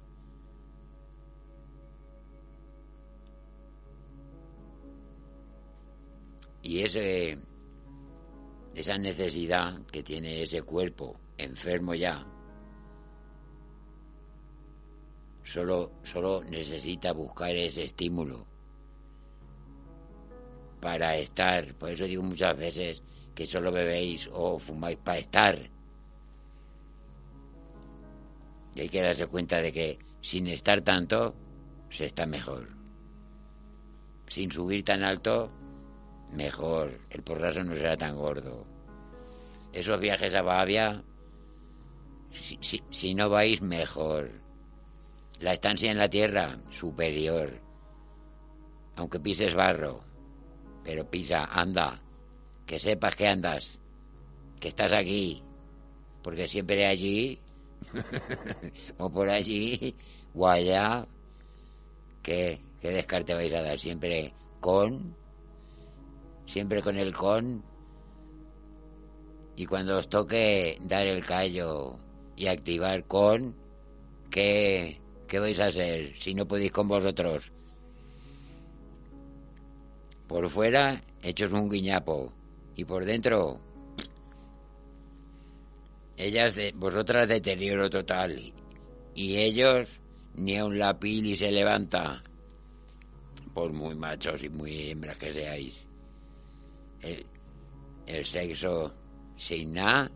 Y 6.64 6.84
ese, 6.84 7.40
esa 8.76 8.98
necesidad 8.98 9.82
que 9.86 10.04
tiene 10.04 10.44
ese 10.44 10.62
cuerpo 10.62 11.18
enfermo 11.38 11.96
ya, 11.96 12.28
solo, 15.52 15.92
solo 16.04 16.44
necesita 16.44 17.12
buscar 17.12 17.56
ese 17.56 17.84
estímulo 17.84 18.46
para 20.80 21.18
estar. 21.18 21.74
Por 21.76 21.92
eso 21.92 22.06
digo 22.06 22.24
muchas 22.24 22.56
veces 22.58 23.04
que 23.36 23.46
solo 23.46 23.72
bebéis 23.72 24.30
o 24.32 24.58
fumáis 24.60 24.98
para 24.98 25.20
estar. 25.20 25.70
Y 28.74 28.82
hay 28.82 28.90
que 28.90 29.02
darse 29.02 29.28
cuenta 29.28 29.62
de 29.62 29.74
que 29.74 30.00
sin 30.22 30.48
estar 30.48 30.82
tanto, 30.82 31.36
se 31.90 32.06
está 32.06 32.26
mejor. 32.26 32.70
Sin 34.28 34.52
subir 34.52 34.84
tan 34.84 35.04
alto, 35.04 35.52
mejor, 36.32 37.00
el 37.10 37.24
porrazo 37.24 37.64
no 37.64 37.74
será 37.74 37.98
tan 37.98 38.16
gordo. 38.16 38.66
Esos 39.74 40.00
viajes 40.00 40.34
a 40.34 40.42
Bavia, 40.42 41.04
si, 42.32 42.82
si, 42.90 43.14
no 43.14 43.30
vais, 43.30 43.62
mejor. 43.62 44.41
La 45.42 45.54
estancia 45.54 45.92
en 45.92 45.98
la 45.98 46.10
tierra, 46.10 46.60
superior. 46.70 47.60
Aunque 48.96 49.20
pises 49.20 49.54
barro, 49.54 50.04
pero 50.84 51.10
pisa, 51.10 51.46
anda, 51.46 52.02
que 52.66 52.80
sepas 52.80 53.16
que 53.16 53.28
andas, 53.28 53.80
que 54.60 54.68
estás 54.68 54.92
aquí, 54.92 55.44
porque 56.22 56.48
siempre 56.48 56.86
allí, 56.86 57.40
o 58.98 59.10
por 59.10 59.30
allí, 59.30 59.96
o 60.34 60.48
allá, 60.48 61.08
¿qué, 62.22 62.62
qué 62.80 62.92
descarte 62.92 63.34
vais 63.34 63.54
a 63.54 63.64
dar? 63.64 63.80
Siempre 63.80 64.34
con 64.60 65.16
siempre 66.52 66.82
con 66.82 66.98
el 66.98 67.16
con. 67.16 67.64
Y 69.56 69.66
cuando 69.66 69.98
os 70.00 70.10
toque 70.10 70.78
dar 70.82 71.08
el 71.08 71.26
callo 71.26 71.98
y 72.36 72.48
activar 72.48 73.06
con, 73.06 73.56
¿qué, 74.30 75.01
qué 75.32 75.40
vais 75.40 75.58
a 75.62 75.68
hacer 75.68 76.14
si 76.20 76.34
no 76.34 76.46
podéis 76.46 76.74
con 76.74 76.90
vosotros? 76.90 77.54
Por 80.28 80.50
fuera, 80.50 81.02
hechos 81.24 81.54
un 81.54 81.70
guiñapo. 81.70 82.34
Y 82.76 82.84
por 82.84 83.06
dentro, 83.06 83.62
ellas 86.18 86.56
de, 86.56 86.74
vosotras 86.74 87.30
deterioro 87.30 87.90
total. 87.90 88.52
Y 89.16 89.38
ellos, 89.38 89.88
ni 90.36 90.58
a 90.58 90.66
un 90.66 90.78
lapil 90.78 91.26
y 91.26 91.38
se 91.38 91.50
levanta. 91.50 92.22
Por 93.54 93.72
muy 93.72 93.96
machos 93.96 94.44
y 94.44 94.50
muy 94.50 94.90
hembras 94.90 95.18
que 95.18 95.32
seáis 95.32 95.88
el, 97.02 98.26
sexo 98.26 98.94
sin 99.38 99.76
nada, 99.76 100.12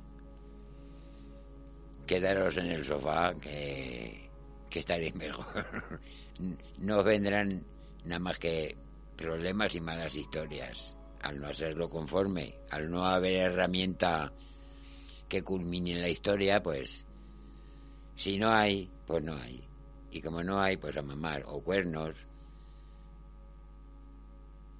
quedaros 2.05 2.57
en 2.57 2.67
el 2.67 2.83
sofá 2.83 3.33
que, 3.39 4.24
que 4.69 4.79
estaréis 4.79 5.15
mejor. 5.15 5.99
no 6.77 7.03
vendrán 7.03 7.65
nada 8.03 8.19
más 8.19 8.39
que 8.39 8.75
problemas 9.15 9.73
y 9.75 9.81
malas 9.81 10.15
historias 10.15 10.93
al 11.21 11.39
no 11.39 11.47
hacerlo 11.47 11.89
conforme, 11.89 12.55
al 12.69 12.89
no 12.89 13.05
haber 13.05 13.33
herramienta 13.33 14.31
que 15.27 15.41
culmine 15.41 15.95
la 15.95 16.09
historia, 16.09 16.61
pues 16.61 17.03
si 18.15 18.37
no 18.37 18.51
hay, 18.51 18.91
pues 19.07 19.23
no 19.23 19.35
hay. 19.35 19.63
Y 20.11 20.21
como 20.21 20.43
no 20.43 20.61
hay, 20.61 20.77
pues 20.77 20.95
a 20.97 21.01
mamar 21.01 21.43
o 21.47 21.61
cuernos, 21.61 22.15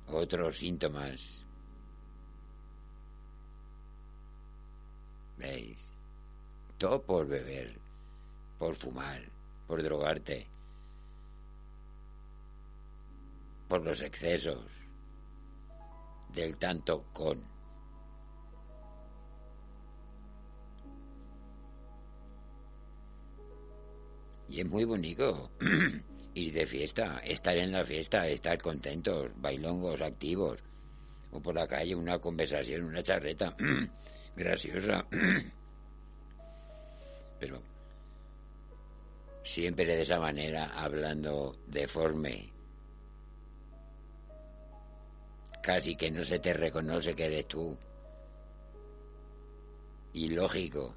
otros 0.08 0.60
síntomas 0.60 1.46
¿Veis? 5.38 5.90
Todo 6.78 7.02
por 7.02 7.28
beber, 7.28 7.78
por 8.58 8.76
fumar, 8.76 9.22
por 9.68 9.82
drogarte, 9.82 10.48
por 13.68 13.84
los 13.84 14.02
excesos 14.02 14.66
del 16.34 16.58
tanto 16.58 17.06
con. 17.14 17.44
Y 24.48 24.60
es 24.60 24.68
muy 24.68 24.84
bonito 24.84 25.50
ir 26.36 26.54
de 26.54 26.66
fiesta, 26.66 27.20
estar 27.20 27.58
en 27.58 27.72
la 27.72 27.84
fiesta, 27.84 28.28
estar 28.28 28.62
contentos, 28.62 29.32
bailongos, 29.36 30.02
activos, 30.02 30.60
o 31.32 31.42
por 31.42 31.56
la 31.56 31.68
calle 31.68 31.96
una 31.96 32.20
conversación, 32.20 32.84
una 32.84 33.02
charreta. 33.02 33.56
graciosa, 34.36 35.06
pero 37.40 37.62
siempre 39.46 39.86
de 39.86 40.02
esa 40.02 40.20
manera, 40.20 40.72
hablando 40.76 41.56
deforme, 41.68 42.52
casi 45.62 45.96
que 45.96 46.10
no 46.10 46.26
se 46.26 46.40
te 46.40 46.52
reconoce 46.52 47.16
que 47.16 47.26
eres 47.26 47.48
tú. 47.48 47.78
Ilógico. 50.14 50.96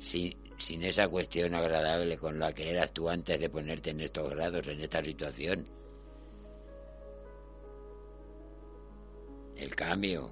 Sin, 0.00 0.34
sin 0.58 0.82
esa 0.84 1.08
cuestión 1.08 1.54
agradable 1.54 2.16
con 2.16 2.38
la 2.38 2.52
que 2.52 2.70
eras 2.70 2.92
tú 2.92 3.08
antes 3.08 3.38
de 3.38 3.50
ponerte 3.50 3.90
en 3.90 4.00
estos 4.00 4.30
grados, 4.30 4.66
en 4.66 4.80
esta 4.80 5.04
situación. 5.04 5.68
El 9.56 9.74
cambio, 9.74 10.30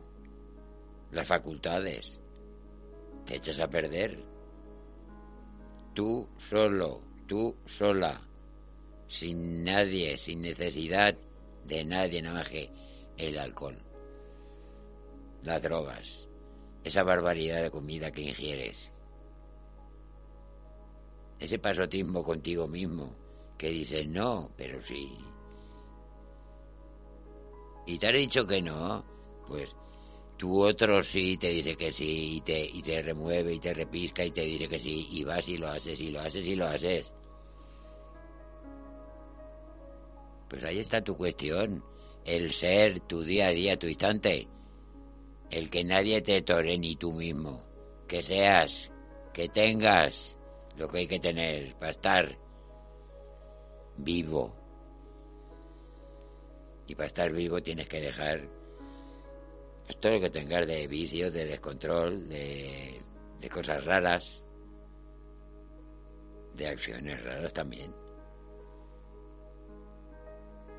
las 1.10 1.26
facultades, 1.26 2.20
te 3.26 3.36
echas 3.36 3.58
a 3.58 3.68
perder. 3.68 4.35
Tú 5.96 6.28
solo, 6.36 7.00
tú 7.26 7.56
sola, 7.64 8.20
sin 9.08 9.64
nadie, 9.64 10.18
sin 10.18 10.42
necesidad 10.42 11.16
de 11.64 11.84
nadie 11.86 12.20
nada 12.20 12.40
más 12.40 12.50
que 12.50 12.70
el 13.16 13.38
alcohol, 13.38 13.78
las 15.42 15.62
drogas, 15.62 16.28
esa 16.84 17.02
barbaridad 17.02 17.62
de 17.62 17.70
comida 17.70 18.10
que 18.10 18.20
ingieres, 18.20 18.92
ese 21.38 21.58
pasotismo 21.58 22.22
contigo 22.22 22.68
mismo, 22.68 23.14
que 23.56 23.70
dices 23.70 24.06
no, 24.06 24.50
pero 24.54 24.82
sí. 24.82 25.16
Y 27.86 27.98
te 27.98 28.08
has 28.08 28.12
dicho 28.12 28.46
que 28.46 28.60
no, 28.60 29.02
pues 29.48 29.74
tu 30.36 30.62
otro 30.62 31.02
sí 31.02 31.38
te 31.38 31.48
dice 31.48 31.76
que 31.76 31.90
sí 31.90 32.36
y 32.36 32.40
te, 32.42 32.64
y 32.64 32.82
te 32.82 33.02
remueve 33.02 33.54
y 33.54 33.60
te 33.60 33.72
repisca 33.72 34.24
y 34.24 34.30
te 34.30 34.42
dice 34.42 34.68
que 34.68 34.78
sí 34.78 35.08
y 35.10 35.24
vas 35.24 35.48
y 35.48 35.56
lo 35.56 35.68
haces 35.68 36.00
y 36.00 36.10
lo 36.10 36.20
haces 36.20 36.46
y 36.46 36.56
lo 36.56 36.66
haces. 36.66 37.14
Pues 40.48 40.62
ahí 40.64 40.78
está 40.78 41.02
tu 41.02 41.16
cuestión, 41.16 41.82
el 42.24 42.52
ser, 42.52 43.00
tu 43.00 43.22
día 43.22 43.48
a 43.48 43.50
día, 43.50 43.78
tu 43.78 43.86
instante, 43.86 44.46
el 45.50 45.70
que 45.70 45.84
nadie 45.84 46.20
te 46.20 46.42
tore 46.42 46.78
ni 46.78 46.96
tú 46.96 47.12
mismo, 47.12 47.64
que 48.06 48.22
seas, 48.22 48.92
que 49.32 49.48
tengas 49.48 50.36
lo 50.76 50.88
que 50.88 50.98
hay 50.98 51.08
que 51.08 51.18
tener 51.18 51.74
para 51.76 51.92
estar 51.92 52.38
vivo. 53.96 54.54
Y 56.86 56.94
para 56.94 57.08
estar 57.08 57.32
vivo 57.32 57.60
tienes 57.62 57.88
que 57.88 58.00
dejar 58.00 58.55
todo 59.94 60.14
lo 60.14 60.20
que 60.20 60.30
tengas 60.30 60.66
de 60.66 60.86
vicios, 60.88 61.32
de 61.32 61.44
descontrol, 61.44 62.28
de, 62.28 63.02
cosas 63.52 63.84
raras, 63.84 64.42
de 66.54 66.68
acciones 66.68 67.22
raras 67.22 67.52
también. 67.52 67.94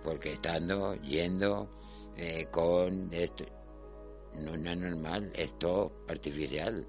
Porque 0.04 0.34
estando, 0.34 0.96
yendo 0.96 1.70
eh, 2.18 2.48
con 2.52 3.14
esto, 3.14 3.46
no, 4.34 4.54
es 4.54 4.78
normal, 4.78 5.32
esto 5.34 5.92
artificial. 6.08 6.86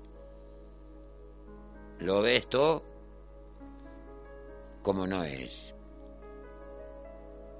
Lo 2.00 2.22
ves 2.22 2.48
todo 2.48 2.85
como 4.83 5.07
no 5.07 5.24
es. 5.24 5.74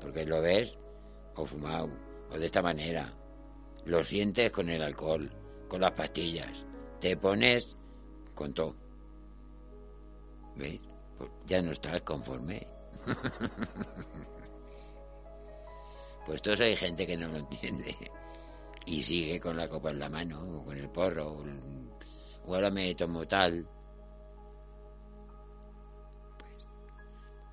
Porque 0.01 0.25
lo 0.25 0.43
ves 0.43 0.77
o 1.35 1.47
fumado, 1.47 1.89
o 2.31 2.39
de 2.39 2.47
esta 2.47 2.63
manera. 2.63 3.18
Lo 3.89 4.05
sientes 4.05 4.51
con 4.51 4.69
el 4.69 4.83
alcohol, 4.83 5.31
con 5.67 5.81
las 5.81 5.93
pastillas. 5.93 6.67
Te 7.01 7.17
pones 7.17 7.75
con 8.35 8.53
todo. 8.53 8.77
¿Ves? 10.57 10.79
Pues 11.17 11.31
ya 11.47 11.63
no 11.63 11.73
estás 11.73 12.03
conforme. 12.03 12.67
pues 16.27 16.43
todos 16.43 16.61
hay 16.61 16.77
gente 16.77 17.07
que 17.07 17.17
no 17.17 17.29
lo 17.29 17.39
entiende 17.39 17.97
y 18.85 19.03
sigue 19.03 19.41
con 19.41 19.57
la 19.57 19.67
copa 19.67 19.89
en 19.89 20.01
la 20.01 20.11
mano, 20.11 20.59
o 20.59 20.65
con 20.65 20.77
el 20.77 20.91
porro, 20.91 21.33
o, 21.33 21.47
ahora 22.47 22.71
me 22.71 22.95
tomo 22.95 23.27
tal. 23.27 23.67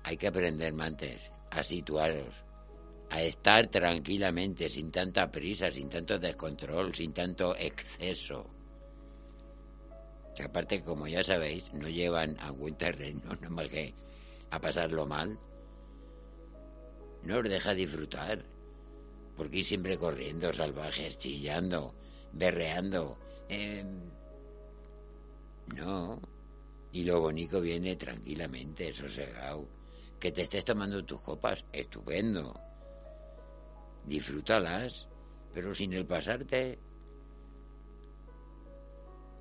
hay 0.02 0.18
que 0.18 0.28
aprender 0.28 0.72
antes 0.80 1.32
a 1.50 1.64
situaros, 1.64 2.45
a 3.10 3.22
estar 3.22 3.68
tranquilamente, 3.68 4.68
sin 4.68 4.90
tanta 4.90 5.30
prisa, 5.30 5.70
sin 5.70 5.88
tanto 5.88 6.18
descontrol, 6.18 6.94
sin 6.94 7.12
tanto 7.12 7.54
exceso. 7.56 8.46
Que 10.34 10.42
aparte, 10.42 10.82
como 10.82 11.06
ya 11.06 11.22
sabéis, 11.24 11.72
no 11.72 11.88
llevan 11.88 12.38
a 12.40 12.50
buen 12.50 12.74
terreno, 12.74 13.22
no 13.40 13.50
más 13.50 13.68
que 13.68 13.94
a 14.50 14.60
pasarlo 14.60 15.06
mal. 15.06 15.38
No 17.22 17.38
os 17.38 17.48
deja 17.48 17.74
disfrutar, 17.74 18.44
porque 19.36 19.58
ir 19.58 19.64
siempre 19.64 19.98
corriendo, 19.98 20.52
salvajes, 20.52 21.18
chillando, 21.18 21.94
berreando. 22.32 23.18
Eh, 23.48 23.84
no. 25.74 26.20
Y 26.92 27.04
lo 27.04 27.20
bonito 27.20 27.60
viene 27.60 27.96
tranquilamente, 27.96 28.92
sosegado 28.92 29.66
que 30.18 30.32
te 30.32 30.42
estés 30.42 30.64
tomando 30.64 31.04
tus 31.04 31.20
copas, 31.20 31.64
estupendo. 31.72 32.58
Disfrútalas, 34.06 35.08
pero 35.52 35.74
sin 35.74 35.92
el 35.92 36.06
pasarte. 36.06 36.78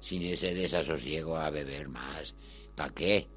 Sin 0.01 0.23
ese 0.23 0.53
desasosiego 0.53 1.37
a 1.37 1.49
beber 1.49 1.87
más. 1.87 2.35
¿Para 2.75 2.93
qué? 2.93 3.27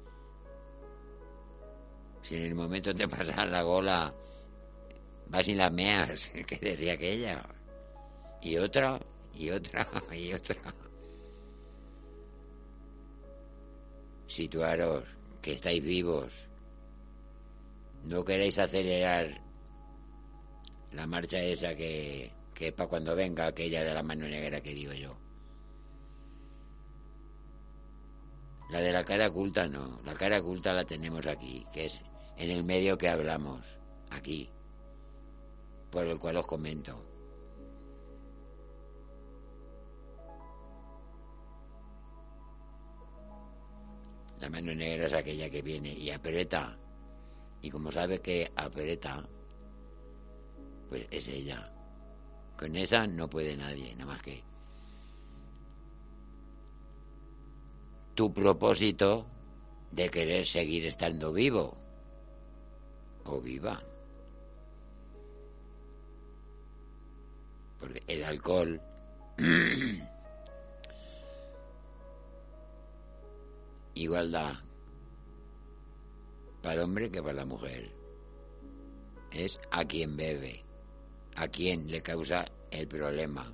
Si 2.23 2.35
en 2.35 2.43
el 2.45 2.55
momento 2.55 2.93
te 2.93 3.07
pasas 3.07 3.49
la 3.49 3.61
gola, 3.61 4.13
vas 5.27 5.47
y 5.47 5.55
la 5.55 5.69
meas, 5.69 6.27
que 6.47 6.57
decía 6.57 6.93
aquella. 6.93 7.45
Y 8.41 8.57
otra, 8.57 8.99
y 9.35 9.51
otra, 9.51 9.87
y 10.11 10.33
otra. 10.33 10.73
Situaros, 14.27 15.05
que 15.41 15.53
estáis 15.53 15.81
vivos, 15.83 16.49
no 18.03 18.23
queréis 18.23 18.57
acelerar 18.57 19.48
la 20.91 21.07
marcha 21.07 21.41
esa 21.41 21.75
que, 21.75 22.31
que 22.53 22.71
para 22.71 22.89
cuando 22.89 23.15
venga 23.15 23.47
aquella 23.47 23.83
de 23.83 23.93
la 23.93 24.03
mano 24.03 24.27
negra 24.27 24.61
que 24.61 24.73
digo 24.73 24.93
yo. 24.93 25.17
La 28.69 28.81
de 28.81 28.91
la 28.91 29.03
cara 29.03 29.27
oculta 29.27 29.67
no, 29.67 29.99
la 30.05 30.13
cara 30.13 30.39
oculta 30.39 30.73
la 30.73 30.83
tenemos 30.83 31.25
aquí, 31.25 31.65
que 31.73 31.85
es 31.85 32.01
en 32.37 32.51
el 32.51 32.63
medio 32.63 32.97
que 32.97 33.09
hablamos, 33.09 33.65
aquí, 34.11 34.49
por 35.89 36.05
el 36.05 36.19
cual 36.19 36.37
os 36.37 36.45
comento. 36.45 37.03
La 44.39 44.49
mano 44.49 44.73
negra 44.73 45.07
es 45.07 45.13
aquella 45.13 45.49
que 45.49 45.61
viene 45.61 45.91
y 45.91 46.11
aprieta 46.11 46.77
y 47.61 47.69
como 47.69 47.91
sabe 47.91 48.19
que 48.21 48.51
aprieta, 48.55 49.27
pues 50.89 51.07
es 51.11 51.27
ella. 51.27 51.71
Con 52.57 52.75
esa 52.75 53.07
no 53.07 53.29
puede 53.29 53.55
nadie, 53.55 53.93
nada 53.95 54.13
más 54.13 54.21
que. 54.21 54.43
Tu 58.15 58.33
propósito 58.33 59.25
de 59.91 60.09
querer 60.09 60.45
seguir 60.45 60.85
estando 60.85 61.31
vivo 61.31 61.77
o 63.23 63.39
viva. 63.39 63.81
Porque 67.79 68.03
el 68.07 68.25
alcohol 68.25 68.81
igualdad 73.93 74.55
para 76.61 76.75
el 76.75 76.81
hombre 76.81 77.09
que 77.09 77.21
para 77.21 77.33
la 77.33 77.45
mujer. 77.45 77.91
Es 79.31 79.59
a 79.71 79.85
quien 79.85 80.17
bebe, 80.17 80.63
a 81.35 81.47
quien 81.47 81.89
le 81.89 82.01
causa 82.01 82.45
el 82.71 82.87
problema, 82.87 83.53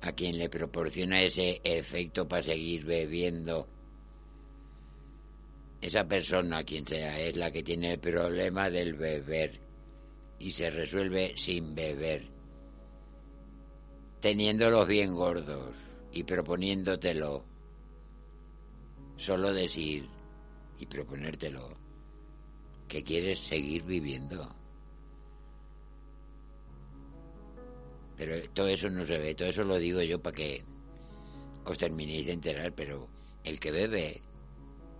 a 0.00 0.12
quien 0.12 0.38
le 0.38 0.48
proporciona 0.48 1.22
ese 1.22 1.60
efecto 1.64 2.26
para 2.26 2.42
seguir 2.42 2.84
bebiendo. 2.84 3.68
Esa 5.80 6.04
persona, 6.04 6.64
quien 6.64 6.86
sea, 6.86 7.20
es 7.20 7.36
la 7.36 7.50
que 7.50 7.62
tiene 7.62 7.92
el 7.92 7.98
problema 7.98 8.70
del 8.70 8.94
beber 8.94 9.60
y 10.38 10.50
se 10.50 10.70
resuelve 10.70 11.34
sin 11.36 11.74
beber, 11.74 12.26
teniéndolos 14.20 14.88
bien 14.88 15.14
gordos 15.14 15.74
y 16.12 16.22
proponiéndotelo. 16.24 17.44
Solo 19.16 19.52
decir, 19.52 20.08
y 20.78 20.86
proponértelo, 20.86 21.76
que 22.88 23.02
quieres 23.04 23.40
seguir 23.40 23.84
viviendo. 23.84 24.54
Pero 28.16 28.48
todo 28.52 28.68
eso 28.68 28.88
no 28.88 29.04
se 29.04 29.18
ve, 29.18 29.34
todo 29.34 29.48
eso 29.48 29.62
lo 29.62 29.76
digo 29.76 30.02
yo 30.02 30.20
para 30.20 30.36
que 30.36 30.64
os 31.64 31.78
terminéis 31.78 32.26
de 32.26 32.32
enterar, 32.32 32.72
pero 32.72 33.08
el 33.42 33.58
que 33.58 33.70
bebe, 33.70 34.22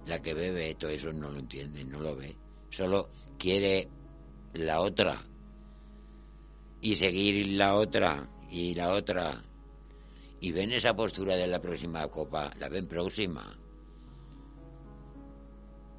la 0.06 0.20
que 0.20 0.34
bebe, 0.34 0.74
todo 0.74 0.90
eso 0.90 1.12
no 1.12 1.30
lo 1.30 1.38
entiende, 1.38 1.84
no 1.84 2.00
lo 2.00 2.16
ve. 2.16 2.36
Solo 2.70 3.10
quiere 3.38 3.88
la 4.54 4.80
otra, 4.80 5.24
y 6.84 6.96
seguir 6.96 7.46
la 7.54 7.76
otra 7.76 8.28
y 8.50 8.74
la 8.74 8.92
otra. 8.92 9.42
Y 10.40 10.52
ven 10.52 10.70
esa 10.70 10.94
postura 10.94 11.34
de 11.34 11.46
la 11.46 11.58
próxima 11.58 12.06
copa, 12.08 12.50
la 12.58 12.68
ven 12.68 12.86
próxima, 12.86 13.58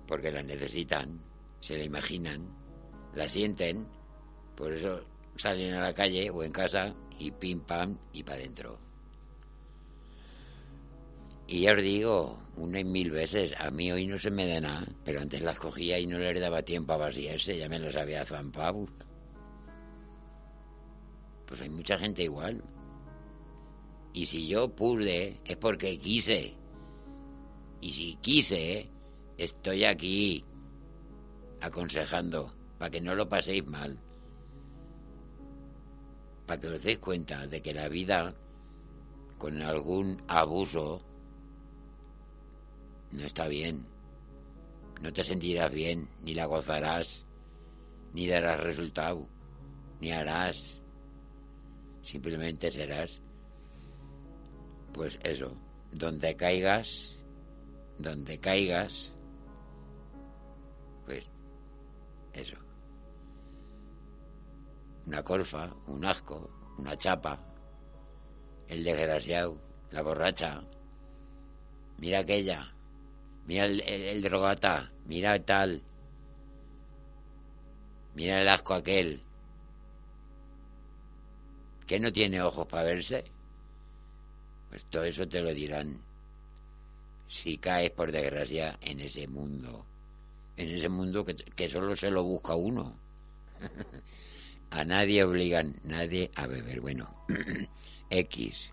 porque 0.05 0.29
la 0.31 0.43
necesitan, 0.43 1.19
se 1.59 1.77
la 1.79 1.85
imaginan, 1.85 2.47
la 3.15 3.27
sienten, 3.27 3.87
por 4.55 4.73
eso 4.73 5.01
salen 5.35 5.73
a 5.73 5.81
la 5.81 5.93
calle 5.93 6.29
o 6.29 6.43
en 6.43 6.51
casa 6.51 6.95
y 7.19 7.31
pim 7.31 7.61
pam 7.61 7.97
y 8.13 8.23
para 8.23 8.37
adentro. 8.37 8.79
Y 11.47 11.61
ya 11.61 11.73
os 11.73 11.81
digo, 11.81 12.39
una 12.57 12.79
y 12.79 12.83
mil 12.83 13.11
veces, 13.11 13.53
a 13.59 13.69
mí 13.69 13.91
hoy 13.91 14.07
no 14.07 14.17
se 14.17 14.31
me 14.31 14.47
da 14.47 14.59
nada, 14.59 14.87
pero 15.03 15.21
antes 15.21 15.41
las 15.43 15.59
cogía 15.59 15.99
y 15.99 16.07
no 16.07 16.17
les 16.17 16.39
daba 16.39 16.63
tiempo 16.63 16.93
a 16.93 16.97
vaciarse, 16.97 17.57
ya 17.57 17.69
me 17.69 17.77
las 17.77 17.95
había 17.95 18.25
zampado. 18.25 18.87
Pues 21.45 21.61
hay 21.61 21.69
mucha 21.69 21.97
gente 21.99 22.23
igual. 22.23 22.63
Y 24.13 24.25
si 24.25 24.47
yo 24.47 24.69
pude, 24.69 25.39
es 25.45 25.57
porque 25.57 25.99
quise. 25.99 26.55
Y 27.81 27.91
si 27.91 28.15
quise, 28.15 28.89
estoy 29.37 29.83
aquí 29.83 30.43
aconsejando 31.61 32.55
para 32.79 32.89
que 32.89 33.01
no 33.01 33.13
lo 33.13 33.29
paséis 33.29 33.65
mal. 33.67 33.99
Para 36.45 36.59
que 36.59 36.67
os 36.67 36.83
deis 36.83 36.99
cuenta 36.99 37.47
de 37.47 37.61
que 37.61 37.73
la 37.73 37.89
vida, 37.89 38.33
con 39.37 39.61
algún 39.61 40.21
abuso, 40.27 41.01
no 43.11 43.23
está 43.25 43.47
bien. 43.47 43.85
No 45.01 45.11
te 45.11 45.23
sentirás 45.23 45.71
bien, 45.71 46.07
ni 46.21 46.33
la 46.33 46.45
gozarás, 46.45 47.25
ni 48.13 48.27
darás 48.27 48.59
resultado, 48.59 49.27
ni 49.99 50.11
harás. 50.11 50.81
Simplemente 52.01 52.71
serás, 52.71 53.21
pues 54.93 55.17
eso, 55.23 55.51
donde 55.91 56.35
caigas, 56.35 57.17
donde 57.97 58.39
caigas, 58.39 59.11
pues 61.05 61.25
eso. 62.33 62.64
Una 65.05 65.23
colfa, 65.23 65.71
un 65.87 66.03
asco, 66.03 66.49
una 66.77 66.97
chapa, 66.97 67.39
el 68.67 68.83
desgraciado, 68.83 69.61
la 69.91 70.01
borracha. 70.01 70.63
Mira 71.97 72.19
aquella, 72.19 72.73
mira 73.45 73.65
el, 73.65 73.81
el, 73.81 74.21
drogata, 74.21 74.91
mira 75.05 75.37
tal, 75.45 75.83
mira 78.15 78.41
el 78.41 78.49
asco 78.49 78.73
aquel, 78.73 79.21
que 81.85 81.99
no 81.99 82.11
tiene 82.11 82.41
ojos 82.41 82.65
para 82.65 82.83
verse. 82.83 83.25
Pues 84.69 84.85
todo 84.85 85.03
eso 85.03 85.27
te 85.27 85.41
lo 85.41 85.53
dirán 85.53 86.01
si 87.27 87.57
caes 87.57 87.91
por 87.91 88.11
desgracia 88.11 88.77
en 88.81 88.99
ese 88.99 89.27
mundo, 89.27 89.85
en 90.57 90.69
ese 90.69 90.89
mundo 90.89 91.23
que, 91.23 91.35
que 91.35 91.69
solo 91.69 91.95
se 91.95 92.09
lo 92.09 92.23
busca 92.23 92.55
uno. 92.55 92.99
a 94.75 94.83
nadie 94.83 95.23
obligan, 95.23 95.75
nadie 95.83 96.31
a 96.35 96.47
beber. 96.47 96.81
Bueno, 96.81 97.09
X 98.09 98.71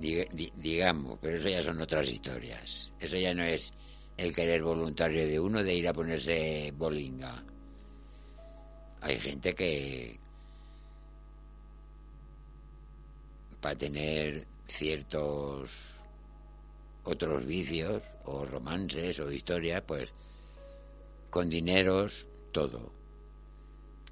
digamos, 0.00 1.18
pero 1.20 1.36
eso 1.36 1.48
ya 1.48 1.62
son 1.62 1.80
otras 1.80 2.08
historias. 2.08 2.90
Eso 2.98 3.16
ya 3.18 3.34
no 3.34 3.44
es 3.44 3.72
el 4.16 4.34
querer 4.34 4.62
voluntario 4.62 5.26
de 5.26 5.38
uno 5.38 5.62
de 5.62 5.74
ir 5.74 5.86
a 5.86 5.92
ponerse 5.92 6.72
bolinga. 6.74 7.44
Hay 9.02 9.18
gente 9.18 9.54
que 9.54 10.18
para 13.60 13.76
tener 13.76 14.46
ciertos 14.66 15.70
otros 17.04 17.44
vicios 17.44 18.02
o 18.24 18.46
romances 18.46 19.18
o 19.18 19.30
historias, 19.30 19.82
pues 19.82 20.08
con 21.28 21.50
dineros 21.50 22.26
todo. 22.52 22.99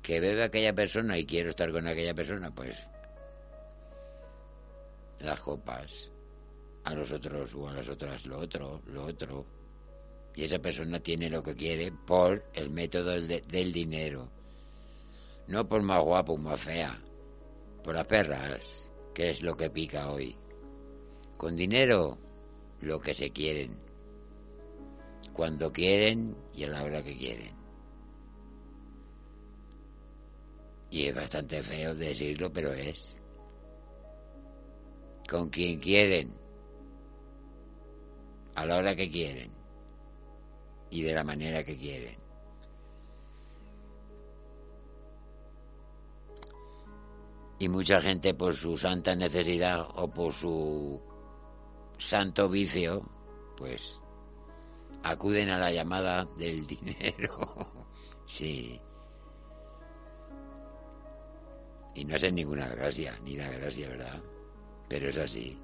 Que 0.08 0.20
bebe 0.20 0.42
aquella 0.42 0.72
persona 0.72 1.18
y 1.18 1.26
quiero 1.26 1.50
estar 1.50 1.70
con 1.70 1.86
aquella 1.86 2.14
persona, 2.14 2.50
pues 2.50 2.74
las 5.18 5.38
copas, 5.42 6.10
a 6.84 6.94
los 6.94 7.12
otros 7.12 7.54
o 7.54 7.68
a 7.68 7.74
las 7.74 7.90
otras 7.90 8.24
lo 8.24 8.38
otro, 8.38 8.80
lo 8.86 9.04
otro. 9.04 9.44
Y 10.34 10.44
esa 10.44 10.60
persona 10.60 10.98
tiene 10.98 11.28
lo 11.28 11.42
que 11.42 11.54
quiere 11.54 11.92
por 11.92 12.42
el 12.54 12.70
método 12.70 13.10
del, 13.10 13.42
del 13.42 13.70
dinero. 13.70 14.30
No 15.46 15.68
por 15.68 15.82
más 15.82 16.02
guapo 16.02 16.32
o 16.32 16.38
más 16.38 16.58
fea, 16.58 16.98
por 17.84 17.94
las 17.94 18.06
perras, 18.06 18.82
que 19.12 19.28
es 19.28 19.42
lo 19.42 19.58
que 19.58 19.68
pica 19.68 20.10
hoy. 20.10 20.34
Con 21.36 21.54
dinero, 21.54 22.16
lo 22.80 22.98
que 22.98 23.12
se 23.12 23.28
quieren. 23.28 23.76
Cuando 25.34 25.70
quieren 25.70 26.34
y 26.54 26.64
a 26.64 26.68
la 26.68 26.82
hora 26.82 27.02
que 27.02 27.14
quieren. 27.14 27.57
Y 30.90 31.06
es 31.06 31.14
bastante 31.14 31.62
feo 31.62 31.94
decirlo, 31.94 32.50
pero 32.52 32.72
es 32.72 33.14
con 35.28 35.50
quien 35.50 35.78
quieren, 35.78 36.34
a 38.54 38.64
la 38.64 38.78
hora 38.78 38.96
que 38.96 39.10
quieren 39.10 39.52
y 40.90 41.02
de 41.02 41.14
la 41.14 41.22
manera 41.22 41.62
que 41.62 41.76
quieren. 41.76 42.18
Y 47.60 47.68
mucha 47.68 48.00
gente 48.00 48.34
por 48.34 48.54
su 48.54 48.76
santa 48.76 49.14
necesidad 49.14 49.86
o 49.96 50.08
por 50.08 50.32
su 50.32 51.00
santo 51.98 52.48
vicio, 52.48 53.02
pues 53.56 54.00
acuden 55.02 55.50
a 55.50 55.58
la 55.58 55.70
llamada 55.72 56.24
del 56.36 56.66
dinero. 56.66 57.70
sí. 58.26 58.80
Y 61.98 62.04
no 62.04 62.14
hacen 62.14 62.36
ninguna 62.36 62.68
gracia, 62.68 63.18
ni 63.24 63.36
da 63.36 63.50
gracia, 63.50 63.88
¿verdad? 63.88 64.22
pero 64.88 65.08
es 65.08 65.18
así. 65.18 65.58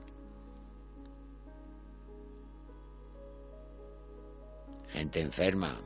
Gente 4.88 5.20
enferma 5.20 5.80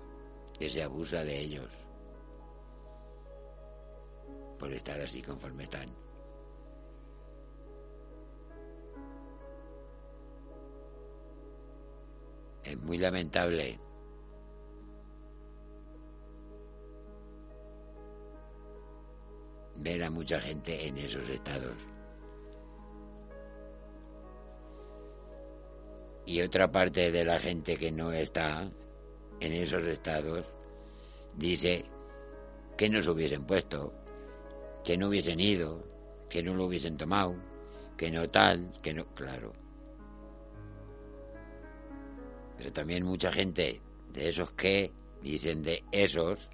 que 0.59 0.68
se 0.68 0.82
abusa 0.82 1.22
de 1.22 1.38
ellos 1.38 1.86
por 4.59 4.72
estar 4.72 4.99
así 5.01 5.22
conforme 5.22 5.64
están. 5.64 5.88
Es 12.64 12.76
muy 12.78 12.99
lamentable 12.99 13.78
ver 19.89 20.05
a 20.05 20.11
mucha 20.11 20.41
gente 20.41 20.86
en 20.86 20.99
esos 20.99 21.28
estados. 21.28 21.76
y 26.28 26.43
otra 26.43 26.70
parte 26.70 27.11
de 27.11 27.24
la 27.24 27.39
gente 27.39 27.78
que 27.78 27.91
no 27.91 28.12
está 28.12 28.70
en 29.41 29.53
esos 29.55 29.82
estados 29.86 30.53
dice 31.34 31.86
que 32.76 32.91
no 32.91 33.01
se 33.01 33.11
hubiesen 33.11 33.45
puesto, 33.47 33.95
que 34.84 34.99
no 34.99 35.09
hubiesen 35.09 35.41
ido, 35.41 35.82
que 36.28 36.43
no 36.43 36.53
lo 36.53 36.66
hubiesen 36.66 36.99
tomado, 36.99 37.34
que 37.97 38.11
no 38.11 38.28
tal, 38.28 38.70
que 38.82 38.93
no, 38.93 39.07
claro. 39.14 39.55
Pero 42.59 42.72
también 42.74 43.07
mucha 43.07 43.32
gente 43.32 43.80
de 44.12 44.28
esos 44.28 44.53
que 44.53 44.93
dicen 45.22 45.62
de 45.62 45.82
esos 45.93 46.51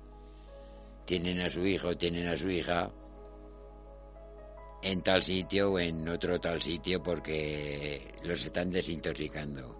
tienen 1.04 1.40
a 1.40 1.50
su 1.50 1.66
hijo, 1.66 1.96
tienen 1.96 2.28
a 2.28 2.36
su 2.36 2.48
hija 2.48 2.92
en 4.84 5.00
tal 5.00 5.22
sitio 5.22 5.72
o 5.72 5.78
en 5.78 6.06
otro 6.08 6.38
tal 6.38 6.60
sitio 6.60 7.02
porque 7.02 8.14
los 8.22 8.44
están 8.44 8.70
desintoxicando, 8.70 9.74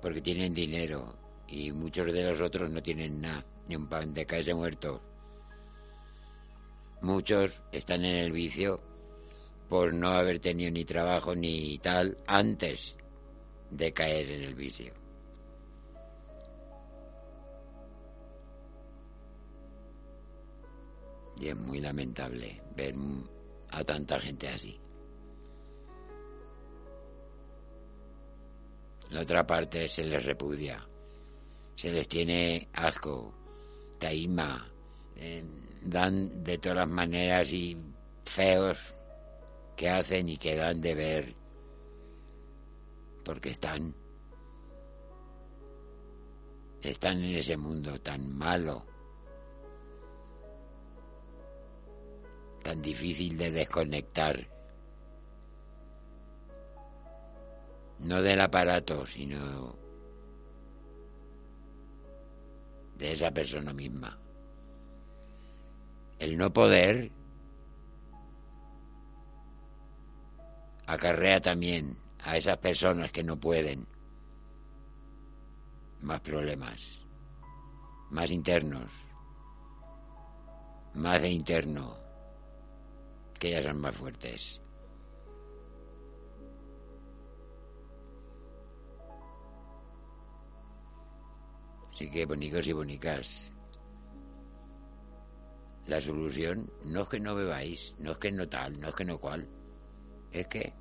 porque 0.00 0.22
tienen 0.22 0.54
dinero 0.54 1.16
y 1.48 1.72
muchos 1.72 2.12
de 2.12 2.22
los 2.22 2.40
otros 2.40 2.70
no 2.70 2.80
tienen 2.80 3.20
nada, 3.20 3.44
ni 3.66 3.74
un 3.74 3.88
pan 3.88 4.14
de 4.14 4.24
caerse 4.24 4.54
muertos. 4.54 5.00
Muchos 7.00 7.60
están 7.72 8.04
en 8.04 8.16
el 8.16 8.30
vicio 8.30 8.80
por 9.68 9.92
no 9.92 10.10
haber 10.10 10.38
tenido 10.38 10.70
ni 10.70 10.84
trabajo 10.84 11.34
ni 11.34 11.78
tal 11.78 12.16
antes 12.28 12.96
de 13.70 13.92
caer 13.92 14.30
en 14.30 14.42
el 14.44 14.54
vicio. 14.54 14.94
Y 21.40 21.48
es 21.48 21.56
muy 21.56 21.80
lamentable 21.80 22.62
ver 22.76 22.94
a 23.76 23.84
tanta 23.84 24.18
gente 24.18 24.48
así. 24.48 24.80
La 29.10 29.20
otra 29.20 29.46
parte 29.46 29.86
se 29.88 30.02
les 30.02 30.24
repudia, 30.24 30.84
se 31.76 31.92
les 31.92 32.08
tiene 32.08 32.68
asco, 32.72 33.34
taima, 33.98 34.66
eh, 35.16 35.44
dan 35.82 36.42
de 36.42 36.56
todas 36.56 36.78
las 36.78 36.88
maneras 36.88 37.52
y 37.52 37.76
feos 38.24 38.78
que 39.76 39.90
hacen 39.90 40.30
y 40.30 40.38
que 40.38 40.56
dan 40.56 40.80
de 40.80 40.94
ver 40.94 41.34
porque 43.24 43.50
están 43.50 43.94
están 46.80 47.22
en 47.22 47.34
ese 47.36 47.56
mundo 47.56 48.00
tan 48.00 48.32
malo 48.32 48.86
tan 52.66 52.82
difícil 52.82 53.38
de 53.38 53.52
desconectar. 53.52 54.48
No 58.00 58.20
del 58.22 58.40
aparato 58.40 59.06
sino 59.06 59.76
de 62.98 63.12
esa 63.12 63.30
persona 63.30 63.72
misma. 63.72 64.18
El 66.18 66.36
no 66.36 66.52
poder 66.52 67.12
acarrea 70.88 71.40
también 71.40 71.96
a 72.24 72.36
esas 72.36 72.58
personas 72.58 73.12
que 73.12 73.22
no 73.22 73.38
pueden 73.38 73.86
más 76.00 76.20
problemas, 76.20 77.06
más 78.10 78.32
internos, 78.32 78.90
más 80.94 81.22
de 81.22 81.30
interno, 81.30 82.05
que 83.38 83.50
ya 83.50 83.62
son 83.62 83.80
más 83.80 83.94
fuertes. 83.94 84.60
Así 91.92 92.10
que 92.10 92.26
bonicos 92.26 92.66
y 92.66 92.72
bonicas, 92.74 93.52
la 95.86 96.00
solución 96.00 96.70
no 96.84 97.02
es 97.02 97.08
que 97.08 97.20
no 97.20 97.34
bebáis, 97.34 97.94
no 97.98 98.12
es 98.12 98.18
que 98.18 98.30
no 98.30 98.46
tal, 98.48 98.78
no 98.78 98.88
es 98.88 98.94
que 98.94 99.04
no 99.04 99.18
cual, 99.18 99.48
es 100.30 100.46
que 100.48 100.74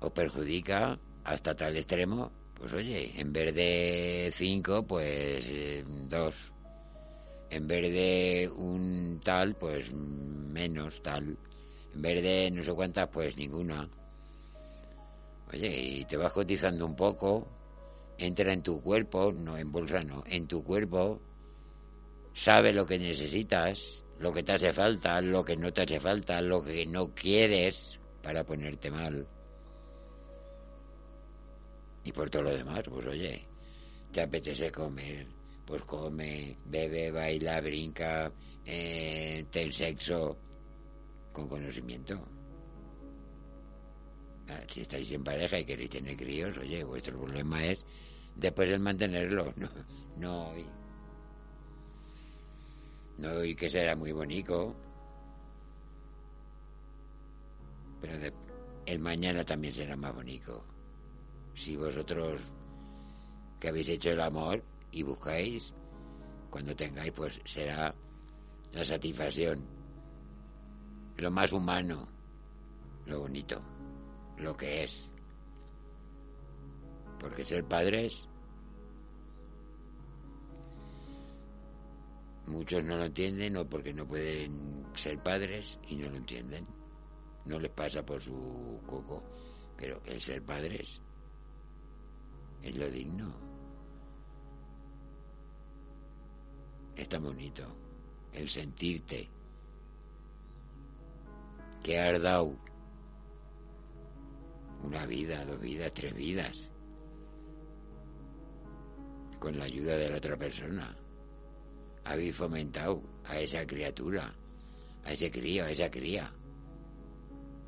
os 0.00 0.12
perjudica 0.12 0.98
hasta 1.24 1.54
tal 1.54 1.76
extremo, 1.76 2.32
pues 2.54 2.72
oye, 2.74 3.18
en 3.18 3.32
vez 3.32 3.54
de 3.54 4.30
cinco, 4.34 4.86
pues 4.86 5.46
eh, 5.48 5.84
dos. 5.86 6.51
En 7.52 7.68
vez 7.68 7.92
de 7.92 8.50
un 8.56 9.20
tal, 9.22 9.54
pues 9.54 9.92
menos 9.92 11.02
tal. 11.02 11.36
En 11.94 12.00
vez 12.00 12.22
de 12.22 12.50
no 12.50 12.64
sé 12.64 12.72
cuántas, 12.72 13.08
pues 13.08 13.36
ninguna. 13.36 13.90
Oye, 15.52 15.68
y 15.68 16.04
te 16.06 16.16
vas 16.16 16.32
cotizando 16.32 16.86
un 16.86 16.96
poco, 16.96 17.46
entra 18.16 18.54
en 18.54 18.62
tu 18.62 18.80
cuerpo, 18.80 19.32
no 19.32 19.58
en 19.58 19.70
bolsa, 19.70 20.00
no, 20.00 20.24
en 20.26 20.46
tu 20.46 20.64
cuerpo, 20.64 21.20
sabe 22.32 22.72
lo 22.72 22.86
que 22.86 22.98
necesitas, 22.98 24.02
lo 24.18 24.32
que 24.32 24.42
te 24.42 24.52
hace 24.52 24.72
falta, 24.72 25.20
lo 25.20 25.44
que 25.44 25.54
no 25.54 25.70
te 25.74 25.82
hace 25.82 26.00
falta, 26.00 26.40
lo 26.40 26.64
que 26.64 26.86
no 26.86 27.14
quieres 27.14 27.98
para 28.22 28.44
ponerte 28.44 28.90
mal. 28.90 29.26
Y 32.02 32.12
por 32.12 32.30
todo 32.30 32.44
lo 32.44 32.56
demás, 32.56 32.82
pues 32.88 33.06
oye, 33.06 33.46
te 34.10 34.22
apetece 34.22 34.72
comer, 34.72 35.41
pues 35.72 35.84
come, 35.84 36.58
bebe, 36.66 37.10
baila, 37.10 37.58
brinca, 37.62 38.30
eh, 38.62 39.46
ten 39.50 39.72
sexo 39.72 40.36
con 41.32 41.48
conocimiento. 41.48 42.20
Ah, 44.50 44.60
si 44.68 44.82
estáis 44.82 45.10
en 45.12 45.24
pareja 45.24 45.58
y 45.58 45.64
queréis 45.64 45.88
tener 45.88 46.14
críos, 46.14 46.58
oye, 46.58 46.84
vuestro 46.84 47.18
problema 47.18 47.64
es 47.64 47.82
después 48.36 48.68
el 48.68 48.80
mantenerlo, 48.80 49.54
no, 49.56 49.70
no 50.18 50.48
hoy. 50.50 50.66
No 53.16 53.30
hoy 53.30 53.54
que 53.54 53.70
será 53.70 53.96
muy 53.96 54.12
bonito, 54.12 54.76
pero 57.98 58.12
el 58.84 58.98
mañana 58.98 59.42
también 59.42 59.72
será 59.72 59.96
más 59.96 60.14
bonito 60.14 60.66
si 61.54 61.76
vosotros 61.76 62.42
que 63.58 63.68
habéis 63.68 63.88
hecho 63.88 64.10
el 64.10 64.20
amor 64.20 64.62
y 64.92 65.02
buscáis, 65.02 65.72
cuando 66.50 66.76
tengáis, 66.76 67.12
pues 67.12 67.40
será 67.44 67.94
la 68.72 68.84
satisfacción, 68.84 69.64
lo 71.16 71.30
más 71.30 71.52
humano, 71.52 72.08
lo 73.06 73.20
bonito, 73.20 73.60
lo 74.38 74.56
que 74.56 74.84
es. 74.84 75.08
Porque 77.18 77.44
ser 77.44 77.64
padres, 77.64 78.28
muchos 82.46 82.84
no 82.84 82.96
lo 82.96 83.04
entienden 83.04 83.56
o 83.56 83.64
porque 83.64 83.94
no 83.94 84.06
pueden 84.06 84.84
ser 84.94 85.18
padres 85.22 85.78
y 85.88 85.96
no 85.96 86.10
lo 86.10 86.16
entienden. 86.16 86.66
No 87.44 87.58
les 87.58 87.72
pasa 87.72 88.04
por 88.04 88.20
su 88.20 88.80
coco, 88.86 89.22
pero 89.76 90.00
el 90.04 90.20
ser 90.20 90.42
padres 90.42 91.00
es 92.62 92.76
lo 92.76 92.90
digno. 92.90 93.51
Está 96.96 97.18
bonito 97.18 97.64
el 98.32 98.48
sentirte 98.48 99.28
que 101.82 101.98
has 101.98 102.20
dado 102.20 102.56
una 104.84 105.06
vida, 105.06 105.44
dos 105.44 105.60
vidas, 105.60 105.92
tres 105.92 106.14
vidas 106.14 106.70
con 109.38 109.58
la 109.58 109.64
ayuda 109.64 109.96
de 109.96 110.10
la 110.10 110.16
otra 110.18 110.36
persona. 110.36 110.96
Habéis 112.04 112.36
fomentado 112.36 113.02
a 113.24 113.38
esa 113.38 113.66
criatura, 113.66 114.32
a 115.04 115.12
ese 115.12 115.30
crío, 115.30 115.64
a 115.64 115.70
esa 115.70 115.90
cría, 115.90 116.32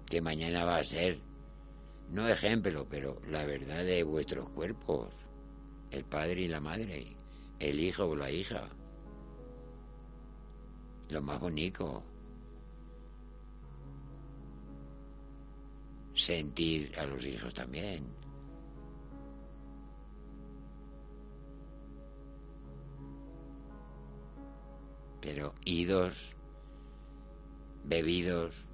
que 0.06 0.20
mañana 0.20 0.64
va 0.64 0.78
a 0.78 0.84
ser 0.84 1.20
no 2.10 2.28
ejemplo, 2.28 2.86
pero 2.88 3.20
la 3.28 3.44
verdad 3.44 3.84
de 3.84 4.02
vuestros 4.04 4.48
cuerpos, 4.50 5.08
el 5.90 6.04
padre 6.04 6.42
y 6.42 6.48
la 6.48 6.60
madre, 6.60 7.16
el 7.58 7.80
hijo 7.80 8.04
o 8.04 8.16
la 8.16 8.30
hija, 8.30 8.68
lo 11.14 11.22
más 11.22 11.38
bonito, 11.38 12.02
sentir 16.12 16.98
a 16.98 17.06
los 17.06 17.24
hijos 17.24 17.54
también. 17.54 18.04
Pero 25.20 25.54
idos, 25.64 26.34
bebidos, 27.84 28.66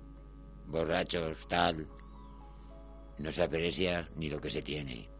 borrachos, 0.66 1.46
tal, 1.46 1.86
no 3.18 3.30
se 3.30 3.42
aprecia 3.42 4.08
ni 4.16 4.30
lo 4.30 4.40
que 4.40 4.50
se 4.50 4.62
tiene. 4.62 5.10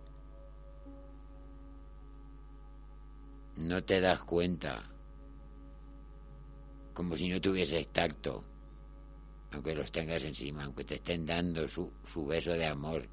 No 3.57 3.85
te 3.85 4.01
das 4.01 4.21
cuenta, 4.25 4.89
como 6.95 7.16
si 7.16 7.28
no 7.28 7.41
tuvieses 7.41 7.88
tacto, 7.88 8.45
aunque 9.53 9.74
los 9.74 9.91
tengas 9.91 10.22
encima, 10.22 10.64
aunque 10.64 10.84
te 10.84 10.97
estén 10.97 11.26
dando 11.26 11.68
su, 11.68 11.91
beso 12.26 12.53
de 12.53 12.66
amor. 12.66 13.07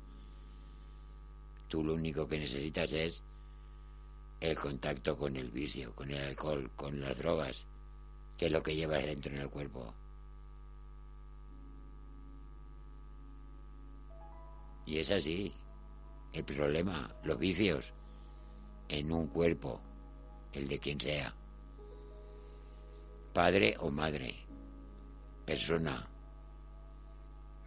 Tú 1.68 1.84
lo 1.84 1.94
único 1.94 2.28
que 2.28 2.40
necesitas 2.40 2.94
es 2.94 3.24
el 4.40 4.58
contacto 4.58 5.18
con 5.18 5.36
el 5.36 5.50
vicio, 5.50 5.94
con 5.96 6.12
el 6.12 6.24
alcohol, 6.24 6.72
con 6.76 7.02
las 7.02 7.18
drogas, 7.18 7.66
que 8.38 8.46
es 8.46 8.52
lo 8.52 8.62
que 8.62 8.76
llevas 8.76 9.04
dentro 9.04 9.34
en 9.34 9.42
el 9.42 9.50
cuerpo. 9.50 9.94
Y 14.86 15.00
es 15.00 15.12
así. 15.12 15.52
El 16.34 16.44
problema, 16.44 17.14
los 17.24 17.40
vicios 17.40 17.92
en 18.90 19.12
un 19.12 19.28
cuerpo, 19.28 19.82
el 20.54 20.68
de 20.68 20.80
quien 20.80 21.00
sea. 21.00 21.34
Padre 23.38 23.78
o 23.82 23.92
madre, 23.92 24.34
persona, 25.46 26.08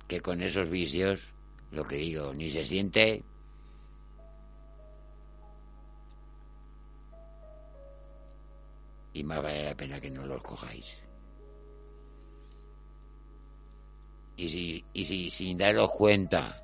que 0.08 0.20
con 0.20 0.42
esos 0.42 0.68
vicios, 0.68 1.32
lo 1.70 1.86
que 1.86 1.94
digo, 1.94 2.34
ni 2.34 2.50
se 2.50 2.66
siente 2.66 3.22
y 9.12 9.22
más 9.22 9.40
vale 9.40 9.66
la 9.66 9.76
pena 9.76 10.00
que 10.00 10.10
no 10.10 10.26
los 10.26 10.42
cojáis. 10.42 11.04
Y 14.38 14.48
si, 14.48 14.84
y 14.92 15.04
si 15.04 15.30
sin 15.30 15.56
daros 15.56 15.92
cuenta 15.92 16.60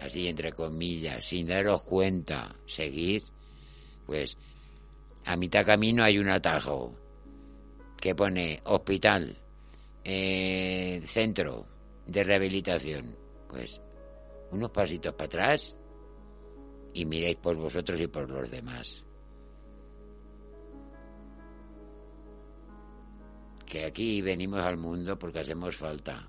así 0.00 0.28
entre 0.28 0.54
comillas, 0.54 1.26
sin 1.26 1.46
daros 1.46 1.82
cuenta, 1.82 2.56
seguir, 2.64 3.22
pues 4.06 4.38
a 5.26 5.36
mitad 5.36 5.66
camino 5.66 6.02
hay 6.04 6.18
un 6.18 6.30
atajo 6.30 6.96
que 8.00 8.14
pone 8.14 8.60
hospital, 8.64 9.36
eh, 10.04 11.02
centro 11.06 11.66
de 12.06 12.24
rehabilitación. 12.24 13.16
Pues 13.48 13.80
unos 14.50 14.70
pasitos 14.70 15.14
para 15.14 15.26
atrás 15.26 15.78
y 16.94 17.04
miréis 17.04 17.36
por 17.36 17.56
vosotros 17.56 18.00
y 18.00 18.06
por 18.06 18.28
los 18.28 18.50
demás. 18.50 19.04
que 23.68 23.84
aquí 23.84 24.22
venimos 24.22 24.60
al 24.60 24.78
mundo 24.78 25.18
porque 25.18 25.40
hacemos 25.40 25.76
falta. 25.76 26.28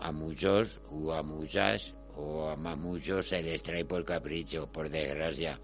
A 0.00 0.12
muchos 0.12 0.80
o 0.90 1.12
a 1.12 1.22
muchas 1.22 1.94
o 2.16 2.48
a 2.48 2.76
muchos 2.76 3.28
se 3.28 3.42
les 3.42 3.62
trae 3.62 3.84
por 3.84 4.04
capricho, 4.04 4.70
por 4.70 4.88
desgracia. 4.88 5.58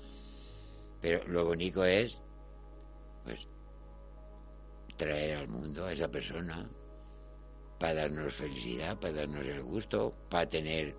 Pero 1.01 1.27
lo 1.29 1.45
bonito 1.45 1.85
es, 1.85 2.21
pues, 3.23 3.47
traer 5.01 5.39
al 5.39 5.49
mundo 5.49 5.87
a 5.87 5.93
esa 5.95 6.09
persona 6.09 6.69
para 7.79 7.95
darnos 7.95 8.35
felicidad, 8.35 8.99
para 9.01 9.15
darnos 9.15 9.47
el 9.47 9.63
gusto, 9.63 10.15
para 10.29 10.47
tener 10.47 10.95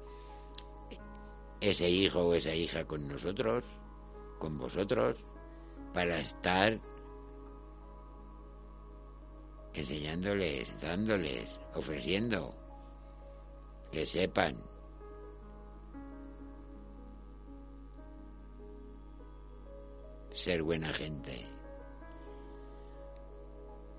ese 1.59 1.87
hijo 1.87 2.21
o 2.21 2.33
esa 2.33 2.51
hija 2.51 2.83
con 2.83 3.07
nosotros, 3.07 3.63
con 4.39 4.57
vosotros, 4.57 5.23
para 5.93 6.19
estar 6.19 6.79
enseñándoles, 9.75 10.67
dándoles, 10.81 11.59
ofreciendo, 11.75 12.55
que 13.91 14.03
sepan. 14.07 14.57
Ser 20.33 20.63
buena 20.63 20.91
gente. 20.91 21.50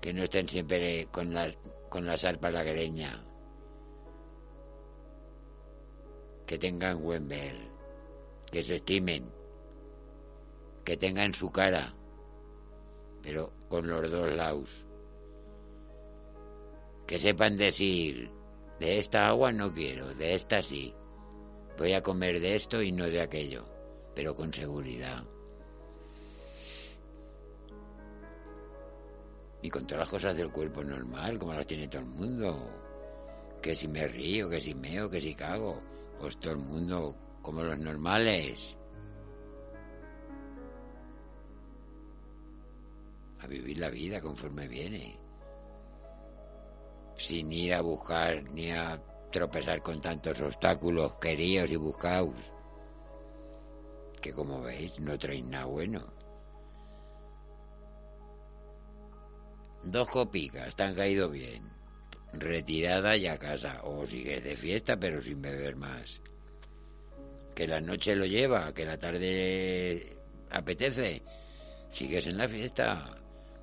Que 0.03 0.11
no 0.11 0.25
estén 0.25 0.49
siempre 0.49 1.07
con 1.15 1.33
las, 1.33 1.55
con 1.87 2.05
las 2.05 2.25
arpas 2.25 2.51
la 2.51 2.63
greña. 2.63 3.23
Que 6.45 6.59
tengan 6.59 7.01
buen 7.01 7.29
ver. 7.29 7.55
Que 8.51 8.61
se 8.63 8.75
estimen. 8.75 9.31
Que 10.83 10.97
tengan 10.97 11.33
su 11.33 11.49
cara. 11.49 11.95
Pero 13.21 13.53
con 13.69 13.87
los 13.87 14.11
dos 14.11 14.29
lados 14.33 14.85
que 17.07 17.19
sepan 17.19 17.57
decir, 17.57 18.31
de 18.79 18.99
esta 18.99 19.27
agua 19.27 19.51
no 19.51 19.73
quiero, 19.73 20.13
de 20.15 20.35
esta 20.35 20.61
sí. 20.61 20.93
Voy 21.77 21.93
a 21.93 22.01
comer 22.01 22.39
de 22.39 22.55
esto 22.55 22.81
y 22.81 22.91
no 22.91 23.05
de 23.05 23.21
aquello, 23.21 23.65
pero 24.15 24.35
con 24.35 24.53
seguridad. 24.53 25.23
Y 29.63 29.69
con 29.71 29.87
todas 29.87 30.01
las 30.01 30.09
cosas 30.09 30.37
del 30.37 30.51
cuerpo 30.51 30.83
normal, 30.83 31.39
como 31.39 31.53
las 31.53 31.65
tiene 31.65 31.87
todo 31.87 32.01
el 32.01 32.07
mundo. 32.09 32.69
Que 33.61 33.75
si 33.75 33.87
me 33.87 34.07
río, 34.07 34.47
que 34.47 34.61
si 34.61 34.75
meo, 34.75 35.09
que 35.09 35.19
si 35.19 35.33
cago. 35.33 35.81
Pues 36.19 36.37
todo 36.37 36.53
el 36.53 36.59
mundo, 36.59 37.15
como 37.41 37.63
los 37.63 37.79
normales. 37.79 38.77
A 43.39 43.47
vivir 43.47 43.79
la 43.79 43.89
vida 43.89 44.21
conforme 44.21 44.67
viene 44.67 45.23
sin 47.17 47.51
ir 47.51 47.73
a 47.73 47.81
buscar 47.81 48.43
ni 48.51 48.71
a 48.71 49.01
tropezar 49.31 49.81
con 49.81 50.01
tantos 50.01 50.41
obstáculos 50.41 51.13
queridos 51.15 51.71
y 51.71 51.75
buscados, 51.75 52.35
que 54.21 54.33
como 54.33 54.61
veis 54.61 54.99
no 54.99 55.17
traen 55.17 55.49
nada 55.49 55.65
bueno. 55.65 56.12
Dos 59.83 60.07
copicas, 60.07 60.75
te 60.75 60.83
han 60.83 60.95
caído 60.95 61.29
bien. 61.29 61.63
Retirada 62.31 63.17
y 63.17 63.27
a 63.27 63.37
casa. 63.37 63.81
O 63.83 64.05
sigues 64.07 64.43
de 64.43 64.55
fiesta 64.55 64.97
pero 64.97 65.21
sin 65.21 65.41
beber 65.41 65.75
más. 65.75 66.21
Que 67.53 67.67
la 67.67 67.81
noche 67.81 68.15
lo 68.15 68.25
lleva, 68.25 68.73
que 68.73 68.85
la 68.85 68.97
tarde 68.97 70.17
apetece. 70.49 71.21
Sigues 71.91 72.27
en 72.27 72.37
la 72.37 72.47
fiesta. 72.47 73.17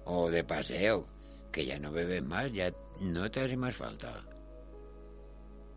O 0.05 0.31
de 0.31 0.45
paseo, 0.45 1.07
que 1.51 1.65
ya 1.65 1.79
no 1.79 1.91
bebes 1.91 2.23
más, 2.23 2.53
ya 2.53 2.73
no 3.01 3.31
te 3.31 3.41
hace 3.41 3.57
más 3.57 3.75
falta. 3.75 4.23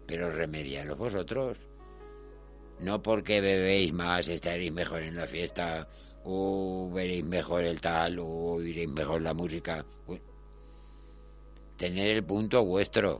Pero 0.05 0.29
remediaros 0.29 0.97
vosotros. 0.97 1.57
No 2.79 3.01
porque 3.01 3.39
bebéis 3.39 3.93
más 3.93 4.27
estaréis 4.27 4.71
mejor 4.71 5.03
en 5.03 5.15
la 5.15 5.25
fiesta, 5.25 5.87
o 6.25 6.89
veréis 6.91 7.23
mejor 7.23 7.63
el 7.63 7.79
tal, 7.79 8.19
o 8.19 8.25
oiréis 8.25 8.89
mejor 8.89 9.21
la 9.21 9.33
música. 9.33 9.85
Tener 11.83 12.11
el 12.11 12.23
punto 12.23 12.63
vuestro, 12.63 13.19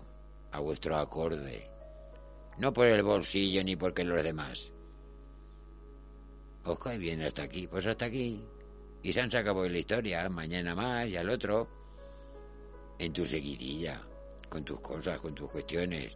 a 0.54 0.62
vuestro 0.62 0.96
acorde. 0.96 1.70
No 2.60 2.72
por 2.72 2.88
el 2.88 3.04
bolsillo 3.04 3.62
ni 3.62 3.76
porque 3.76 4.06
los 4.06 4.24
demás. 4.24 4.72
Os 6.64 6.80
cae 6.80 6.98
bien 6.98 7.22
hasta 7.24 7.44
aquí, 7.44 7.68
pues 7.68 7.86
hasta 7.86 8.06
aquí. 8.06 8.42
Y 9.02 9.12
se 9.12 9.20
han 9.20 9.30
sacado 9.30 9.68
la 9.68 9.78
historia, 9.78 10.30
mañana 10.30 10.74
más 10.74 11.10
y 11.10 11.18
al 11.18 11.30
otro 11.30 11.68
en 13.00 13.12
tu 13.12 13.26
seguidilla, 13.26 14.02
con 14.48 14.64
tus 14.64 14.80
cosas, 14.80 15.20
con 15.20 15.36
tus 15.36 15.52
cuestiones, 15.52 16.16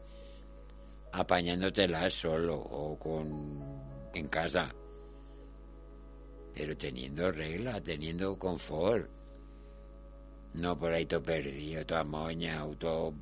apañándotelas 1.11 2.13
solo 2.13 2.55
o 2.55 2.97
con 2.97 3.61
en 4.13 4.27
casa, 4.29 4.73
pero 6.55 6.77
teniendo 6.77 7.29
regla, 7.29 7.81
teniendo 7.81 8.39
confort, 8.39 9.16
no 10.57 10.77
por 10.77 10.91
ahí 10.91 11.05
todo 11.05 11.23
perdido, 11.23 11.85
toda 11.85 12.03
moña, 12.03 12.59
auto 12.59 13.13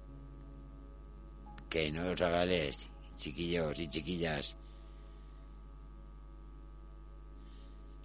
que 1.69 1.91
no 1.91 2.11
os 2.11 2.21
hagáis, 2.21 2.91
chiquillos 3.15 3.79
y 3.79 3.89
chiquillas, 3.89 4.55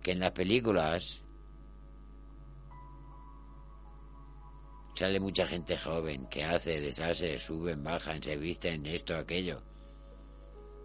que 0.03 0.13
en 0.13 0.21
las 0.21 0.33
películas 0.33 1.23
Sale 5.01 5.19
mucha 5.19 5.47
gente 5.47 5.79
joven 5.79 6.27
que 6.27 6.45
hace, 6.45 6.79
deshace, 6.79 7.39
suben, 7.39 7.83
bajan, 7.83 8.23
se 8.23 8.37
visten, 8.37 8.85
esto, 8.85 9.17
aquello. 9.17 9.63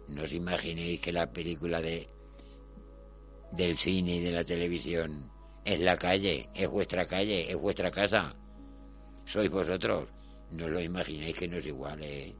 No 0.08 0.22
os 0.22 0.32
imaginéis 0.32 1.02
que 1.02 1.12
la 1.12 1.30
película 1.30 1.82
de 1.82 2.08
del 3.52 3.76
cine 3.76 4.16
y 4.16 4.20
de 4.20 4.32
la 4.32 4.42
televisión 4.42 5.30
es 5.66 5.80
la 5.80 5.96
calle, 5.96 6.48
es 6.54 6.68
vuestra 6.68 7.04
calle, 7.04 7.50
es 7.50 7.56
vuestra 7.56 7.90
casa. 7.90 8.36
Sois 9.24 9.50
vosotros. 9.50 10.08
No 10.52 10.68
lo 10.68 10.80
imaginéis 10.80 11.34
que 11.34 11.48
no 11.48 11.56
es 11.56 11.66
igual, 11.66 12.00
¿eh? 12.04 12.36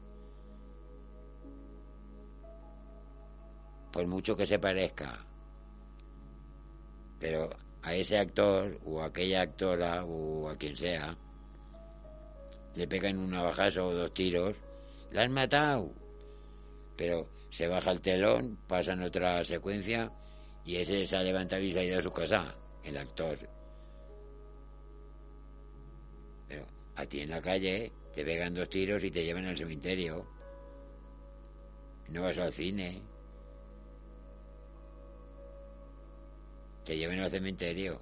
Por 3.91 4.07
mucho 4.07 4.33
que 4.37 4.45
se 4.45 4.57
parezca. 4.57 5.25
Pero 7.19 7.49
a 7.81 7.93
ese 7.93 8.17
actor 8.17 8.79
o 8.85 9.01
a 9.01 9.07
aquella 9.07 9.41
actora 9.41 10.05
o 10.05 10.47
a 10.47 10.55
quien 10.55 10.77
sea, 10.77 11.17
le 12.75 12.87
pegan 12.87 13.17
una 13.17 13.41
bajaza 13.41 13.83
o 13.83 13.93
dos 13.93 14.13
tiros, 14.13 14.55
la 15.11 15.23
han 15.23 15.33
matado. 15.33 15.91
Pero 16.95 17.27
se 17.49 17.67
baja 17.67 17.91
el 17.91 17.99
telón, 17.99 18.57
pasan 18.67 19.03
otra 19.03 19.43
secuencia 19.43 20.13
y 20.63 20.77
ese 20.77 21.05
se 21.05 21.17
ha 21.17 21.23
levantado 21.23 21.61
y 21.61 21.73
se 21.73 21.79
ha 21.79 21.83
ido 21.83 21.99
a 21.99 22.03
su 22.03 22.11
casa, 22.11 22.55
el 22.87 22.97
actor. 22.97 23.37
Pero 26.47 26.65
a 26.95 27.05
ti 27.05 27.21
en 27.21 27.29
la 27.29 27.41
calle 27.41 27.91
te 28.15 28.23
pegan 28.23 28.53
dos 28.53 28.69
tiros 28.69 29.03
y 29.03 29.11
te 29.11 29.23
llevan 29.23 29.45
al 29.45 29.57
cementerio. 29.57 30.25
No 32.09 32.23
vas 32.23 32.37
al 32.37 32.53
cine. 32.53 33.01
Te 36.85 36.97
llevan 36.97 37.19
al 37.19 37.31
cementerio. 37.31 38.01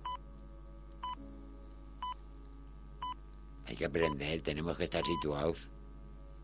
Hay 3.66 3.76
que 3.76 3.86
aprender, 3.86 4.42
tenemos 4.42 4.78
que 4.78 4.84
estar 4.84 5.04
situados. 5.04 5.68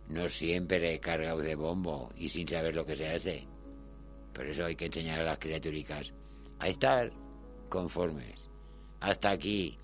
No 0.08 0.28
siempre 0.28 1.00
cargados 1.00 1.44
de 1.44 1.56
bombo 1.56 2.10
y 2.16 2.30
sin 2.30 2.48
saber 2.48 2.76
lo 2.76 2.84
que 2.84 2.96
se 2.96 3.08
hace. 3.08 3.48
Por 4.34 4.48
eso 4.48 4.66
hay 4.66 4.76
que 4.76 4.86
enseñar 4.86 5.20
a 5.20 5.24
las 5.24 5.40
criaturicas 5.40 6.14
a 6.60 6.68
estar 6.68 7.12
conformes. 7.72 8.52
Hasta 9.00 9.32
aquí. 9.32 9.80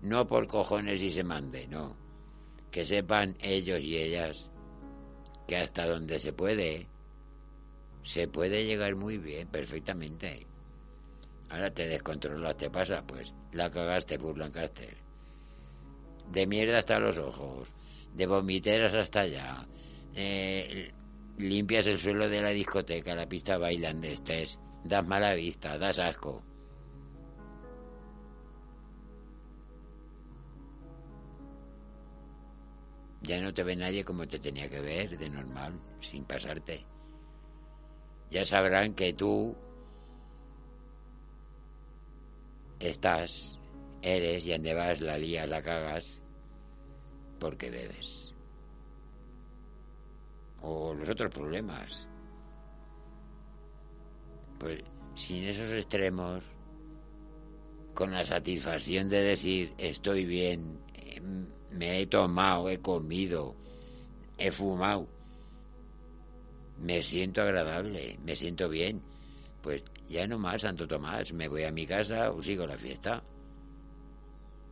No 0.00 0.28
por 0.28 0.46
cojones 0.46 1.02
y 1.02 1.10
se 1.10 1.24
mande, 1.24 1.66
no. 1.66 1.96
Que 2.70 2.86
sepan 2.86 3.36
ellos 3.40 3.80
y 3.80 3.96
ellas 3.96 4.50
que 5.48 5.56
hasta 5.56 5.88
donde 5.88 6.20
se 6.20 6.32
puede, 6.32 6.86
se 8.04 8.28
puede 8.28 8.64
llegar 8.64 8.94
muy 8.94 9.18
bien, 9.18 9.48
perfectamente. 9.48 10.46
Ahora 11.48 11.74
te 11.74 11.88
descontrolas, 11.88 12.56
te 12.56 12.70
pasa, 12.70 13.02
pues 13.04 13.34
la 13.52 13.68
cagaste 13.68 14.16
por 14.16 14.38
Lancaster 14.38 15.10
de 16.30 16.46
mierda 16.46 16.78
hasta 16.78 16.98
los 16.98 17.18
ojos, 17.18 17.68
de 18.14 18.26
vomiteras 18.26 18.94
hasta 18.94 19.20
allá, 19.20 19.66
eh, 20.14 20.92
limpias 21.38 21.86
el 21.86 21.98
suelo 21.98 22.28
de 22.28 22.40
la 22.40 22.50
discoteca, 22.50 23.14
la 23.14 23.28
pista 23.28 23.58
bailan 23.58 24.00
de 24.00 24.12
estés, 24.12 24.58
das 24.84 25.06
mala 25.06 25.34
vista, 25.34 25.78
das 25.78 25.98
asco. 25.98 26.42
Ya 33.22 33.40
no 33.40 33.52
te 33.52 33.62
ve 33.62 33.76
nadie 33.76 34.04
como 34.04 34.26
te 34.26 34.38
tenía 34.38 34.68
que 34.68 34.80
ver, 34.80 35.18
de 35.18 35.28
normal, 35.28 35.78
sin 36.00 36.24
pasarte. 36.24 36.86
Ya 38.30 38.44
sabrán 38.44 38.94
que 38.94 39.12
tú 39.12 39.54
estás, 42.78 43.58
eres 44.02 44.46
y 44.46 44.52
donde 44.52 44.74
vas 44.74 45.00
la 45.00 45.18
lías, 45.18 45.48
la 45.48 45.62
cagas 45.62 46.20
porque 47.38 47.70
bebes. 47.70 48.34
O 50.62 50.94
los 50.94 51.08
otros 51.08 51.32
problemas. 51.32 52.08
Pues 54.58 54.82
sin 55.14 55.44
esos 55.44 55.70
extremos, 55.70 56.44
con 57.94 58.12
la 58.12 58.24
satisfacción 58.24 59.08
de 59.08 59.20
decir 59.20 59.74
estoy 59.78 60.24
bien, 60.24 60.78
me 61.70 62.00
he 62.00 62.06
tomado, 62.06 62.68
he 62.68 62.78
comido, 62.78 63.54
he 64.38 64.50
fumado, 64.50 65.06
me 66.78 67.02
siento 67.02 67.42
agradable, 67.42 68.18
me 68.24 68.36
siento 68.36 68.68
bien, 68.68 69.02
pues 69.62 69.82
ya 70.08 70.26
no 70.26 70.38
más, 70.38 70.62
Santo 70.62 70.88
Tomás, 70.88 71.32
me 71.32 71.48
voy 71.48 71.64
a 71.64 71.72
mi 71.72 71.86
casa 71.86 72.32
o 72.32 72.42
sigo 72.42 72.66
la 72.66 72.76
fiesta, 72.76 73.22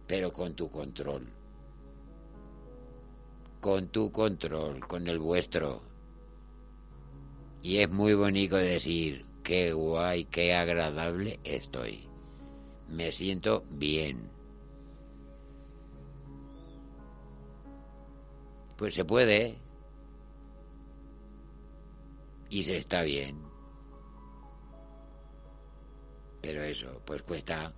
pero 0.07 0.33
con 0.33 0.55
tu 0.55 0.69
control, 0.71 1.27
con 3.61 3.89
tu 3.89 4.11
control, 4.11 4.81
con 4.81 5.07
el 5.07 5.19
vuestro. 5.19 5.83
Y 7.63 7.79
es 7.79 7.91
muy 7.91 8.15
bonito 8.15 8.57
decir, 8.57 9.27
qué 9.43 9.73
guay, 9.73 10.25
qué 10.27 10.55
agradable 10.55 11.41
estoy. 11.45 12.09
Me 12.89 13.13
siento 13.13 13.65
bien. 13.71 14.38
Pues 18.79 18.95
se 18.95 19.05
puede. 19.05 19.59
Y 22.49 22.63
se 22.63 22.79
está 22.79 23.03
bien. 23.03 23.37
Pero 26.41 26.63
eso, 26.63 27.03
pues 27.05 27.23
cuesta 27.23 27.75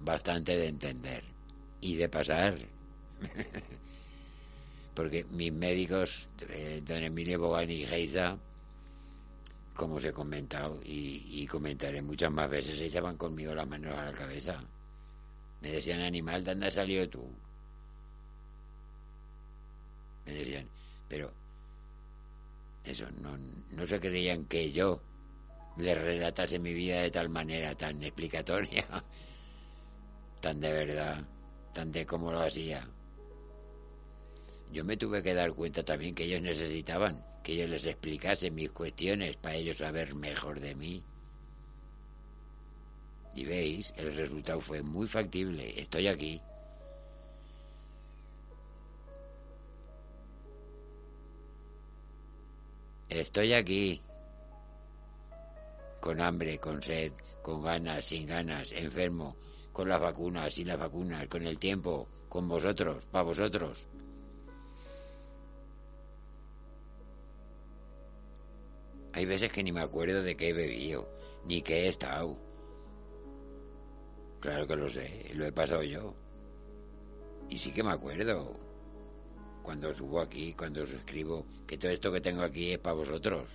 bastante 0.00 0.56
de 0.56 0.68
entender 0.68 1.24
y 1.80 1.96
de 1.96 2.08
pasar. 2.08 2.56
Porque 4.94 5.24
mis 5.24 5.52
médicos, 5.52 6.28
eh, 6.48 6.80
don 6.86 7.02
Emilio 7.02 7.40
Bogani 7.40 7.74
y 7.74 7.86
Geisa, 7.86 8.38
como 9.74 9.96
os 9.96 10.04
he 10.04 10.12
comentado 10.12 10.80
y, 10.84 11.44
comentaré 11.48 12.00
muchas 12.02 12.30
más 12.30 12.48
veces, 12.48 12.78
se 12.78 12.86
echaban 12.86 13.16
conmigo 13.16 13.52
la 13.52 13.66
mano 13.66 13.90
a 13.90 14.04
la 14.04 14.12
cabeza. 14.12 14.62
Me 15.60 15.72
decían, 15.72 16.02
animal, 16.02 16.44
¿dónde 16.44 16.68
has 16.68 16.74
salido 16.74 17.08
tú? 17.08 17.28
Me 20.26 20.32
decían, 20.32 20.68
pero 21.08 21.32
eso, 22.84 23.06
no, 23.20 23.36
no 23.70 23.86
se 23.86 24.00
creían 24.00 24.44
que 24.46 24.72
yo 24.72 25.00
le 25.76 25.94
relatase 25.94 26.58
mi 26.58 26.74
vida 26.74 27.00
de 27.00 27.10
tal 27.10 27.28
manera 27.28 27.74
tan 27.74 28.02
explicatoria, 28.02 28.84
tan 30.40 30.60
de 30.60 30.72
verdad, 30.72 31.24
tan 31.72 31.92
de 31.92 32.04
cómo 32.06 32.32
lo 32.32 32.40
hacía. 32.40 32.86
Yo 34.72 34.84
me 34.84 34.96
tuve 34.96 35.22
que 35.22 35.34
dar 35.34 35.52
cuenta 35.52 35.84
también 35.84 36.14
que 36.14 36.24
ellos 36.24 36.42
necesitaban 36.42 37.24
que 37.42 37.56
yo 37.56 37.66
les 37.66 37.86
explicase 37.86 38.50
mis 38.50 38.70
cuestiones 38.70 39.36
para 39.36 39.56
ellos 39.56 39.78
saber 39.78 40.14
mejor 40.14 40.60
de 40.60 40.74
mí. 40.74 41.02
Y 43.34 43.44
veis, 43.44 43.92
el 43.96 44.14
resultado 44.14 44.60
fue 44.60 44.82
muy 44.82 45.06
factible. 45.06 45.80
Estoy 45.80 46.08
aquí. 46.08 46.40
Estoy 53.12 53.52
aquí. 53.52 54.00
Con 56.00 56.18
hambre, 56.18 56.58
con 56.58 56.82
sed, 56.82 57.12
con 57.42 57.62
ganas, 57.62 58.06
sin 58.06 58.26
ganas, 58.26 58.72
enfermo, 58.72 59.36
con 59.70 59.90
las 59.90 60.00
vacunas, 60.00 60.54
sin 60.54 60.68
las 60.68 60.78
vacunas, 60.78 61.28
con 61.28 61.46
el 61.46 61.58
tiempo, 61.58 62.08
con 62.30 62.48
vosotros, 62.48 63.06
para 63.12 63.24
vosotros. 63.24 63.86
Hay 69.12 69.26
veces 69.26 69.52
que 69.52 69.62
ni 69.62 69.72
me 69.72 69.82
acuerdo 69.82 70.22
de 70.22 70.34
qué 70.34 70.48
he 70.48 70.52
bebido, 70.54 71.06
ni 71.44 71.60
qué 71.60 71.84
he 71.84 71.88
estado. 71.88 72.38
Claro 74.40 74.66
que 74.66 74.74
lo 74.74 74.88
sé, 74.88 75.30
lo 75.34 75.44
he 75.44 75.52
pasado 75.52 75.82
yo. 75.82 76.14
Y 77.50 77.58
sí 77.58 77.72
que 77.72 77.82
me 77.82 77.92
acuerdo. 77.92 78.71
Cuando 79.62 79.94
subo 79.94 80.20
aquí, 80.20 80.54
cuando 80.54 80.82
os 80.82 80.92
escribo, 80.92 81.46
que 81.66 81.78
todo 81.78 81.92
esto 81.92 82.12
que 82.12 82.20
tengo 82.20 82.42
aquí 82.42 82.72
es 82.72 82.78
para 82.78 82.96
vosotros. 82.96 83.48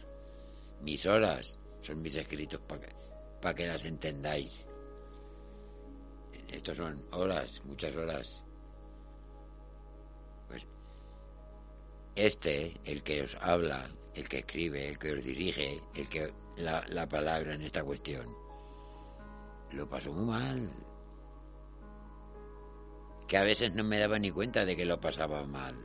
Mis 0.82 1.06
horas 1.06 1.58
son 1.82 2.02
mis 2.02 2.16
escritos 2.16 2.62
para 2.62 2.82
que, 2.82 3.56
que 3.56 3.68
las 3.68 3.84
entendáis. 3.84 4.68
Estos 6.50 6.78
son 6.78 7.04
horas, 7.12 7.62
muchas 7.66 7.96
horas. 7.96 8.44
Pues 10.48 10.64
este, 12.16 12.74
el 12.86 13.04
que 13.04 13.24
os 13.24 13.36
habla, 13.42 13.90
el 14.16 14.30
que 14.30 14.40
escribe, 14.40 14.88
el 14.88 14.98
que 14.98 15.14
os 15.14 15.24
dirige, 15.24 15.82
el 15.94 16.08
que 16.10 16.32
la, 16.56 16.86
la 16.88 17.08
palabra 17.08 17.54
en 17.54 17.62
esta 17.62 17.84
cuestión, 17.84 18.34
lo 19.72 19.88
pasó 19.90 20.14
muy 20.14 20.26
mal. 20.26 20.72
Que 23.28 23.38
a 23.38 23.44
veces 23.44 23.74
no 23.76 23.84
me 23.84 24.00
daba 24.00 24.18
ni 24.18 24.32
cuenta 24.32 24.64
de 24.64 24.78
que 24.78 24.86
lo 24.86 25.02
pasaba 25.02 25.44
mal. 25.44 25.76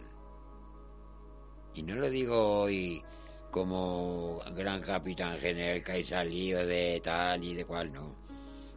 Y 1.74 1.82
no 1.82 1.94
lo 1.94 2.10
digo 2.10 2.60
hoy 2.60 3.02
como 3.50 4.42
gran 4.54 4.80
capitán 4.80 5.38
general 5.38 5.84
que 5.84 5.92
hay 5.92 6.04
salido 6.04 6.66
de 6.66 7.00
tal 7.02 7.42
y 7.44 7.54
de 7.54 7.64
cual, 7.64 7.92
no. 7.92 8.14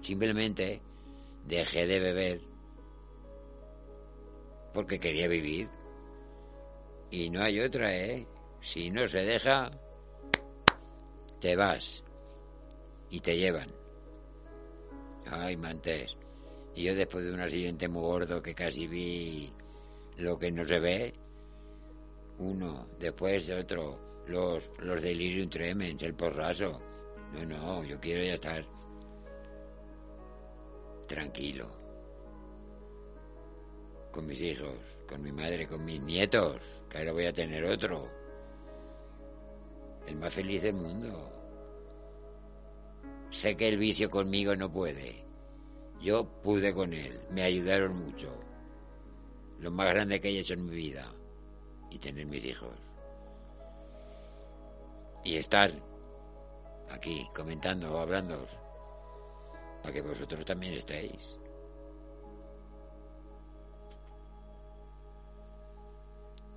Simplemente 0.01 0.81
dejé 1.45 1.87
de 1.87 1.99
beber 1.99 2.41
porque 4.73 4.99
quería 4.99 5.27
vivir. 5.27 5.69
Y 7.09 7.29
no 7.29 7.41
hay 7.41 7.61
otra, 7.61 7.95
¿eh? 7.95 8.27
Si 8.61 8.91
no 8.91 9.07
se 9.07 9.25
deja, 9.25 9.71
te 11.39 11.55
vas 11.55 12.03
y 13.09 13.19
te 13.21 13.37
llevan. 13.37 13.71
Ay, 15.27 15.55
mantés. 15.55 16.17
Y 16.75 16.83
yo 16.83 16.95
después 16.95 17.23
de 17.23 17.33
un 17.33 17.39
accidente 17.39 17.87
muy 17.87 18.01
gordo 18.01 18.41
que 18.41 18.53
casi 18.53 18.85
vi 18.87 19.53
lo 20.17 20.37
que 20.37 20.51
no 20.51 20.65
se 20.65 20.79
ve, 20.79 21.13
uno, 22.39 22.87
después 22.99 23.47
de 23.47 23.55
otro, 23.55 24.23
los, 24.27 24.69
los 24.79 25.01
delirium 25.01 25.49
tremens, 25.49 26.01
el 26.03 26.13
porrazo. 26.13 26.81
No, 27.33 27.45
no, 27.45 27.83
yo 27.83 27.99
quiero 27.99 28.23
ya 28.23 28.33
estar 28.35 28.65
tranquilo. 31.07 31.69
Con 34.11 34.27
mis 34.27 34.41
hijos, 34.41 34.75
con 35.07 35.21
mi 35.21 35.31
madre, 35.31 35.67
con 35.67 35.83
mis 35.83 36.01
nietos, 36.01 36.61
que 36.89 36.97
ahora 36.97 37.11
voy 37.11 37.25
a 37.25 37.33
tener 37.33 37.65
otro 37.65 38.09
el 40.07 40.15
más 40.17 40.33
feliz 40.33 40.61
del 40.61 40.75
mundo. 40.75 41.31
Sé 43.31 43.57
que 43.57 43.67
el 43.67 43.77
vicio 43.77 44.09
conmigo 44.09 44.55
no 44.55 44.71
puede. 44.71 45.25
Yo 46.01 46.25
pude 46.41 46.73
con 46.73 46.93
él, 46.93 47.19
me 47.31 47.43
ayudaron 47.43 47.97
mucho. 47.97 48.31
Lo 49.59 49.71
más 49.71 49.89
grande 49.89 50.19
que 50.19 50.29
he 50.29 50.39
hecho 50.39 50.53
en 50.53 50.65
mi 50.65 50.75
vida. 50.75 51.11
Y 51.95 51.97
tener 51.97 52.25
mis 52.25 52.43
hijos. 52.43 52.75
Y 55.23 55.37
estar 55.37 55.71
aquí 56.91 57.25
comentando 57.33 57.95
o 57.95 57.99
hablando 57.99 58.45
para 59.81 59.93
que 59.93 60.01
vosotros 60.01 60.43
también 60.43 60.73
estéis. 60.73 61.39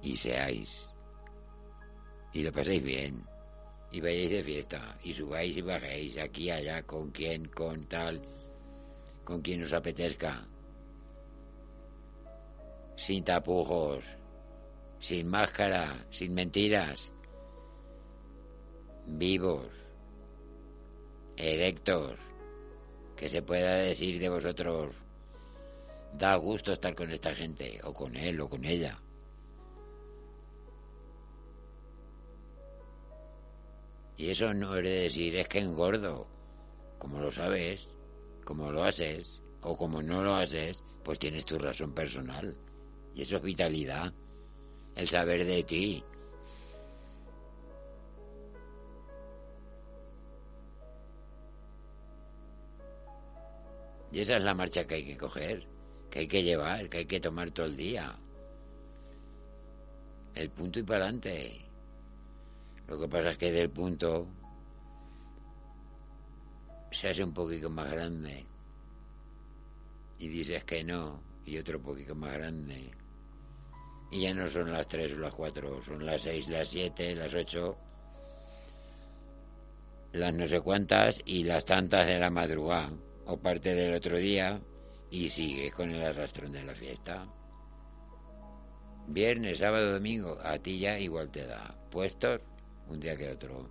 Y 0.03 0.17
seáis. 0.17 0.91
Y 2.33 2.43
lo 2.43 2.53
paséis 2.53 2.83
bien 2.83 3.25
y 3.93 4.01
vayáis 4.01 4.31
de 4.31 4.43
fiesta 4.43 4.99
y 5.05 5.15
subáis 5.15 5.57
y 5.57 5.63
bajéis 5.63 6.19
aquí 6.19 6.51
allá 6.51 6.83
con 6.83 7.13
quien, 7.13 7.47
con 7.47 7.87
tal, 7.87 8.21
con 9.23 9.41
quien 9.41 9.63
os 9.63 9.73
apetezca, 9.73 10.49
sin 12.97 13.23
tapujos, 13.23 14.18
sin 15.01 15.29
máscara, 15.29 16.07
sin 16.11 16.35
mentiras, 16.35 17.13
vivos, 19.07 19.67
erectos, 21.37 22.17
que 23.17 23.29
se 23.29 23.43
pueda 23.43 23.77
decir 23.77 24.19
de 24.21 24.29
vosotros, 24.29 24.95
da 26.13 26.37
gusto 26.37 26.73
estar 26.73 26.95
con 26.95 27.11
esta 27.11 27.35
gente, 27.35 27.81
o 27.85 27.93
con 27.93 28.17
él, 28.17 28.41
o 28.41 28.49
con 28.49 28.65
ella. 28.65 29.01
Y 34.17 34.31
eso 34.31 34.53
no 34.53 34.73
quiere 34.73 34.91
decir 34.91 35.37
es 35.37 35.49
que 35.49 35.61
engordo. 35.61 36.27
Como 36.99 37.21
lo 37.21 37.31
sabes, 37.31 37.97
como 38.45 38.73
lo 38.73 38.83
haces, 38.83 39.41
o 39.63 39.77
como 39.77 40.03
no 40.03 40.25
lo 40.25 40.35
haces, 40.35 40.83
pues 41.05 41.21
tienes 41.21 41.45
tu 41.45 41.57
razón 41.57 41.93
personal. 41.93 42.57
Y 43.15 43.23
eso 43.23 43.37
es 43.37 43.43
vitalidad. 43.43 44.13
El 44.99 45.09
saber 45.09 45.47
de 45.47 45.63
ti. 45.63 46.05
Y 54.11 54.21
esa 54.21 54.37
es 54.37 54.43
la 54.43 54.55
marcha 54.55 54.87
que 54.87 54.97
hay 54.97 55.07
que 55.07 55.17
coger, 55.17 55.69
que 56.11 56.19
hay 56.19 56.29
que 56.29 56.43
llevar, 56.43 56.89
que 56.89 56.99
hay 56.99 57.07
que 57.07 57.21
tomar 57.21 57.53
todo 57.53 57.67
el 57.67 57.77
día. 57.77 58.19
el 60.35 60.51
punto 60.51 60.81
y 60.81 60.83
para 60.83 61.05
adelante. 61.05 61.61
Lo 62.89 62.99
que 62.99 63.09
pasa 63.09 63.31
es 63.31 63.39
que 63.39 63.53
del 63.53 63.71
punto 63.71 64.27
se 66.91 67.09
hace 67.09 67.23
un 67.23 67.33
poquito 67.33 67.71
más 67.71 67.89
grande 67.91 68.45
y 70.19 70.29
dices 70.29 70.65
que 70.65 70.83
no 70.83 71.21
y 71.45 71.59
otro 71.59 71.81
poquito 71.81 72.15
más 72.15 72.33
grande 72.33 72.98
y 74.11 74.23
ya 74.23 74.35
no 74.35 74.49
son 74.49 74.73
las 74.73 74.89
tres 74.89 75.13
o 75.13 75.19
las 75.19 75.35
cuatro, 75.35 75.83
son 75.83 76.05
las 76.05 76.23
seis, 76.23 76.49
las 76.49 76.69
siete, 76.69 77.15
las 77.15 77.35
ocho, 77.35 77.77
las 80.13 80.33
no 80.33 80.49
sé 80.49 80.61
cuántas 80.61 81.21
y 81.25 81.45
las 81.45 81.65
tantas 81.65 82.07
de 82.07 82.19
la 82.19 82.31
madrugada 82.31 82.91
o 83.27 83.37
parte 83.37 83.75
del 83.75 83.95
otro 83.95 84.17
día 84.17 84.61
y 85.11 85.29
sigue 85.29 85.71
con 85.71 85.91
el 85.91 86.03
arrastrón 86.03 86.53
de 86.53 86.65
la 86.65 86.75
fiesta. 86.75 87.27
Viernes, 89.07 89.59
sábado, 89.59 89.93
domingo, 89.93 90.39
a 90.43 90.59
ti 90.59 90.79
ya 90.79 90.99
igual 90.99 91.31
te 91.31 91.47
da. 91.47 91.75
Puestos 91.91 92.41
un 92.89 93.01
día 93.01 93.17
que 93.17 93.31
otro. 93.31 93.69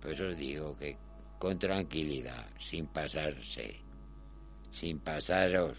Pues 0.00 0.20
os 0.20 0.36
digo 0.36 0.76
que 0.76 0.98
con 1.38 1.58
tranquilidad, 1.58 2.46
sin 2.58 2.86
pasarse, 2.86 3.80
sin 4.70 4.98
pasaros, 4.98 5.78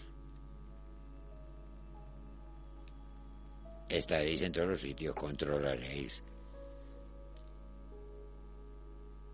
estaréis 3.88 4.42
en 4.42 4.52
todos 4.52 4.68
los 4.68 4.80
sitios, 4.80 5.14
controlaréis. 5.14 6.22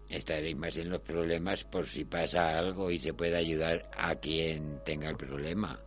Estaréis 0.09 0.57
más 0.57 0.77
en 0.77 0.91
los 0.91 1.01
problemas 1.03 1.63
por 1.63 1.87
si 1.87 2.05
pasa 2.05 2.59
algo 2.59 2.91
y 2.91 2.99
se 2.99 3.15
puede 3.15 3.37
ayudar 3.37 3.89
a 3.97 4.17
quien 4.17 4.83
tenga 4.85 5.09
el 5.09 5.17
problema. 5.17 5.81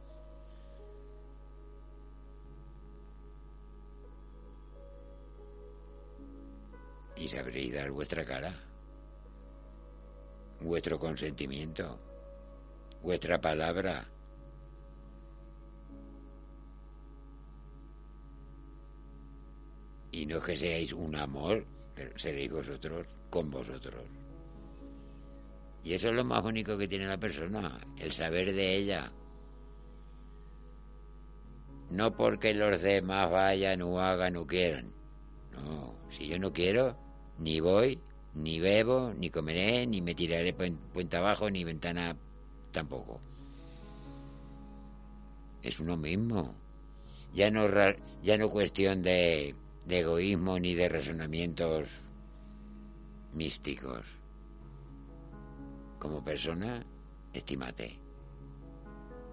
Y 7.17 7.27
sabréis 7.27 7.73
dar 7.73 7.91
vuestra 7.91 8.23
cara, 8.23 8.53
vuestro 10.61 10.97
consentimiento, 10.97 11.99
vuestra 13.01 13.39
palabra. 13.39 14.12
Y 20.13 20.27
no 20.27 20.39
que 20.39 20.55
seáis 20.55 20.93
un 20.93 21.15
amor, 21.15 21.65
pero 21.95 22.17
seréis 22.19 22.51
vosotros 22.51 23.07
con 23.31 23.49
vosotros. 23.49 24.05
Y 25.83 25.95
eso 25.95 26.09
es 26.09 26.15
lo 26.15 26.23
más 26.23 26.43
bonito 26.43 26.77
que 26.77 26.87
tiene 26.87 27.07
la 27.07 27.17
persona, 27.17 27.81
el 27.97 28.11
saber 28.11 28.53
de 28.53 28.75
ella. 28.75 29.11
No 31.89 32.15
porque 32.15 32.53
los 32.53 32.79
demás 32.79 33.31
vayan 33.31 33.81
o 33.81 33.99
hagan 33.99 34.37
o 34.37 34.45
quieran. 34.45 34.93
No, 35.51 35.95
si 36.11 36.27
yo 36.27 36.37
no 36.37 36.53
quiero, 36.53 36.95
ni 37.39 37.59
voy, 37.59 37.99
ni 38.35 38.59
bebo, 38.59 39.13
ni 39.17 39.31
comeré, 39.31 39.87
ni 39.87 39.99
me 39.99 40.13
tiraré 40.13 40.53
puente 40.53 41.17
abajo, 41.17 41.49
ni 41.49 41.63
ventana 41.63 42.15
tampoco. 42.71 43.19
Es 45.63 45.79
uno 45.79 45.97
mismo. 45.97 46.53
Ya 47.33 47.49
no, 47.49 47.67
ya 48.21 48.37
no 48.37 48.51
cuestión 48.51 49.01
de 49.01 49.55
de 49.85 49.99
egoísmo 49.99 50.59
ni 50.59 50.75
de 50.75 50.89
razonamientos 50.89 51.89
místicos. 53.33 54.05
Como 55.99 56.23
persona, 56.23 56.85
estímate, 57.33 57.99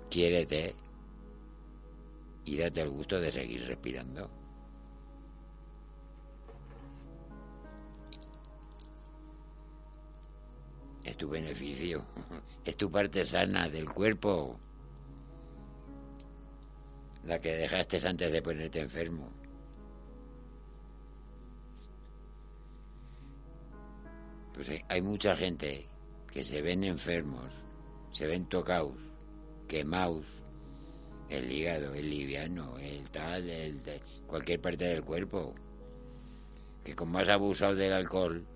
quiérete 0.08 0.74
y 2.44 2.56
date 2.56 2.82
el 2.82 2.90
gusto 2.90 3.20
de 3.20 3.30
seguir 3.30 3.66
respirando. 3.66 4.30
Es 11.04 11.16
tu 11.16 11.28
beneficio, 11.28 12.04
es 12.64 12.76
tu 12.76 12.90
parte 12.90 13.24
sana 13.24 13.68
del 13.68 13.88
cuerpo, 13.88 14.58
la 17.24 17.40
que 17.40 17.54
dejaste 17.54 18.06
antes 18.06 18.30
de 18.30 18.42
ponerte 18.42 18.80
enfermo. 18.80 19.39
Pues 24.62 24.82
hay 24.88 25.00
mucha 25.00 25.34
gente 25.36 25.88
que 26.30 26.44
se 26.44 26.60
ven 26.60 26.84
enfermos, 26.84 27.50
se 28.10 28.26
ven 28.26 28.44
tocados, 28.44 28.92
quemados, 29.66 30.26
el 31.30 31.50
hígado, 31.50 31.94
el 31.94 32.10
liviano, 32.10 32.76
el 32.76 33.08
tal, 33.08 33.48
el 33.48 33.82
de 33.82 34.02
cualquier 34.26 34.60
parte 34.60 34.84
del 34.84 35.02
cuerpo, 35.02 35.54
que 36.84 36.94
como 36.94 37.18
has 37.18 37.30
abusado 37.30 37.74
del 37.74 37.94
alcohol 37.94 38.46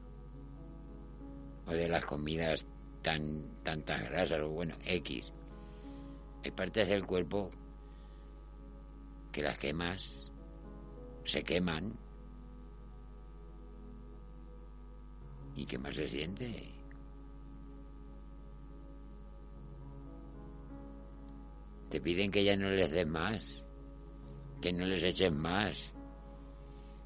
o 1.66 1.72
de 1.72 1.88
las 1.88 2.04
comidas 2.04 2.66
tan 3.00 3.62
tantas 3.62 4.02
grasas 4.02 4.42
o 4.42 4.50
bueno, 4.50 4.76
X, 4.84 5.32
hay 6.44 6.50
partes 6.50 6.86
del 6.86 7.06
cuerpo 7.06 7.50
que 9.32 9.42
las 9.42 9.56
quemas, 9.56 10.30
se 11.24 11.42
queman 11.44 11.94
¿Y 15.56 15.66
qué 15.66 15.78
más 15.78 15.94
se 15.94 16.08
siente? 16.08 16.72
Te 21.90 22.00
piden 22.00 22.30
que 22.30 22.42
ya 22.42 22.56
no 22.56 22.70
les 22.70 22.90
des 22.90 23.06
más, 23.06 23.40
que 24.60 24.72
no 24.72 24.84
les 24.84 25.02
eches 25.02 25.32
más, 25.32 25.92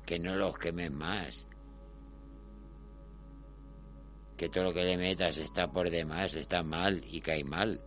que 0.07 0.19
no 0.19 0.35
los 0.37 0.57
quemes 0.57 0.91
más, 0.91 1.47
que 4.39 4.49
todo 4.49 4.65
lo 4.65 4.73
que 4.73 4.85
le 4.85 4.97
metas 4.97 5.37
está 5.37 5.71
por 5.71 5.91
demás, 5.91 6.33
está 6.35 6.63
mal 6.63 7.05
y 7.07 7.21
cae 7.21 7.45
mal. 7.45 7.83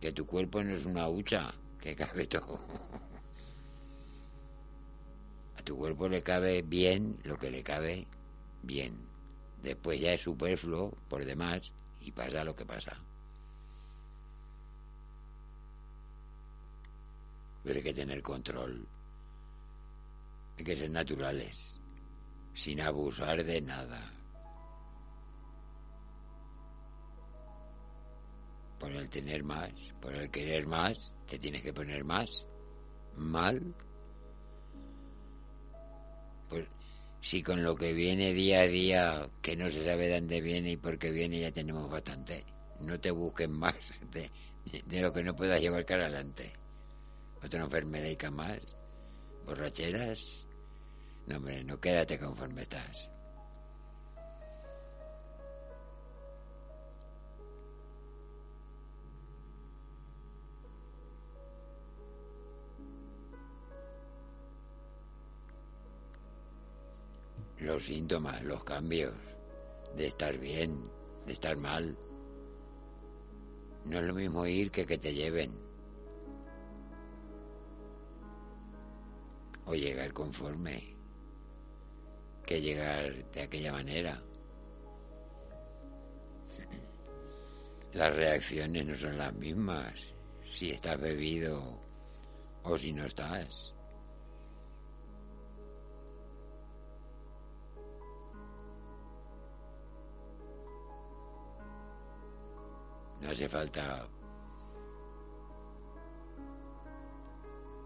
Que 0.00 0.12
tu 0.12 0.26
cuerpo 0.26 0.64
no 0.64 0.74
es 0.74 0.84
una 0.84 1.08
hucha, 1.08 1.54
que 1.80 1.94
cabe 1.94 2.26
todo 2.26 2.58
tu 5.64 5.76
cuerpo 5.76 6.08
le 6.08 6.22
cabe 6.22 6.62
bien 6.62 7.18
lo 7.24 7.38
que 7.38 7.50
le 7.50 7.62
cabe 7.62 8.06
bien. 8.62 8.96
Después 9.62 9.98
ya 9.98 10.12
es 10.12 10.20
superfluo 10.20 10.90
por 11.08 11.24
demás 11.24 11.72
y 12.00 12.12
pasa 12.12 12.44
lo 12.44 12.54
que 12.54 12.66
pasa. 12.66 12.96
Pero 17.62 17.76
hay 17.76 17.82
que 17.82 17.94
tener 17.94 18.22
control. 18.22 18.86
Hay 20.58 20.64
que 20.64 20.76
ser 20.76 20.90
naturales, 20.90 21.80
sin 22.52 22.80
abusar 22.80 23.42
de 23.42 23.60
nada. 23.62 24.12
Por 28.78 28.92
el 28.92 29.08
tener 29.08 29.42
más, 29.42 29.72
por 30.00 30.14
el 30.14 30.30
querer 30.30 30.66
más, 30.66 31.10
te 31.26 31.38
tienes 31.38 31.62
que 31.62 31.72
poner 31.72 32.04
más. 32.04 32.46
Mal 33.16 33.74
pues 36.48 36.66
si 37.20 37.42
con 37.42 37.62
lo 37.62 37.74
que 37.74 37.92
viene 37.94 38.32
día 38.34 38.60
a 38.60 38.66
día, 38.66 39.28
que 39.40 39.56
no 39.56 39.70
se 39.70 39.84
sabe 39.84 40.08
de 40.08 40.20
dónde 40.20 40.40
viene 40.40 40.72
y 40.72 40.76
por 40.76 40.98
qué 40.98 41.10
viene, 41.10 41.40
ya 41.40 41.50
tenemos 41.50 41.90
bastante. 41.90 42.44
No 42.80 43.00
te 43.00 43.10
busques 43.10 43.48
más 43.48 43.74
de, 44.12 44.30
lo 45.00 45.12
que 45.12 45.22
no 45.22 45.34
puedas 45.34 45.60
llevar 45.60 45.86
cara 45.86 46.04
adelante. 46.04 46.52
Otra 47.42 47.64
enfermedad 47.64 48.30
más. 48.30 48.60
Borracheras. 49.46 50.46
No, 51.26 51.38
hombre, 51.38 51.64
no 51.64 51.80
quédate 51.80 52.18
conforme 52.18 52.62
estás. 52.62 53.10
Los 67.64 67.86
síntomas, 67.86 68.42
los 68.42 68.64
cambios 68.64 69.14
de 69.96 70.06
estar 70.08 70.36
bien, 70.38 70.90
de 71.26 71.32
estar 71.32 71.56
mal. 71.56 71.96
No 73.84 73.98
es 73.98 74.04
lo 74.04 74.14
mismo 74.14 74.46
ir 74.46 74.70
que 74.70 74.86
que 74.86 74.98
te 74.98 75.12
lleven. 75.12 75.52
O 79.66 79.74
llegar 79.74 80.12
conforme 80.12 80.94
que 82.44 82.60
llegar 82.60 83.24
de 83.32 83.42
aquella 83.42 83.72
manera. 83.72 84.22
Las 87.92 88.14
reacciones 88.14 88.86
no 88.86 88.94
son 88.94 89.18
las 89.18 89.32
mismas 89.34 89.94
si 90.54 90.70
estás 90.70 91.00
bebido 91.00 91.80
o 92.62 92.76
si 92.76 92.92
no 92.92 93.06
estás. 93.06 93.73
No 103.24 103.30
hace 103.30 103.48
falta 103.48 104.06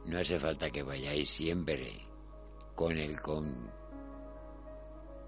no 0.07 0.19
hace 0.19 0.37
falta 0.37 0.69
que 0.69 0.83
vayáis 0.83 1.31
siempre 1.31 1.93
con 2.75 2.99
el 2.99 3.21
con 3.21 3.71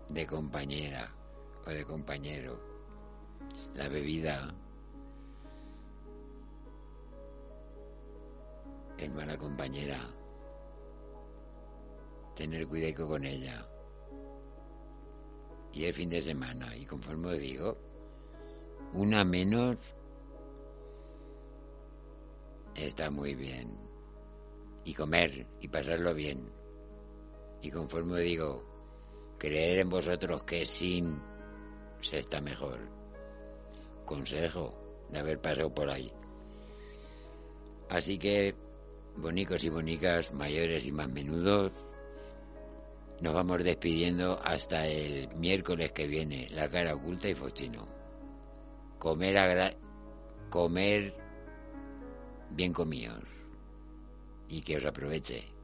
de 0.09 0.27
compañera 0.27 1.15
o 1.65 1.71
de 1.71 1.85
compañero. 1.85 2.61
La 3.75 3.89
bebida 3.89 4.53
es 8.99 9.11
mala 9.13 9.39
compañera. 9.39 10.01
Tener 12.35 12.67
cuidado 12.67 13.07
con 13.07 13.25
ella. 13.25 13.65
Y 15.73 15.85
el 15.85 15.95
fin 15.95 16.11
de 16.11 16.21
semana, 16.21 16.75
y 16.75 16.85
conforme 16.85 17.29
os 17.29 17.39
digo, 17.39 17.79
una 18.93 19.25
menos 19.25 19.77
está 22.75 23.11
muy 23.11 23.35
bien. 23.35 23.79
Y 24.85 24.95
comer 24.95 25.47
y 25.61 25.69
pasarlo 25.69 26.15
bien. 26.15 26.51
Y 27.63 27.71
conforme 27.71 28.21
digo, 28.21 28.65
creer 29.39 29.81
en 29.81 29.91
vosotros 29.91 30.43
que 30.45 30.65
sin 30.65 31.21
se 32.01 32.21
está 32.21 32.41
mejor. 32.41 32.79
Consejo 34.05 34.75
de 35.11 35.19
haber 35.19 35.41
pasado 35.41 35.73
por 35.75 35.91
ahí. 35.91 36.13
Así 37.89 38.19
que, 38.19 38.55
bonicos 39.17 39.65
y 39.65 39.69
bonicas, 39.69 40.33
mayores 40.33 40.87
y 40.87 40.93
más 40.93 41.11
menudos, 41.11 41.73
nos 43.21 43.35
vamos 43.35 43.63
despidiendo 43.65 44.41
hasta 44.43 44.87
el 44.87 45.29
miércoles 45.37 45.93
que 45.93 46.07
viene, 46.07 46.49
la 46.51 46.71
cara 46.71 46.95
oculta 46.95 47.29
y 47.29 47.35
Faustino. 47.35 47.87
Comer, 48.99 49.77
comer 50.49 51.20
bien 52.51 52.73
comidos 52.73 53.25
y 54.49 54.63
que 54.63 54.77
os 54.77 54.85
aproveche. 54.85 55.60